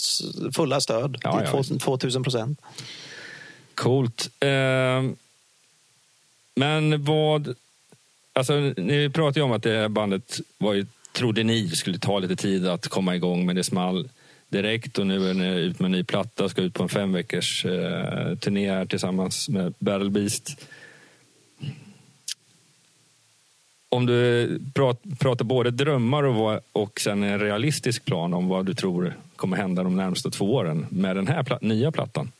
fulla 0.56 0.80
stöd. 0.80 1.18
Ja, 1.22 1.38
till 1.38 1.48
ja, 1.52 1.62
två- 1.62 1.78
2000 1.78 2.22
procent. 2.22 2.60
Coolt. 3.74 4.30
Eh, 4.40 4.48
men 6.54 7.04
vad... 7.04 7.54
Alltså, 8.32 8.54
ni 8.76 9.10
pratade 9.10 9.40
ju 9.40 9.44
om 9.44 9.52
att 9.52 9.62
det 9.62 9.76
här 9.76 9.88
bandet 9.88 10.40
var 10.58 10.74
ju, 10.74 10.86
trodde 11.12 11.42
ni 11.42 11.68
skulle 11.68 11.98
ta 11.98 12.18
lite 12.18 12.36
tid 12.36 12.66
att 12.66 12.88
komma 12.88 13.16
igång, 13.16 13.46
men 13.46 13.56
det 13.56 13.64
small 13.64 14.08
direkt 14.54 14.98
och 14.98 15.06
nu 15.06 15.30
är 15.30 15.34
ni 15.34 15.46
ut 15.46 15.78
med 15.78 15.86
en 15.86 15.92
ny 15.92 16.04
platta, 16.04 16.48
ska 16.48 16.62
ut 16.62 16.74
på 16.74 16.82
en 16.82 16.88
fem 16.88 17.12
veckors 17.12 17.64
eh, 17.64 18.34
turné 18.36 18.70
här 18.70 18.86
tillsammans 18.86 19.48
med 19.48 19.74
Battle 19.78 20.10
Beast. 20.10 20.66
Om 23.88 24.06
du 24.06 24.60
pratar 25.18 25.44
både 25.44 25.70
drömmar 25.70 26.22
och, 26.22 26.34
vad, 26.34 26.60
och 26.72 27.00
sen 27.00 27.22
en 27.22 27.38
realistisk 27.38 28.04
plan 28.04 28.34
om 28.34 28.48
vad 28.48 28.66
du 28.66 28.74
tror 28.74 29.14
kommer 29.36 29.56
hända 29.56 29.82
de 29.82 29.96
närmsta 29.96 30.30
två 30.30 30.54
åren 30.54 30.86
med 30.90 31.16
den 31.16 31.26
här 31.26 31.42
pla- 31.42 31.58
nya 31.60 31.92
plattan. 31.92 32.32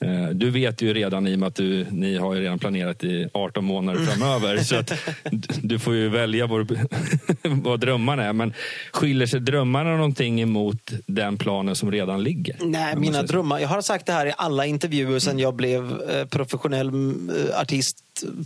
Eh, 0.00 0.28
Du 0.28 0.50
vet 0.50 0.82
ju 0.82 0.94
redan 0.94 1.26
i 1.26 1.34
och 1.34 1.38
med 1.38 1.46
att 1.46 1.54
du, 1.54 1.86
ni 1.90 2.16
har 2.16 2.34
ju 2.34 2.40
redan 2.40 2.58
planerat 2.58 3.04
i 3.04 3.28
18 3.34 3.64
månader 3.64 4.00
framöver. 4.00 4.56
så 4.58 4.76
att 4.76 4.92
du 5.62 5.78
får 5.78 5.94
ju 5.94 6.08
välja 6.08 6.46
vad, 6.46 6.78
vad 7.42 7.80
drömmarna 7.80 8.24
är. 8.24 8.32
Men 8.32 8.52
skiljer 8.92 9.26
sig 9.26 9.40
drömmarna 9.40 9.96
någonting 9.96 10.40
emot 10.40 10.92
den 11.06 11.36
planen 11.36 11.76
som 11.76 11.92
redan 11.92 12.22
ligger? 12.22 12.56
Nej, 12.60 12.96
mina 12.96 13.22
drömmar. 13.22 13.58
Jag 13.58 13.68
har 13.68 13.80
sagt 13.80 14.06
det 14.06 14.12
här 14.12 14.26
i 14.26 14.32
alla 14.36 14.66
intervjuer 14.66 15.18
sedan 15.18 15.38
jag 15.38 15.54
blev 15.54 16.00
eh, 16.10 16.24
professionell 16.26 16.88
eh, 16.88 17.60
artist 17.60 17.98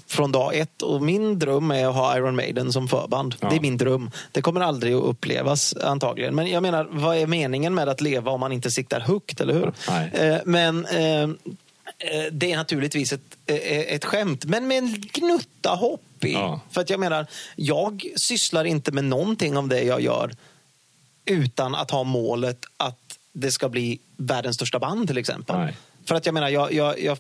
från 0.06 0.32
dag 0.32 0.56
ett. 0.56 0.82
Och 0.82 1.02
min 1.02 1.38
dröm 1.38 1.70
är 1.70 1.86
att 1.86 1.94
ha 1.94 2.16
Iron 2.16 2.36
Maiden 2.36 2.72
som 2.72 2.88
förband. 2.88 3.34
Ja. 3.40 3.48
Det 3.48 3.56
är 3.56 3.60
min 3.60 3.76
dröm. 3.76 4.10
Det 4.32 4.42
kommer 4.42 4.60
aldrig 4.60 4.94
att 4.94 5.02
upplevas 5.02 5.74
antagligen. 5.76 6.34
Men 6.34 6.46
jag 6.46 6.62
menar, 6.62 6.88
vad 6.90 7.16
är 7.16 7.26
meningen 7.26 7.74
med 7.74 7.88
att 7.88 8.00
leva 8.00 8.30
om 8.30 8.40
man 8.40 8.52
inte 8.52 8.70
siktar 8.70 9.00
högt, 9.00 9.40
eller 9.40 9.54
hur? 9.54 9.72
Eh, 10.12 10.40
Men 10.44 10.86
eh, 10.86 11.22
eh, 11.22 11.28
det 12.32 12.52
är 12.52 12.56
naturligtvis 12.56 13.12
ett, 13.12 13.36
eh, 13.46 13.56
ett 13.78 14.04
skämt, 14.04 14.44
men 14.44 14.68
med 14.68 14.78
en 14.78 15.00
gnutta 15.12 15.70
hopp 15.70 16.24
i. 16.24 16.32
Ja. 16.32 16.60
För 16.70 16.80
att 16.80 16.90
jag 16.90 17.00
menar, 17.00 17.26
jag 17.56 18.06
sysslar 18.16 18.64
inte 18.64 18.92
med 18.92 19.04
någonting 19.04 19.56
av 19.56 19.68
det 19.68 19.82
jag 19.82 20.00
gör 20.00 20.32
utan 21.24 21.74
att 21.74 21.90
ha 21.90 22.04
målet 22.04 22.64
att 22.76 23.18
det 23.32 23.52
ska 23.52 23.68
bli 23.68 23.98
världens 24.16 24.56
största 24.56 24.78
band 24.78 25.08
till 25.08 25.18
exempel. 25.18 25.56
Nej. 25.56 25.76
För 26.04 26.14
att 26.14 26.26
jag 26.26 26.32
menar, 26.32 26.48
jag, 26.48 26.72
jag, 26.72 27.00
jag, 27.00 27.18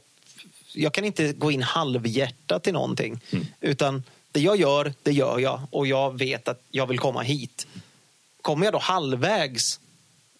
jag 0.74 0.92
kan 0.92 1.04
inte 1.04 1.32
gå 1.32 1.50
in 1.50 1.62
halvhjärtat 1.62 2.62
till 2.62 2.72
någonting. 2.72 3.20
Mm. 3.30 3.46
Utan 3.60 4.02
det 4.32 4.40
jag 4.40 4.56
gör, 4.56 4.94
det 5.02 5.12
gör 5.12 5.38
jag. 5.38 5.60
Och 5.70 5.86
jag 5.86 6.18
vet 6.18 6.48
att 6.48 6.62
jag 6.70 6.86
vill 6.86 6.98
komma 6.98 7.22
hit. 7.22 7.66
Kommer 8.42 8.66
jag 8.66 8.74
då 8.74 8.78
halvvägs 8.78 9.80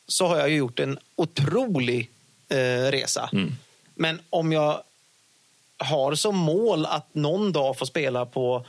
så 0.07 0.27
har 0.27 0.39
jag 0.39 0.51
ju 0.51 0.57
gjort 0.57 0.81
en 0.81 0.99
otrolig 1.17 2.11
eh, 2.49 2.57
resa. 2.91 3.31
Mm. 3.33 3.53
Men 3.95 4.21
om 4.31 4.53
jag 4.53 4.83
har 5.77 6.15
som 6.15 6.37
mål 6.37 6.87
att 6.87 7.15
någon 7.15 7.53
dag 7.53 7.79
få 7.79 7.87
spela 7.87 8.27
på 8.27 8.67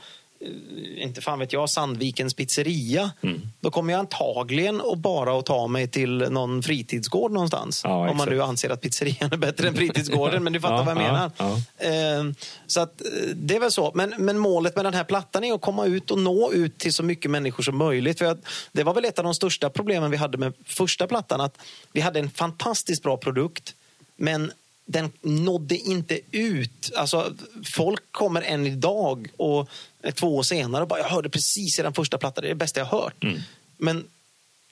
inte 0.96 1.20
fan 1.20 1.38
vet 1.38 1.52
jag, 1.52 1.70
Sandvikens 1.70 2.34
pizzeria. 2.34 3.10
Mm. 3.22 3.40
Då 3.60 3.70
kommer 3.70 3.92
jag 3.92 4.00
antagligen 4.00 4.80
att 4.80 4.98
bara 4.98 5.38
att 5.38 5.46
ta 5.46 5.66
mig 5.66 5.88
till 5.88 6.18
någon 6.18 6.62
fritidsgård 6.62 7.32
någonstans. 7.32 7.80
Ja, 7.84 8.10
om 8.10 8.16
man 8.16 8.28
nu 8.28 8.42
anser 8.42 8.70
att 8.70 8.80
pizzerian 8.80 9.32
är 9.32 9.36
bättre 9.36 9.68
än 9.68 9.74
fritidsgården. 9.74 10.44
men 10.44 10.52
du 10.52 10.60
fattar 10.60 10.76
Ja, 10.78 10.82
vad 10.84 10.96
jag 10.96 11.02
ja, 11.02 11.12
menar. 11.12 11.30
ja. 11.78 12.18
Eh, 12.18 12.24
Så 12.66 12.80
att, 12.80 13.00
eh, 13.00 13.06
det 13.34 13.56
är 13.56 13.60
väl 13.60 13.72
så. 13.72 13.92
Men, 13.94 14.14
men 14.18 14.38
målet 14.38 14.76
med 14.76 14.84
den 14.84 14.94
här 14.94 15.04
plattan 15.04 15.44
är 15.44 15.52
att 15.54 15.60
komma 15.60 15.86
ut 15.86 16.10
och 16.10 16.18
nå 16.18 16.52
ut 16.52 16.78
till 16.78 16.92
så 16.94 17.02
mycket 17.02 17.30
människor 17.30 17.62
som 17.62 17.76
möjligt. 17.76 18.18
För 18.18 18.24
att, 18.26 18.38
det 18.72 18.82
var 18.82 18.94
väl 18.94 19.04
ett 19.04 19.18
av 19.18 19.24
de 19.24 19.34
största 19.34 19.70
problemen 19.70 20.10
vi 20.10 20.16
hade 20.16 20.38
med 20.38 20.52
första 20.64 21.06
plattan. 21.06 21.40
Att 21.40 21.58
vi 21.92 22.00
hade 22.00 22.18
en 22.18 22.30
fantastiskt 22.30 23.02
bra 23.02 23.16
produkt, 23.16 23.74
men 24.16 24.52
den 24.86 25.12
nådde 25.22 25.76
inte 25.76 26.20
ut. 26.30 26.92
Alltså, 26.96 27.34
folk 27.64 28.02
kommer 28.10 28.42
än 28.42 28.66
idag 28.66 29.28
och 29.36 29.68
två 30.14 30.36
år 30.36 30.42
senare 30.42 30.82
och 30.82 30.88
bara 30.88 30.98
“jag 30.98 31.08
hörde 31.08 31.28
precis 31.28 31.78
i 31.78 31.82
den 31.82 31.92
första 31.92 32.18
plattan, 32.18 32.42
det 32.42 32.48
är 32.48 32.54
det 32.54 32.54
bästa 32.54 32.80
jag 32.80 32.86
hört”. 32.86 33.24
Mm. 33.24 33.38
Men 33.78 34.04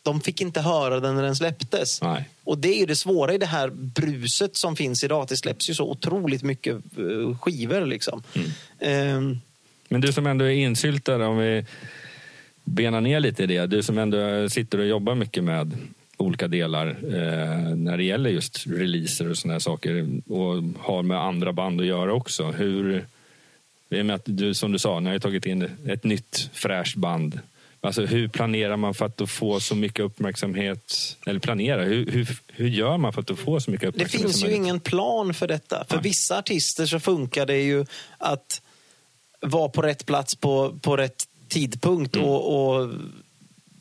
de 0.03 0.21
fick 0.21 0.41
inte 0.41 0.61
höra 0.61 1.01
den 1.01 1.15
när 1.15 1.23
den 1.23 1.37
släpptes. 1.37 2.03
Nej. 2.03 2.29
Och 2.45 2.59
det 2.59 2.69
är 2.69 2.79
ju 2.79 2.87
det 2.87 2.97
svåra 2.97 3.35
i 3.35 3.39
det 3.39 3.47
här 3.47 3.69
bruset 3.71 4.57
som 4.57 4.77
finns 4.77 5.05
idag. 5.05 5.23
Att 5.23 5.29
det 5.29 5.37
släpps 5.37 5.71
ju 5.71 5.75
så 5.75 5.91
otroligt 5.91 6.43
mycket 6.43 6.75
eh, 6.75 7.39
skivor. 7.39 7.87
Liksom. 7.87 8.23
Mm. 8.35 8.51
Ehm, 8.79 9.41
Men 9.89 10.01
du 10.01 10.13
som 10.13 10.27
ändå 10.27 10.45
är 10.45 10.51
insyltad, 10.51 11.27
om 11.27 11.39
vi 11.39 11.65
benar 12.65 13.01
ner 13.01 13.21
lite 13.21 13.43
i 13.43 13.47
det. 13.47 13.67
Du 13.67 13.83
som 13.83 13.99
ändå 13.99 14.49
sitter 14.49 14.79
och 14.79 14.87
jobbar 14.87 15.15
mycket 15.15 15.45
med 15.45 15.79
olika 16.23 16.49
delar 16.49 16.87
eh, 16.89 17.77
när 17.77 17.97
det 17.97 18.05
gäller 18.05 18.31
just 18.31 18.67
releaser 18.67 19.31
och 19.31 19.37
här 19.51 19.59
saker 19.59 20.07
och 20.27 20.63
har 20.79 21.03
med 21.03 21.21
andra 21.21 21.53
band 21.53 21.81
att 21.81 21.87
göra 21.87 22.13
också. 22.13 22.51
Hur, 22.51 23.07
i 23.91 24.03
med 24.03 24.17
att 24.17 24.23
du, 24.25 24.55
som 24.55 24.73
du 24.73 24.79
sa, 24.79 25.01
ni 25.01 25.11
har 25.11 25.19
tagit 25.19 25.47
in 25.47 25.71
ett 25.89 26.05
nytt 26.05 26.51
fräscht 26.53 26.97
band. 26.97 27.41
Alltså 27.85 28.07
hur 28.07 28.29
planerar 28.29 28.77
man 28.77 28.95
för 28.95 29.07
att 29.07 29.31
få 29.31 29.61
så 29.61 29.75
mycket 29.75 30.01
uppmärksamhet? 30.01 31.17
Eller 31.27 31.41
planera, 31.41 31.85
hur, 31.85 32.11
hur, 32.11 32.29
hur 32.47 32.69
gör 32.69 32.97
man 32.97 33.13
för 33.13 33.21
att 33.21 33.39
få 33.39 33.61
så 33.61 33.71
mycket 33.71 33.83
det 33.83 33.89
uppmärksamhet? 33.89 34.23
finns 34.23 34.41
som 34.41 34.49
ju 34.49 34.55
ingen 34.55 34.81
plan 34.81 35.35
för 35.35 35.49
detta. 35.49 35.85
För 35.89 35.97
Nej. 35.97 36.03
vissa 36.03 36.39
artister 36.39 36.87
så 36.87 37.01
funkar 37.01 37.47
det 37.47 37.63
ju 37.63 37.87
att 38.19 38.63
vara 39.41 39.69
på 39.69 39.83
rätt 39.83 40.07
plats 40.07 40.35
på, 40.35 40.79
på 40.83 40.97
rätt 40.97 41.29
tidpunkt. 41.49 42.17
Mm. 42.17 42.29
och, 42.29 42.81
och 42.81 42.91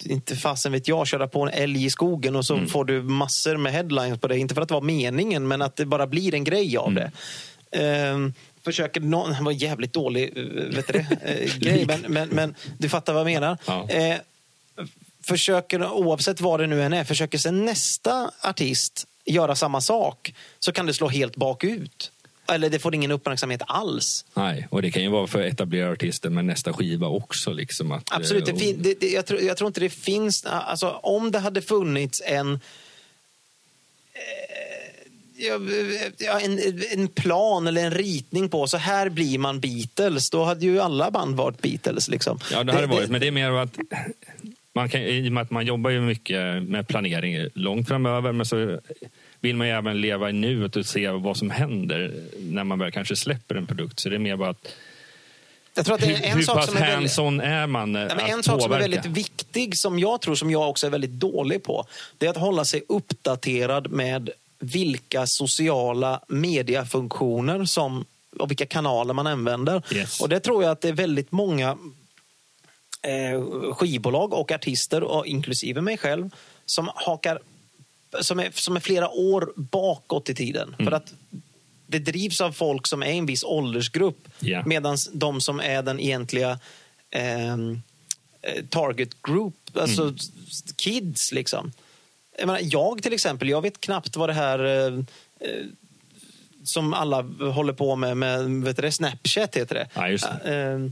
inte 0.06 0.36
fasen 0.36 0.72
vet 0.72 0.88
jag, 0.88 1.08
köra 1.08 1.28
på 1.28 1.42
en 1.42 1.50
älg 1.50 1.86
i 1.86 1.90
skogen 1.90 2.36
och 2.36 2.46
så 2.46 2.54
Mm. 2.56 2.68
får 2.68 2.86
du 2.86 3.02
massor 3.02 3.58
med 3.58 3.74
headlines 3.74 4.20
på 4.20 4.28
det. 4.28 4.38
Inte 4.38 4.56
för 4.56 4.62
att 4.62 4.68
det 4.68 4.74
var 4.74 4.82
meningen, 4.82 5.48
men 5.48 5.62
att 5.62 5.76
det 5.76 5.86
bara 5.86 6.08
blir 6.08 6.34
en 6.34 6.44
grej 6.44 6.78
av 6.78 6.88
Mm. 6.88 7.04
det. 7.04 7.12
Ehm, 7.84 8.34
försöker 8.66 9.02
någon, 9.02 9.32
det 9.34 9.44
var 9.44 9.52
jävligt 9.52 9.94
dålig 9.94 10.38
eh, 10.38 10.44
vet 10.76 10.88
du 10.88 10.94
det, 10.94 11.08
eh, 11.44 11.58
grej, 11.58 11.86
men, 11.86 12.02
men, 12.08 12.30
men 12.30 12.56
du 12.78 12.90
fattar 12.90 13.14
vad 13.14 13.20
jag 13.20 13.26
menar. 13.26 13.58
Ja. 13.66 13.90
Eh, 13.90 14.16
försöker, 15.24 15.92
oavsett 15.92 16.42
vad 16.42 16.60
det 16.60 16.68
nu 16.68 16.84
än 16.84 16.94
är, 16.94 17.04
försöker 17.04 17.38
sen 17.38 17.66
nästa 17.66 18.32
artist 18.44 19.08
göra 19.26 19.56
samma 19.56 19.82
sak 19.82 20.34
så 20.60 20.72
kan 20.72 20.86
det 20.86 20.94
slå 20.94 21.08
helt 21.08 21.36
bakut. 21.36 22.12
Eller 22.52 22.70
det 22.70 22.80
får 22.80 22.96
ingen 22.96 23.12
uppmärksamhet 23.12 23.62
alls. 23.68 24.26
Nej, 24.34 24.68
och 24.70 24.82
det 24.82 24.92
kan 24.92 25.04
ju 25.04 25.10
vara 25.10 25.28
för 25.28 25.42
etablerade 25.42 25.92
artister 25.92 26.30
med 26.30 26.46
nästa 26.46 26.74
skiva 26.74 27.08
också. 27.08 27.54
Liksom, 27.54 27.92
att, 27.92 28.04
Absolut, 28.12 28.46
det 28.46 28.52
eh, 28.52 28.76
det, 28.78 29.00
det, 29.00 29.10
jag, 29.10 29.26
tror, 29.26 29.42
jag 29.42 29.58
tror 29.58 29.68
inte 29.68 29.80
det 29.80 29.90
finns... 29.90 30.46
Alltså, 30.46 30.90
om 30.90 31.32
det 31.32 31.40
hade 31.40 31.62
funnits 31.62 32.22
en... 32.26 32.54
eh, 32.54 32.60
ja, 36.18 36.40
en, 36.40 36.60
en 36.92 37.08
plan 37.08 37.68
eller 37.68 37.84
en 37.86 37.92
ritning 37.92 38.50
på 38.50 38.68
så 38.68 38.78
här 38.78 39.10
blir 39.10 39.38
man 39.38 39.60
Beatles. 39.60 40.30
Då 40.30 40.44
hade 40.44 40.66
ju 40.66 40.80
alla 40.80 41.12
band 41.12 41.36
varit 41.36 41.62
Beatles. 41.62 42.08
Liksom. 42.08 42.40
Ja, 42.52 42.64
det 42.64 42.74
hade 42.74 42.88
varit. 42.88 43.10
Men 43.10 43.22
det 43.22 43.28
är 43.28 43.32
mer 43.32 43.52
att 43.52 43.78
man 44.74 44.90
kan, 44.90 45.02
i 45.02 45.30
och 45.30 45.34
med 45.34 45.42
att 45.44 45.52
man 45.52 45.66
jobbar 45.66 45.90
ju 45.90 46.02
mycket 46.02 46.64
med 46.64 46.88
planering 46.88 47.48
långt 47.54 47.88
framöver, 47.88 48.32
men 48.32 48.46
så 48.46 48.80
vill 49.42 49.56
man 49.56 49.68
ju 49.68 49.74
även 49.74 50.02
leva 50.02 50.30
i 50.30 50.34
nuet 50.34 50.76
och 50.76 50.86
se 50.86 51.10
vad 51.10 51.38
som 51.38 51.50
händer 51.50 52.14
när 52.40 52.64
man 52.64 52.80
väl 52.80 52.92
kanske 52.92 53.16
släpper 53.16 53.56
en 53.56 53.68
produkt. 53.68 54.00
Så 54.00 54.10
det 54.10 54.16
är 54.16 54.20
mer 54.20 54.36
bara 54.36 54.50
att 54.50 54.76
Jag 55.74 55.86
tror 55.86 55.96
att 55.96 56.02
det 56.02 56.14
är 56.14 56.24
en 56.24 56.38
hur 56.38 56.44
sak 56.44 56.66
som 56.66 56.78
är 56.78 56.82
väldigt... 56.82 57.18
är 57.44 57.68
man 57.68 57.92
Nej, 57.92 58.08
men 58.16 58.26
en 58.26 58.44
sak 58.44 58.44
som 58.44 58.54
är 58.54 58.60
påverka? 58.60 58.82
väldigt 58.82 59.06
viktig, 59.06 59.78
som 59.78 60.00
jag 60.00 60.22
tror 60.22 60.36
som 60.36 60.52
jag 60.52 60.70
också 60.70 60.88
är 60.88 60.92
väldigt 60.92 61.12
dålig 61.12 61.64
på, 61.64 61.86
det 62.18 62.26
är 62.26 62.30
att 62.30 62.38
hålla 62.38 62.66
sig 62.66 62.84
uppdaterad 62.88 63.92
med 63.92 64.30
vilka 64.60 65.28
sociala 65.28 66.22
mediafunktioner 66.28 67.66
som, 67.66 68.06
och 68.40 68.52
vilka 68.52 68.66
kanaler 68.66 69.14
man 69.14 69.28
använder. 69.28 69.82
Yes. 69.94 70.22
Och 70.22 70.30
det 70.30 70.40
tror 70.40 70.64
jag 70.64 70.72
att 70.72 70.82
det 70.82 70.90
är 70.90 70.94
väldigt 70.94 71.32
många 71.32 71.78
eh, 73.02 73.74
skivbolag 73.74 74.34
och 74.34 74.52
artister, 74.52 75.04
och 75.04 75.28
inklusive 75.28 75.82
mig 75.82 75.98
själv, 75.98 76.30
som 76.66 76.90
hakar 76.96 77.40
som 78.22 78.40
är, 78.40 78.52
som 78.54 78.76
är 78.76 78.80
flera 78.80 79.10
år 79.10 79.54
bakåt 79.56 80.30
i 80.30 80.36
tiden. 80.36 80.76
Mm. 80.80 80.86
För 80.86 80.92
att 80.92 81.14
det 81.88 82.00
drivs 82.00 82.42
av 82.42 82.52
folk 82.52 82.88
som 82.88 83.04
är 83.04 83.08
en 83.08 83.26
viss 83.26 83.44
åldersgrupp. 83.44 84.28
Ja. 84.40 84.64
Medan 84.66 84.98
de 85.14 85.42
som 85.42 85.60
är 85.60 85.82
den 85.82 86.00
egentliga 86.00 86.60
ehm, 87.12 87.82
eh, 88.42 88.66
target 88.70 89.22
group, 89.22 89.56
alltså 89.74 90.02
Mm. 90.02 90.16
kids 90.76 91.32
liksom. 91.32 91.72
Jag, 92.38 92.48
menar, 92.48 92.60
jag 92.64 93.04
till 93.04 93.14
exempel, 93.14 93.50
jag 93.50 93.62
vet 93.62 93.82
knappt 93.82 94.16
vad 94.16 94.30
det 94.30 94.34
här 94.34 94.66
eh, 94.66 94.94
eh, 95.40 95.66
som 96.64 96.94
alla 96.94 97.22
håller 97.54 97.74
på 97.74 97.96
med, 97.96 98.18
med 98.18 98.50
vet 98.50 98.78
du 98.78 98.92
Snapchat 98.92 99.56
heter 99.58 99.76
det. 99.76 99.88
Ja, 99.94 100.02
det. 100.02 100.92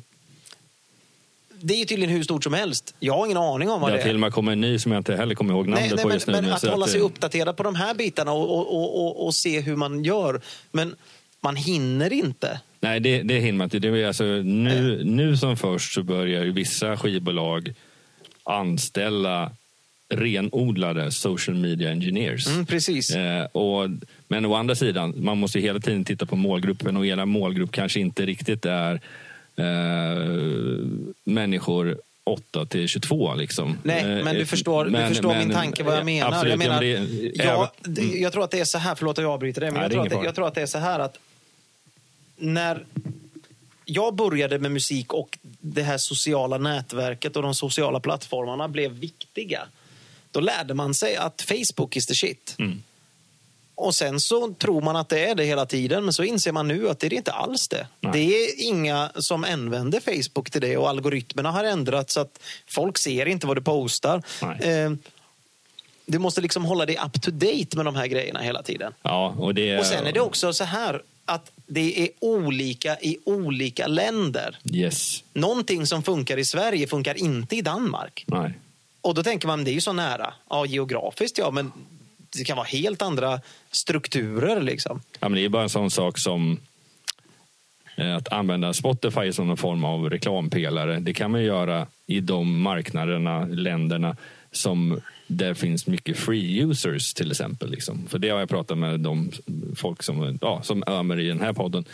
Det 1.62 1.74
är 1.74 1.78
ju 1.78 1.86
tydligen 1.86 2.16
hur 2.16 2.24
stort 2.24 2.44
som 2.44 2.54
helst. 2.54 2.96
Jag 3.00 3.14
har 3.14 3.26
ingen 3.26 3.38
aning 3.38 3.70
om 3.70 3.82
vad 3.82 3.92
Det 3.92 3.94
det 3.96 4.00
har 4.00 4.04
till 4.04 4.12
är. 4.12 4.14
och 4.14 4.20
med 4.20 4.34
kommit 4.34 4.52
en 4.52 4.62
ny 4.62 4.80
som 4.80 4.92
jag 4.92 5.00
inte 5.00 5.16
heller 5.16 5.36
kommer 5.36 5.54
ihåg 5.54 5.68
namnet 5.68 5.82
Nej, 5.82 5.90
nej, 5.96 6.02
på 6.04 6.08
men, 6.08 6.16
just 6.16 6.28
nu. 6.28 6.34
men 6.34 6.44
nu, 6.44 6.52
att 6.52 6.62
så 6.62 6.70
hålla 6.70 6.88
sig 6.88 7.00
eh, 7.00 7.06
uppdaterad 7.06 7.58
på 7.58 7.64
de 7.64 7.76
här 7.76 7.94
bitarna 7.94 8.32
och, 8.32 8.50
och, 8.50 8.76
och, 8.76 9.06
och, 9.06 9.26
och 9.26 9.36
se 9.36 9.60
hur 9.60 9.76
man 9.76 10.04
gör. 10.04 10.42
Men 10.72 10.96
man 11.42 11.56
hinner 11.56 12.14
inte. 12.14 12.60
Nej, 12.80 13.00
det, 13.00 13.22
det 13.24 13.40
hinner 13.40 13.58
man 13.58 13.66
inte. 13.66 13.80
Det 13.80 13.88
är 13.88 14.08
alltså, 14.08 14.24
nu, 14.24 15.02
nu 15.04 15.38
som 15.38 15.58
först 15.58 15.94
så 15.94 16.04
börjar 16.04 16.44
ju 16.44 16.52
vissa 16.52 16.98
skivbolag 16.98 17.74
anställa 18.44 19.52
renodlade 20.10 21.12
social 21.12 21.58
media 21.58 21.90
engineers. 21.92 22.48
Mm, 22.48 22.66
precis. 22.66 23.16
Eh, 23.16 23.44
och, 23.46 23.90
men 24.28 24.46
å 24.46 24.54
andra 24.54 24.76
sidan, 24.76 25.14
man 25.18 25.38
måste 25.38 25.60
ju 25.60 25.66
hela 25.66 25.80
tiden 25.80 26.06
titta 26.06 26.26
på 26.26 26.36
målgruppen 26.36 26.98
och 26.98 27.06
era 27.06 27.26
målgrupp 27.26 27.72
kanske 27.72 28.00
inte 28.00 28.26
riktigt 28.26 28.66
är 28.66 29.02
människor 31.24 31.98
8 32.24 32.66
till 32.66 32.88
22. 32.88 33.36
Liksom. 33.36 33.78
Nej, 33.84 34.02
Eh, 34.04 34.24
men 34.24 34.36
du 34.36 34.46
förstår, 34.46 34.86
du 34.86 34.92
men- 34.92 35.10
förstår 35.10 35.30
men- 35.30 35.48
min 35.48 35.52
tanke 35.58 35.84
vad 35.84 35.98
jag 35.98 36.06
menar. 36.06 36.28
Absolut, 36.32 36.50
jag, 36.52 36.60
menar 36.60 36.82
ja, 36.84 37.00
men 37.00 37.10
det- 37.22 37.32
ja, 37.44 37.72
även- 37.84 37.94
det- 37.96 38.20
jag 38.20 38.34
tror 38.34 38.44
att 38.44 38.52
det 38.52 38.60
är 38.60 38.66
så 38.66 38.78
här, 38.78 38.96
förlåt 38.96 39.18
att 39.18 39.24
jag 39.24 39.32
avbryter 39.32 39.62
det, 39.62 39.68
men 39.72 39.74
Nej, 39.74 39.84
jag, 39.84 39.92
tror 40.10 40.20
det, 40.22 40.26
jag 40.26 40.36
tror 40.36 40.48
att 40.48 40.56
det 40.56 40.62
är 40.62 40.66
så 40.66 40.78
här 40.78 41.00
att 41.00 41.18
när 42.38 42.86
jag 43.86 44.16
började 44.16 44.60
med 44.60 44.72
musik 44.72 45.14
och 45.14 45.38
det 45.60 45.82
här 45.84 45.98
sociala 45.98 46.58
nätverket 46.58 47.36
och 47.36 47.42
de 47.44 47.56
sociala 47.56 48.00
plattformarna 48.00 48.68
blev 48.68 48.92
viktiga, 48.92 49.68
då 50.32 50.40
lärde 50.40 50.74
man 50.74 50.94
sig 50.94 51.16
att 51.16 51.42
Facebook 51.42 51.96
is 51.98 52.06
the 52.06 52.16
shit. 52.16 52.56
Mm. 52.60 52.84
Och 53.80 53.96
sen 53.96 54.20
så 54.20 54.54
tror 54.54 54.82
man 54.82 54.96
att 54.96 55.10
det 55.10 55.26
är 55.26 55.36
det 55.36 55.44
hela 55.44 55.66
tiden, 55.66 56.04
men 56.04 56.14
så 56.14 56.24
inser 56.24 56.52
man 56.52 56.68
nu 56.68 56.90
att 56.90 57.00
det 57.00 57.08
är 57.08 57.14
inte 57.14 57.32
alls 57.32 57.68
det. 57.68 57.88
Nej. 58.00 58.12
Det 58.14 58.20
är 58.20 58.68
inga 58.68 59.12
som 59.16 59.44
använder 59.44 60.00
Facebook 60.00 60.52
till 60.52 60.62
det 60.62 60.78
och 60.78 60.90
algoritmerna 60.90 61.52
har 61.52 61.64
ändrats 61.64 62.14
så 62.14 62.20
att 62.20 62.40
folk 62.68 62.98
ser 62.98 63.26
inte 63.26 63.48
vad 63.48 63.58
du 63.58 63.62
postar. 63.62 64.24
Eh, 64.62 64.92
du 66.06 66.20
måste 66.20 66.42
liksom 66.42 66.66
hålla 66.66 66.86
dig 66.86 67.00
up 67.06 67.22
to 67.22 67.32
date 67.32 67.78
med 67.78 67.86
de 67.86 67.96
här 67.96 68.08
grejerna 68.08 68.40
hela 68.40 68.64
tiden. 68.64 68.94
Ja, 69.02 69.36
och, 69.38 69.56
det, 69.56 69.80
Och 69.80 69.86
sen 69.86 70.08
är 70.08 70.12
det 70.12 70.20
också 70.20 70.54
så 70.54 70.64
här 70.64 71.02
att 71.26 71.52
det 71.66 72.02
är 72.02 72.10
olika 72.20 73.00
i 73.00 73.18
olika 73.24 73.88
länder. 73.88 74.60
Yes. 74.74 75.24
Någonting 75.34 75.86
som 75.86 76.04
funkar 76.04 76.38
i 76.38 76.46
Sverige 76.46 76.88
funkar 76.88 77.18
inte 77.18 77.56
i 77.56 77.62
Danmark. 77.62 78.24
Nej. 78.28 78.54
Och 79.02 79.14
då 79.14 79.24
tänker 79.24 79.48
man, 79.48 79.64
det 79.64 79.72
är 79.72 79.74
ju 79.74 79.82
så 79.82 79.94
nära. 79.94 80.34
Ja, 80.50 80.66
geografiskt 80.66 81.38
ja, 81.38 81.52
men 81.52 81.72
det 82.38 82.44
kan 82.44 82.58
vara 82.58 82.68
helt 82.68 83.02
andra 83.02 83.42
strukturer 83.72 84.62
liksom. 84.62 85.02
Ja, 85.20 85.30
men 85.30 85.36
det 85.36 85.46
är 85.46 85.50
bara 85.50 85.64
en 85.64 85.70
sån 85.70 85.92
sak 85.92 86.18
som 86.18 86.58
eh, 87.98 88.16
att 88.16 88.28
använda 88.28 88.74
Spotify 88.74 89.32
som 89.32 89.48
någon 89.48 89.58
form 89.58 89.84
av 89.84 90.10
reklampelare. 90.10 91.00
Det 91.00 91.14
kan 91.14 91.32
man 91.32 91.44
göra 91.44 91.88
i 92.08 92.20
de 92.20 92.62
marknaderna, 92.62 93.46
länderna 93.46 94.16
som 94.52 95.02
där 95.28 95.54
finns 95.54 95.88
mycket 95.88 96.18
free 96.18 96.60
users 96.62 97.14
till 97.14 97.32
exempel. 97.32 97.72
Liksom. 97.72 98.08
För 98.08 98.20
det 98.20 98.30
har 98.30 98.40
jag 98.40 98.50
pratat 98.50 98.78
med 98.78 99.00
de 99.00 99.32
folk 99.76 100.04
som, 100.04 100.40
ja, 100.42 100.62
som 100.64 100.84
Ömer 100.88 101.20
i 101.20 101.28
den 101.28 101.40
här 101.40 101.54
podden. 101.54 101.86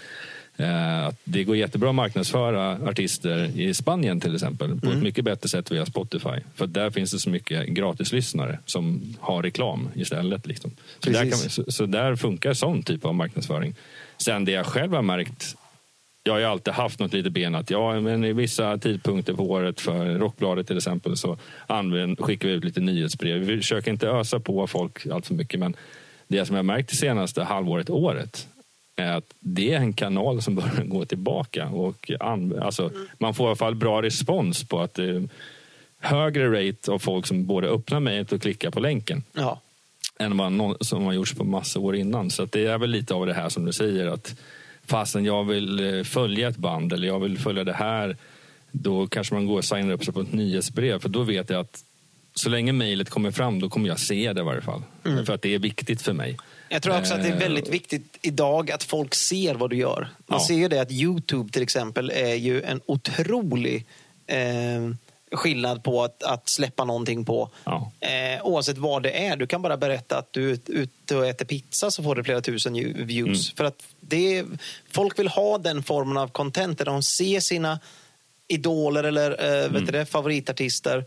Eh, 0.58 1.06
att 1.06 1.20
det 1.24 1.43
går 1.43 1.56
jättebra 1.56 1.89
att 1.89 1.95
marknadsföra 1.95 2.72
artister 2.89 3.60
i 3.60 3.74
Spanien 3.74 4.20
till 4.20 4.36
exempel 4.36 4.80
på 4.80 4.89
ett 4.89 5.03
mycket 5.03 5.26
bättre 5.26 5.49
sätt 5.49 5.72
via 5.72 5.86
Spotify. 5.86 6.39
För 6.56 6.68
där 6.68 6.89
finns 6.89 7.12
det 7.12 7.20
så 7.20 7.30
mycket 7.30 7.68
gratislyssnare 7.68 8.60
som 8.66 9.16
har 9.20 9.43
reklam 9.43 9.89
istället. 9.95 10.47
Liksom. 10.47 10.72
Så, 10.99 11.10
där 11.10 11.30
kan, 11.30 11.38
så, 11.38 11.64
så 11.68 11.86
där 11.86 12.16
funkar 12.16 12.53
sån 12.53 12.84
typ 12.84 13.06
av 13.06 13.16
marknadsföring. 13.16 13.76
Sen 14.18 14.45
det 14.45 14.51
jag 14.51 14.66
själv 14.66 14.93
har 14.93 15.01
märkt 15.01 15.56
jag 16.28 16.34
har 16.34 16.39
ju 16.39 16.45
alltid 16.45 16.74
haft 16.74 16.99
något 16.99 17.14
litet 17.14 17.34
ben 17.34 17.56
att 17.56 17.70
ja, 17.70 17.99
men 17.99 18.24
i 18.24 18.34
vissa 18.34 18.78
tidpunkter 18.78 19.34
på 19.34 19.51
året 19.51 19.82
för 19.82 20.20
Rockbladet 20.20 20.68
till 20.68 20.78
exempel 20.78 21.18
så 21.18 21.38
använd, 21.68 22.20
skickar 22.20 22.47
vi 22.47 22.53
ut 22.53 22.64
lite 22.64 22.80
nyhetsbrev. 22.80 23.39
Vi 23.39 23.58
försöker 23.58 23.91
inte 23.91 24.08
ösa 24.08 24.39
på 24.39 24.68
folk 24.68 25.08
allt 25.08 25.28
för 25.28 25.34
mycket 25.34 25.60
men 25.60 25.76
det 26.28 26.45
som 26.45 26.56
jag 26.56 26.66
märkt 26.66 26.89
det 26.89 26.95
senaste 26.95 27.43
halvåret, 27.43 27.89
året 27.89 28.47
är 28.96 29.12
att 29.12 29.34
det 29.39 29.74
är 29.74 29.78
en 29.78 29.93
kanal 29.93 30.41
som 30.41 30.56
börjar 30.56 30.84
gå 30.86 31.06
tillbaka. 31.06 31.68
Och 31.68 32.12
an, 32.20 32.60
alltså, 32.62 32.91
man 33.18 33.34
får 33.34 33.46
i 33.46 33.48
alla 33.48 33.56
fall 33.56 33.76
bra 33.76 34.02
respons 34.02 34.64
på 34.68 34.80
att 34.82 34.93
det 34.93 35.04
är 35.10 35.30
högre 36.00 36.70
rate 36.70 36.91
av 36.91 37.00
folk 37.00 37.26
som 37.28 37.46
både 37.46 37.68
öppnar 37.68 38.00
mejlet 38.00 38.32
och 38.32 38.41
klickar 38.41 38.72
på 38.72 38.80
länken 38.80 39.24
Ja. 39.34 39.62
än 40.20 40.38
vad 40.38 40.52
någon, 40.52 40.76
som 40.82 41.04
har 41.04 41.14
gjorts 41.14 41.34
på 41.34 41.43
massa 41.43 41.80
år 41.80 41.96
innan. 41.96 42.30
Så 42.32 42.46
det 42.46 42.66
är 42.66 42.78
väl 42.78 42.89
lite 42.89 43.14
av 43.14 43.26
det 43.26 43.34
här 43.34 43.50
som 43.50 43.66
du 43.66 43.74
säger 43.74 44.08
att 44.08 44.36
fastän 44.86 45.26
jag 45.26 45.43
vill 45.43 45.98
eh, 45.98 46.04
följa 46.04 46.48
ett 46.48 46.58
band 46.58 46.93
eller 46.93 47.08
jag 47.08 47.20
vill 47.20 47.38
följa 47.38 47.64
det 47.64 47.74
här 47.74 48.18
då 48.72 49.08
kanske 49.08 49.34
man 49.34 49.46
går 49.46 49.58
och 49.58 49.66
signar 49.66 49.93
upp 49.93 50.04
sig 50.06 50.14
på 50.14 50.22
ett 50.22 50.34
nyhetsbrev 50.34 51.00
för 51.00 51.10
då 51.10 51.24
vet 51.24 51.50
jag 51.50 51.60
att 51.60 51.84
så 52.34 52.50
länge 52.50 52.72
mejlet 52.72 53.10
kommer 53.10 53.32
fram 53.32 53.60
då 53.60 53.70
kommer 53.70 53.88
jag 53.88 54.00
se 54.00 54.34
det 54.34 54.41
i 54.41 54.43
varje 54.43 54.62
fall. 54.62 54.82
För 55.26 55.34
att 55.34 55.41
det 55.41 55.54
är 55.56 55.60
viktigt 55.60 56.02
för 56.02 56.14
mig. 56.14 56.38
Jag 56.70 56.82
tror 56.84 56.97
också 56.99 57.13
att 57.13 57.22
det 57.24 57.28
är 57.30 57.34
Eh, 57.34 57.38
väldigt 57.39 57.70
viktigt 57.70 58.18
idag 58.22 58.72
att 58.72 58.84
folk 58.84 59.16
ser 59.16 59.55
vad 59.55 59.70
du 59.70 59.76
gör. 59.78 60.07
Man 60.28 60.39
Ja. 60.39 60.47
ser 60.47 60.53
ju 60.53 60.68
det 60.68 60.80
att 60.82 60.91
Youtube 60.91 61.51
till 61.51 61.63
exempel 61.63 62.11
är 62.16 62.36
ju 62.36 62.61
en 62.61 62.82
otrolig 62.86 63.86
eh, 64.28 64.89
skillnad 65.32 65.84
på 65.84 66.03
att, 66.03 66.24
att 66.24 66.49
släppa 66.49 66.84
någonting 66.86 67.26
på. 67.26 67.49
Ja. 67.63 67.91
Eh, 67.99 68.41
oavsett 68.45 68.78
vad 68.78 69.03
det 69.03 69.26
är. 69.28 69.36
Du 69.36 69.47
kan 69.47 69.61
bara 69.61 69.78
berätta 69.78 70.18
att 70.18 70.34
du 70.34 70.51
är 70.51 70.59
ute 70.68 71.16
och 71.16 71.26
äter 71.28 71.45
pizza 71.45 71.91
så 71.91 72.03
får 72.03 72.16
du 72.16 72.24
flera 72.24 72.41
tusen 72.41 72.74
views. 73.05 73.28
Mm. 73.49 73.55
För 73.57 73.63
att 73.63 73.84
det 73.99 74.38
är, 74.38 74.45
folk 74.91 75.20
vill 75.20 75.28
ha 75.28 75.57
den 75.57 75.84
formen 75.84 76.18
av 76.18 76.28
content 76.28 76.78
där 76.78 76.86
de 76.86 77.03
ser 77.03 77.39
sina 77.39 77.80
idoler 78.47 79.03
eller 79.03 79.32
eh, 79.59 79.66
Mm. 79.66 79.74
vet 79.86 79.93
det, 79.93 80.05
favoritartister 80.05 81.05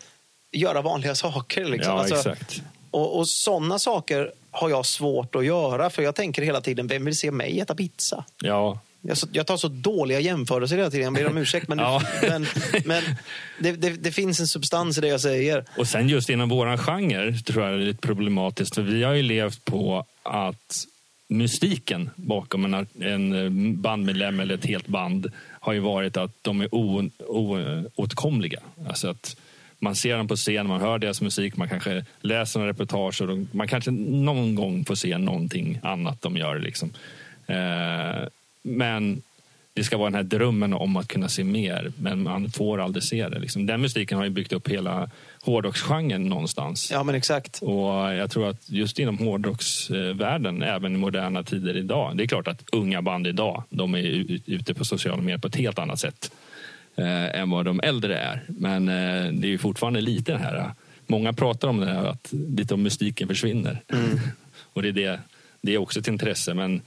göra 0.52 0.82
vanliga 0.82 1.14
saker. 1.14 1.64
Liksom. 1.64 1.92
Ja, 1.94 2.00
Alltså, 2.00 2.14
exakt. 2.32 2.62
Och, 2.90 3.18
och 3.18 3.28
sådana 3.28 3.78
saker 3.78 4.32
har 4.50 4.70
jag 4.70 4.86
svårt 4.86 5.34
att 5.34 5.44
göra 5.44 5.90
för 5.90 6.02
jag 6.02 6.14
tänker 6.14 6.42
hela 6.42 6.60
tiden, 6.60 6.86
vem 6.86 7.04
vill 7.04 7.16
se 7.16 7.30
mig 7.30 7.60
äta 7.60 7.74
pizza? 7.74 8.24
Ja, 8.42 8.80
Jag, 9.00 9.16
jag 9.32 9.46
tar 9.46 9.56
så 9.56 9.68
dåliga 9.68 10.20
jämförelser 10.20 10.76
hela 10.76 10.90
tiden, 10.90 11.04
jag 11.04 11.14
ber 11.14 11.26
om 11.26 11.38
ursäkt. 11.38 11.68
Men, 11.68 11.78
Ja. 11.88 12.02
men, 12.22 12.46
men 12.84 13.02
det, 13.60 13.72
det, 13.72 13.90
det 13.90 14.12
finns 14.12 14.40
en 14.40 14.46
substans 14.46 14.98
i 14.98 15.00
det 15.00 15.08
jag 15.08 15.20
säger. 15.20 15.64
Och 15.78 15.88
sen 15.88 16.08
just 16.08 16.30
inom 16.30 16.48
våran 16.48 16.78
genre 16.78 17.38
tror 17.38 17.64
jag 17.64 17.78
det 17.78 17.82
är 17.82 17.86
lite 17.86 18.06
problematiskt. 18.06 18.74
För 18.74 18.82
vi 18.82 19.02
har 19.02 19.14
ju 19.14 19.22
levt 19.22 19.64
på 19.64 20.04
att 20.22 20.84
mystiken 21.28 22.10
bakom 22.16 22.64
en, 22.74 22.86
en 23.00 23.32
eh, 23.44 23.74
bandmedlem 23.76 24.40
eller 24.40 24.54
ett 24.54 24.64
helt 24.66 24.86
band 24.86 25.32
har 25.60 25.72
ju 25.72 25.80
varit 25.80 26.16
att 26.16 26.30
de 26.42 26.60
är 26.60 26.68
oåtkomliga. 26.74 28.60
Alltså 28.88 29.08
att 29.08 29.36
man 29.78 29.96
ser 29.96 30.16
dem 30.16 30.28
på 30.28 30.36
scen, 30.36 30.68
man 30.68 30.80
hör 30.80 30.98
deras 30.98 31.20
musik, 31.20 31.56
man 31.56 31.68
kanske 31.68 32.04
läser 32.20 32.60
några 32.60 32.72
reportage 32.72 33.20
och 33.20 33.28
de, 33.28 33.48
man 33.52 33.68
kanske 33.68 33.90
någon 33.90 34.54
gång 34.54 34.84
får 34.84 34.94
se 34.94 35.18
någonting 35.18 35.78
annat 35.82 36.22
de 36.22 36.36
gör. 36.36 36.58
Liksom. 36.58 36.92
Eh, 37.46 38.28
men 38.62 39.22
det 39.74 39.84
ska 39.84 39.96
vara 39.96 40.10
den 40.10 40.14
här 40.14 40.22
drömmen 40.22 40.74
om 40.74 40.96
att 40.96 41.08
kunna 41.08 41.28
se 41.28 41.44
mer, 41.44 41.92
men 41.98 42.22
man 42.22 42.50
får 42.50 42.80
aldrig 42.80 43.02
se 43.02 43.28
det. 43.28 43.38
Liksom. 43.38 43.66
Den 43.66 43.80
musiken 43.80 44.18
har 44.18 44.24
ju 44.24 44.30
byggt 44.30 44.52
upp 44.52 44.68
hela 44.68 45.10
hårdrocksgenren 45.42 46.26
någonstans. 46.26 46.90
Ja, 46.92 47.02
men 47.02 47.14
exakt. 47.14 47.58
Och 47.62 48.14
jag 48.14 48.30
tror 48.30 48.48
att 48.48 48.70
just 48.70 48.98
inom 48.98 49.18
hårdrocksvärlden, 49.18 50.62
även 50.62 50.94
i 50.94 50.98
moderna 50.98 51.42
tider 51.42 51.76
idag. 51.76 52.16
Det 52.16 52.22
är 52.22 52.26
klart 52.26 52.48
att 52.48 52.64
unga 52.72 53.02
band 53.02 53.26
idag, 53.26 53.62
de 53.70 53.94
är 53.94 54.40
ute 54.46 54.74
på 54.74 54.84
sociala 54.84 55.22
medier 55.22 55.38
på 55.38 55.48
ett 55.48 55.56
helt 55.56 55.78
annat 55.78 56.00
sätt 56.00 56.30
eh, 56.98 57.40
än 57.40 57.50
vad 57.50 57.64
de 57.64 57.80
äldre 57.80 58.18
är. 58.18 58.42
Men 58.48 58.88
eh, 58.88 59.32
det 59.32 59.46
är 59.46 59.50
ju 59.50 59.58
fortfarande 59.58 60.00
lite 60.00 60.32
det 60.32 60.38
här. 60.38 60.56
eh, 60.56 60.66
Många 61.06 61.32
pratar 61.32 61.68
om 61.68 61.80
det 61.80 61.86
här 61.86 62.04
att 62.04 62.28
lite 62.32 62.74
av 62.74 62.78
mystiken 62.80 63.28
försvinner. 63.28 63.82
Och 64.72 64.82
det 64.82 64.88
är, 64.88 64.92
det, 64.92 65.20
det 65.60 65.74
är 65.74 65.78
också 65.78 66.00
ett 66.00 66.08
intresse. 66.08 66.54
Men 66.54 66.82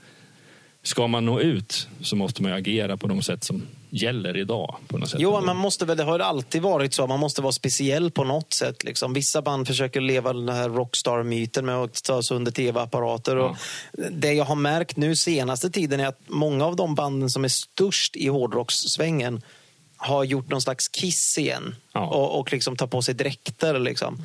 ska 0.82 1.06
man 1.06 1.24
nå 1.26 1.40
ut 1.40 1.88
så 2.02 2.16
måste 2.16 2.42
man 2.42 2.50
ju 2.52 2.58
agera 2.58 2.96
på 2.96 3.06
de 3.06 3.22
sätt 3.22 3.44
som 3.44 3.62
gäller 3.90 4.36
idag. 4.36 4.76
På 4.88 4.98
något 4.98 5.08
sätt. 5.10 5.20
Jo, 5.20 5.40
man 5.40 5.56
måste 5.56 5.84
väl, 5.84 5.96
det 5.96 6.02
har 6.04 6.18
alltid 6.18 6.62
varit 6.62 6.94
så. 6.94 7.06
Man 7.06 7.20
måste 7.20 7.42
vara 7.42 7.52
speciell 7.52 8.10
på 8.10 8.24
något 8.24 8.52
sätt. 8.52 8.84
Liksom. 8.84 9.12
Vissa 9.12 9.42
band 9.42 9.66
försöker 9.66 10.00
leva 10.00 10.32
den 10.32 10.48
här 10.48 10.68
rockstar-myten 10.68 11.66
med 11.66 11.76
att 11.76 12.02
ta 12.04 12.22
sig 12.22 12.36
under 12.36 12.52
tv-apparater. 12.52 13.36
Och 13.36 13.56
Det 14.10 14.32
jag 14.32 14.44
har 14.44 14.56
märkt 14.56 14.96
nu 14.96 15.16
senaste 15.16 15.70
tiden 15.70 16.00
är 16.00 16.06
att 16.06 16.20
många 16.26 16.66
av 16.66 16.76
de 16.76 16.94
banden 16.94 17.30
som 17.30 17.44
är 17.44 17.48
störst 17.48 18.16
i 18.16 18.28
hårdrockssvängen 18.28 19.42
har 20.02 20.24
gjort 20.24 20.50
någon 20.50 20.62
slags 20.62 20.88
kiss 20.88 21.38
igen. 21.38 21.74
Ja. 21.92 22.06
Och, 22.06 22.40
och 22.40 22.52
liksom 22.52 22.76
tar 22.76 22.86
på 22.86 23.02
sig 23.02 23.14
dräkter. 23.14 23.78
Liksom. 23.78 24.24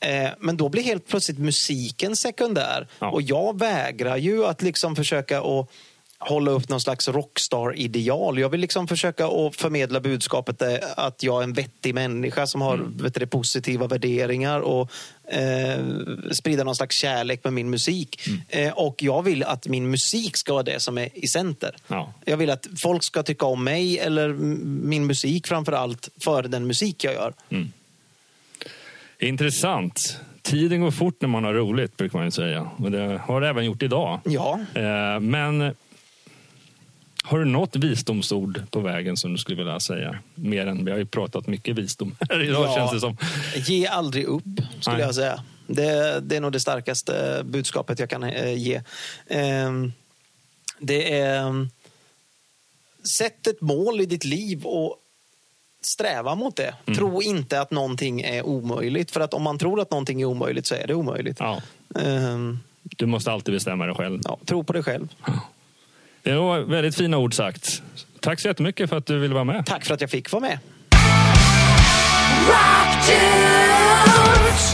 Eh, 0.00 0.30
men 0.38 0.56
då 0.56 0.68
blir 0.68 0.82
helt 0.82 1.08
plötsligt 1.08 1.38
musiken 1.38 2.16
sekundär. 2.16 2.86
Ja. 2.98 3.10
Och 3.10 3.22
jag 3.22 3.58
vägrar 3.58 4.16
ju 4.16 4.46
att 4.46 4.62
liksom 4.62 4.96
försöka 4.96 5.40
att 5.40 5.70
hålla 6.18 6.50
upp 6.50 6.68
någon 6.68 6.80
slags 6.80 7.08
rockstar-ideal. 7.08 8.38
Jag 8.38 8.48
vill 8.48 8.60
liksom 8.60 8.88
försöka 8.88 9.26
att 9.26 9.56
förmedla 9.56 10.00
budskapet 10.00 10.62
eh, 10.62 10.74
att 10.96 11.22
jag 11.22 11.38
är 11.38 11.44
en 11.44 11.52
vettig 11.52 11.94
människa 11.94 12.46
som 12.46 12.60
har 12.60 12.74
Mm. 12.74 12.96
vet 12.96 13.14
du, 13.14 13.26
positiva 13.26 13.86
värderingar 13.86 14.60
och 14.60 14.90
eh, 15.28 15.84
sprida 16.32 16.64
någon 16.64 16.74
slags 16.76 16.96
kärlek 16.96 17.44
med 17.44 17.52
min 17.52 17.70
musik. 17.70 18.20
Mm. 18.26 18.40
Eh, 18.48 18.72
och 18.72 19.02
jag 19.02 19.22
vill 19.22 19.42
att 19.42 19.68
min 19.68 19.90
musik 19.90 20.36
ska 20.36 20.52
vara 20.52 20.62
det 20.62 20.80
som 20.80 20.98
är 20.98 21.08
i 21.14 21.28
center. 21.28 21.74
Ja. 21.88 22.12
Jag 22.24 22.36
vill 22.36 22.50
att 22.50 22.66
folk 22.76 23.02
ska 23.02 23.22
tycka 23.22 23.46
om 23.46 23.64
mig 23.64 23.98
eller 23.98 24.28
min 24.88 25.06
musik 25.06 25.46
framför 25.46 25.72
allt 25.72 26.08
före 26.20 26.48
den 26.48 26.66
musik 26.66 27.04
jag 27.04 27.14
gör. 27.14 27.32
Intressant. 29.18 30.18
Tiden 30.42 30.80
går 30.80 30.90
fort 30.90 31.20
när 31.20 31.28
man 31.28 31.44
har 31.44 31.54
roligt, 31.54 31.96
brukar 31.96 32.18
man 32.18 32.26
ju 32.26 32.30
säga. 32.30 32.70
Och 32.76 32.90
det 32.90 33.20
har 33.24 33.40
det 33.40 33.48
även 33.48 33.64
gjort 33.64 33.82
idag. 33.82 34.20
Ja. 34.24 34.60
Eh, 34.74 35.20
Men 35.20 35.74
har 37.28 37.38
du 37.38 37.44
något 37.44 37.76
visdomsord 37.76 38.62
på 38.70 38.80
vägen 38.80 39.16
som 39.16 39.32
du 39.32 39.38
skulle 39.38 39.56
vilja 39.56 39.80
säga? 39.80 40.18
Mer 40.34 40.66
än, 40.66 40.84
vi 40.84 40.90
har 40.90 40.98
ju 40.98 41.06
pratat 41.06 41.46
mycket 41.46 41.76
visdom 41.78 42.16
här 42.20 42.42
idag 42.42 42.66
Ja. 42.66 42.74
känns 42.74 42.90
det 42.92 43.00
som. 43.00 43.16
Ge 43.56 43.86
aldrig 43.86 44.24
upp, 44.24 44.42
skulle 44.80 44.96
Nej. 44.96 45.06
jag 45.06 45.14
säga. 45.14 45.44
Det, 45.66 46.20
det 46.20 46.36
är 46.36 46.40
nog 46.40 46.52
det 46.52 46.60
starkaste 46.60 47.42
budskapet 47.44 47.98
jag 47.98 48.10
kan 48.10 48.22
eh, 48.24 48.54
ge. 48.54 48.80
Ehm, 49.28 49.92
det 50.78 51.18
är... 51.20 51.68
Sätt 53.04 53.46
ett 53.46 53.60
mål 53.60 54.00
i 54.00 54.06
ditt 54.06 54.24
liv 54.24 54.64
och 54.64 54.96
sträva 55.82 56.34
mot 56.34 56.56
det. 56.56 56.74
Mm. 56.86 56.96
Tro 56.98 57.22
inte 57.22 57.60
att 57.60 57.70
någonting 57.70 58.20
är 58.20 58.42
omöjligt. 58.46 59.10
För 59.10 59.20
att 59.20 59.34
om 59.34 59.42
man 59.42 59.58
tror 59.58 59.80
att 59.80 59.90
någonting 59.90 60.20
är 60.22 60.24
omöjligt 60.24 60.66
så 60.66 60.74
är 60.74 60.86
det 60.86 60.94
omöjligt. 60.94 61.36
Ja, 61.40 61.62
Ehm, 62.00 62.58
du 62.82 63.06
måste 63.06 63.32
alltid 63.32 63.54
bestämma 63.54 63.86
dig 63.86 63.94
själv. 63.94 64.20
ja, 64.24 64.38
tro 64.44 64.64
på 64.64 64.72
dig 64.72 64.82
själv. 64.82 65.08
Det 66.22 66.34
var 66.34 66.60
väldigt 66.60 66.94
fina 66.94 67.18
ord 67.18 67.34
sagt. 67.34 67.82
Tack 68.20 68.40
så 68.40 68.48
jättemycket 68.48 68.90
för 68.90 68.96
att 68.96 69.06
du 69.06 69.18
ville 69.18 69.34
vara 69.34 69.44
med. 69.44 69.66
Tack 69.66 69.84
för 69.84 69.94
att 69.94 70.00
jag 70.00 70.10
fick 70.10 70.32
vara 70.32 70.40
med. 70.40 70.58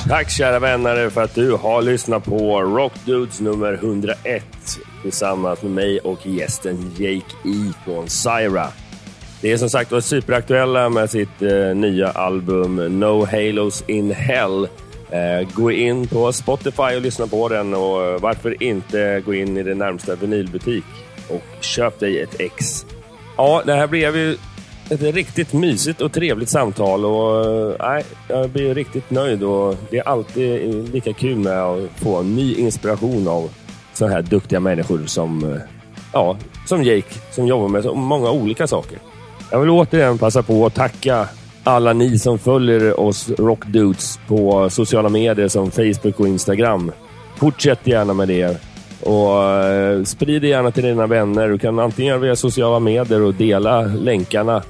Tack 0.09 0.31
kära 0.31 0.59
vänner 0.59 1.11
för 1.11 1.23
att 1.23 1.35
du 1.35 1.53
har 1.53 1.83
lyssnat 1.83 2.25
på 2.25 2.61
Rock 2.63 2.93
Dudes 3.05 3.41
nummer 3.41 3.73
101 3.73 4.45
tillsammans 5.03 5.63
med 5.63 5.71
mig 5.71 5.99
och 5.99 6.27
gästen 6.27 6.93
Jake 6.99 7.37
E 7.45 7.73
från 7.85 8.09
Syra. 8.09 8.69
Det 9.41 9.53
är 9.53 9.57
som 9.57 9.71
sagt 9.71 9.93
var 9.93 10.01
superaktuella 10.01 10.89
med 10.89 11.11
sitt 11.11 11.43
eh, 11.43 11.75
nya 11.75 12.11
album 12.11 12.77
No 13.01 13.27
Halos 13.27 13.85
in 13.87 14.11
Hell. 14.11 14.69
Eh, 15.11 15.49
gå 15.55 15.71
in 15.71 16.07
på 16.09 16.33
Spotify 16.33 16.97
och 16.97 17.01
lyssna 17.01 17.27
på 17.27 17.49
den 17.49 17.75
och 17.75 18.05
eh, 18.05 18.21
varför 18.21 18.63
inte 18.63 19.23
gå 19.27 19.35
in 19.35 19.57
i 19.57 19.63
din 19.63 19.79
närmsta 19.79 20.15
vinylbutik 20.15 20.85
och 21.29 21.43
köp 21.61 22.01
dig 22.01 22.21
ett 22.21 22.41
ex. 22.41 22.87
Ja, 23.37 23.63
det 23.67 23.75
här 23.75 23.87
blev 23.87 24.17
ju 24.17 24.37
ett 24.91 25.03
riktigt 25.03 25.53
mysigt 25.53 26.01
och 26.01 26.13
trevligt 26.13 26.49
samtal 26.49 27.05
och 27.05 27.47
eh, 27.47 27.77
nej, 27.81 28.05
jag 28.29 28.51
blir 28.51 28.75
riktigt 28.75 29.11
nöjd 29.11 29.43
och 29.43 29.77
det 29.91 29.99
är 29.99 30.09
alltid 30.09 30.95
lika 30.95 31.13
kul 31.13 31.37
med 31.37 31.63
att 31.63 31.91
få 31.97 32.23
ny 32.23 32.55
inspiration 32.55 33.29
av 33.29 33.51
sådana 33.93 34.15
här 34.15 34.23
duktiga 34.23 34.61
människor 34.61 35.07
som, 35.07 35.53
eh, 35.53 35.59
ja, 36.13 36.37
som 36.67 36.83
Jake 36.83 37.15
som 37.31 37.47
jobbar 37.47 37.69
med 37.69 37.83
så 37.83 37.95
många 37.95 38.31
olika 38.31 38.67
saker. 38.67 38.99
Jag 39.51 39.61
vill 39.61 39.71
återigen 39.71 40.19
passa 40.19 40.43
på 40.43 40.67
att 40.67 40.75
tacka 40.75 41.29
alla 41.65 41.93
ni 41.93 42.19
som 42.19 42.39
följer 42.39 43.01
oss 43.01 43.31
Rockdudes 43.31 44.19
på 44.27 44.71
sociala 44.71 45.09
medier 45.09 45.49
som 45.49 45.71
Facebook 45.71 46.21
och 46.21 46.29
Instagram. 46.29 46.93
Fortsätt 47.37 47.87
gärna 47.87 48.15
med 48.15 48.29
det. 48.29 48.61
Och 49.05 49.43
eh, 49.43 50.03
sprid 50.03 50.43
det 50.43 50.49
gärna 50.49 50.71
till 50.71 50.85
dina 50.85 51.07
vänner. 51.07 51.49
Du 51.49 51.59
kan 51.59 51.79
antingen 51.79 52.09
göra 52.09 52.21
via 52.21 52.37
sociala 52.37 52.81
medier 52.81 53.23
och 53.23 53.35
dela 53.35 53.83
länkarna. 53.83 54.63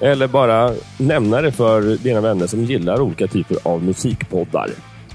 Eller 0.00 0.26
bara 0.26 0.72
nämna 0.98 1.40
det 1.40 1.52
för 1.52 1.82
dina 1.82 2.20
vänner 2.20 2.46
som 2.46 2.64
gillar 2.64 3.00
olika 3.00 3.26
typer 3.26 3.56
av 3.62 3.82
musikpoddar. 3.82 4.70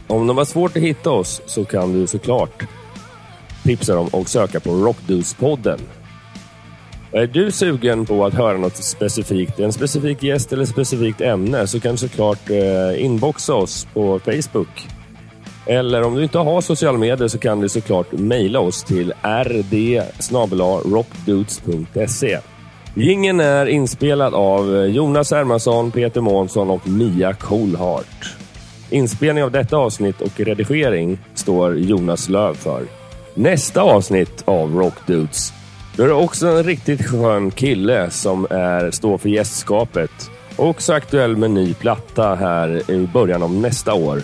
Om 0.07 0.28
de 0.28 0.38
har 0.38 0.45
svårt 0.45 0.78
att 0.78 0.84
hitta 0.84 1.09
oss 1.11 1.41
så 1.45 1.65
kan 1.65 1.93
du 1.93 2.07
såklart 2.07 2.63
tipsa 3.63 3.95
dem 3.95 4.07
och 4.07 4.30
söka 4.30 4.59
på 4.59 4.70
Rockdudes-podden. 4.70 5.80
Är 7.11 7.28
du 7.28 7.51
sugen 7.51 8.05
på 8.05 8.26
att 8.26 8.34
höra 8.34 8.57
något 8.57 8.76
specifikt, 8.76 9.59
en 9.59 9.74
specifik 9.74 10.24
gäst 10.24 10.53
eller 10.53 10.65
specifikt 10.65 11.22
ämne 11.22 11.67
så 11.67 11.80
kan 11.80 11.91
du 11.91 11.97
såklart 11.97 12.49
eh, 12.49 13.05
inboxa 13.05 13.53
oss 13.53 13.88
på 13.93 14.20
Facebook. 14.20 14.88
Eller 15.70 16.01
om 16.01 16.15
du 16.15 16.24
inte 16.24 16.38
har 16.38 16.61
sociala 16.61 16.97
medier 16.97 17.28
så 17.28 17.38
kan 17.38 17.59
du 17.59 17.70
såklart 17.70 18.11
mejla 18.11 18.59
oss 18.59 18.84
till 18.84 19.13
rd 19.24 20.03
rockdudes.se. 20.86 22.39
Gingen 22.95 23.39
är 23.39 23.65
inspelad 23.65 24.34
av 24.34 24.88
Jonas 24.88 25.32
Hermansson, 25.32 25.91
Peter 25.91 26.22
Månsson 26.22 26.70
och 26.70 26.88
Mia 26.88 27.34
Coolhart. 27.34 28.36
Inspelning 28.89 29.43
av 29.43 29.51
detta 29.51 29.78
avsnitt 29.78 30.22
och 30.22 30.39
redigering 30.39 31.17
står 31.34 31.78
Jonas 31.78 32.30
Löv 32.30 32.53
för. 32.53 32.84
Nästa 33.34 33.82
avsnitt 33.82 34.43
av 34.45 34.76
Rockdudes 34.76 35.53
då 35.95 36.03
är 36.03 36.07
det 36.07 36.13
också 36.13 36.47
en 36.47 36.63
riktigt 36.63 37.05
skön 37.05 37.51
kille 37.51 38.09
som 38.09 38.47
är, 38.49 38.91
står 38.91 39.17
för 39.17 39.30
gästskapet. 39.30 40.11
Också 40.55 40.93
aktuell 40.93 41.38
med 41.38 41.51
ny 41.51 41.74
platta 41.74 42.36
här 42.36 42.91
i 42.91 43.07
början 43.13 43.43
av 43.43 43.53
nästa 43.53 43.93
år. 43.93 44.22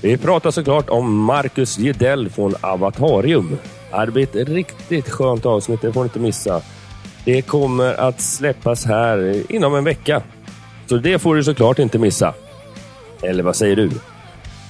Vi 0.00 0.16
pratar 0.16 0.50
såklart 0.50 0.90
om 0.90 1.16
Marcus 1.16 1.78
Gidell 1.78 2.30
från 2.30 2.54
Avatarium. 2.60 3.58
Det 4.06 4.12
blir 4.12 4.22
ett 4.22 4.48
riktigt 4.48 5.10
skönt 5.10 5.46
avsnitt, 5.46 5.80
det 5.82 5.92
får 5.92 6.00
ni 6.00 6.04
inte 6.04 6.18
missa. 6.18 6.62
Det 7.24 7.42
kommer 7.42 7.94
att 7.94 8.20
släppas 8.20 8.84
här 8.84 9.42
inom 9.48 9.74
en 9.74 9.84
vecka. 9.84 10.22
Så 10.86 10.96
det 10.96 11.18
får 11.18 11.34
du 11.34 11.44
såklart 11.44 11.78
inte 11.78 11.98
missa. 11.98 12.34
Eller 13.22 13.42
vad 13.42 13.56
säger 13.56 13.76
du? 13.76 13.90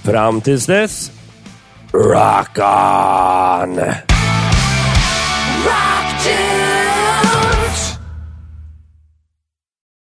Fram 0.04 0.40
tills 0.40 0.66
dess, 0.66 1.12
rock 1.92 2.58
on! 2.58 3.76
Rock 5.64 6.55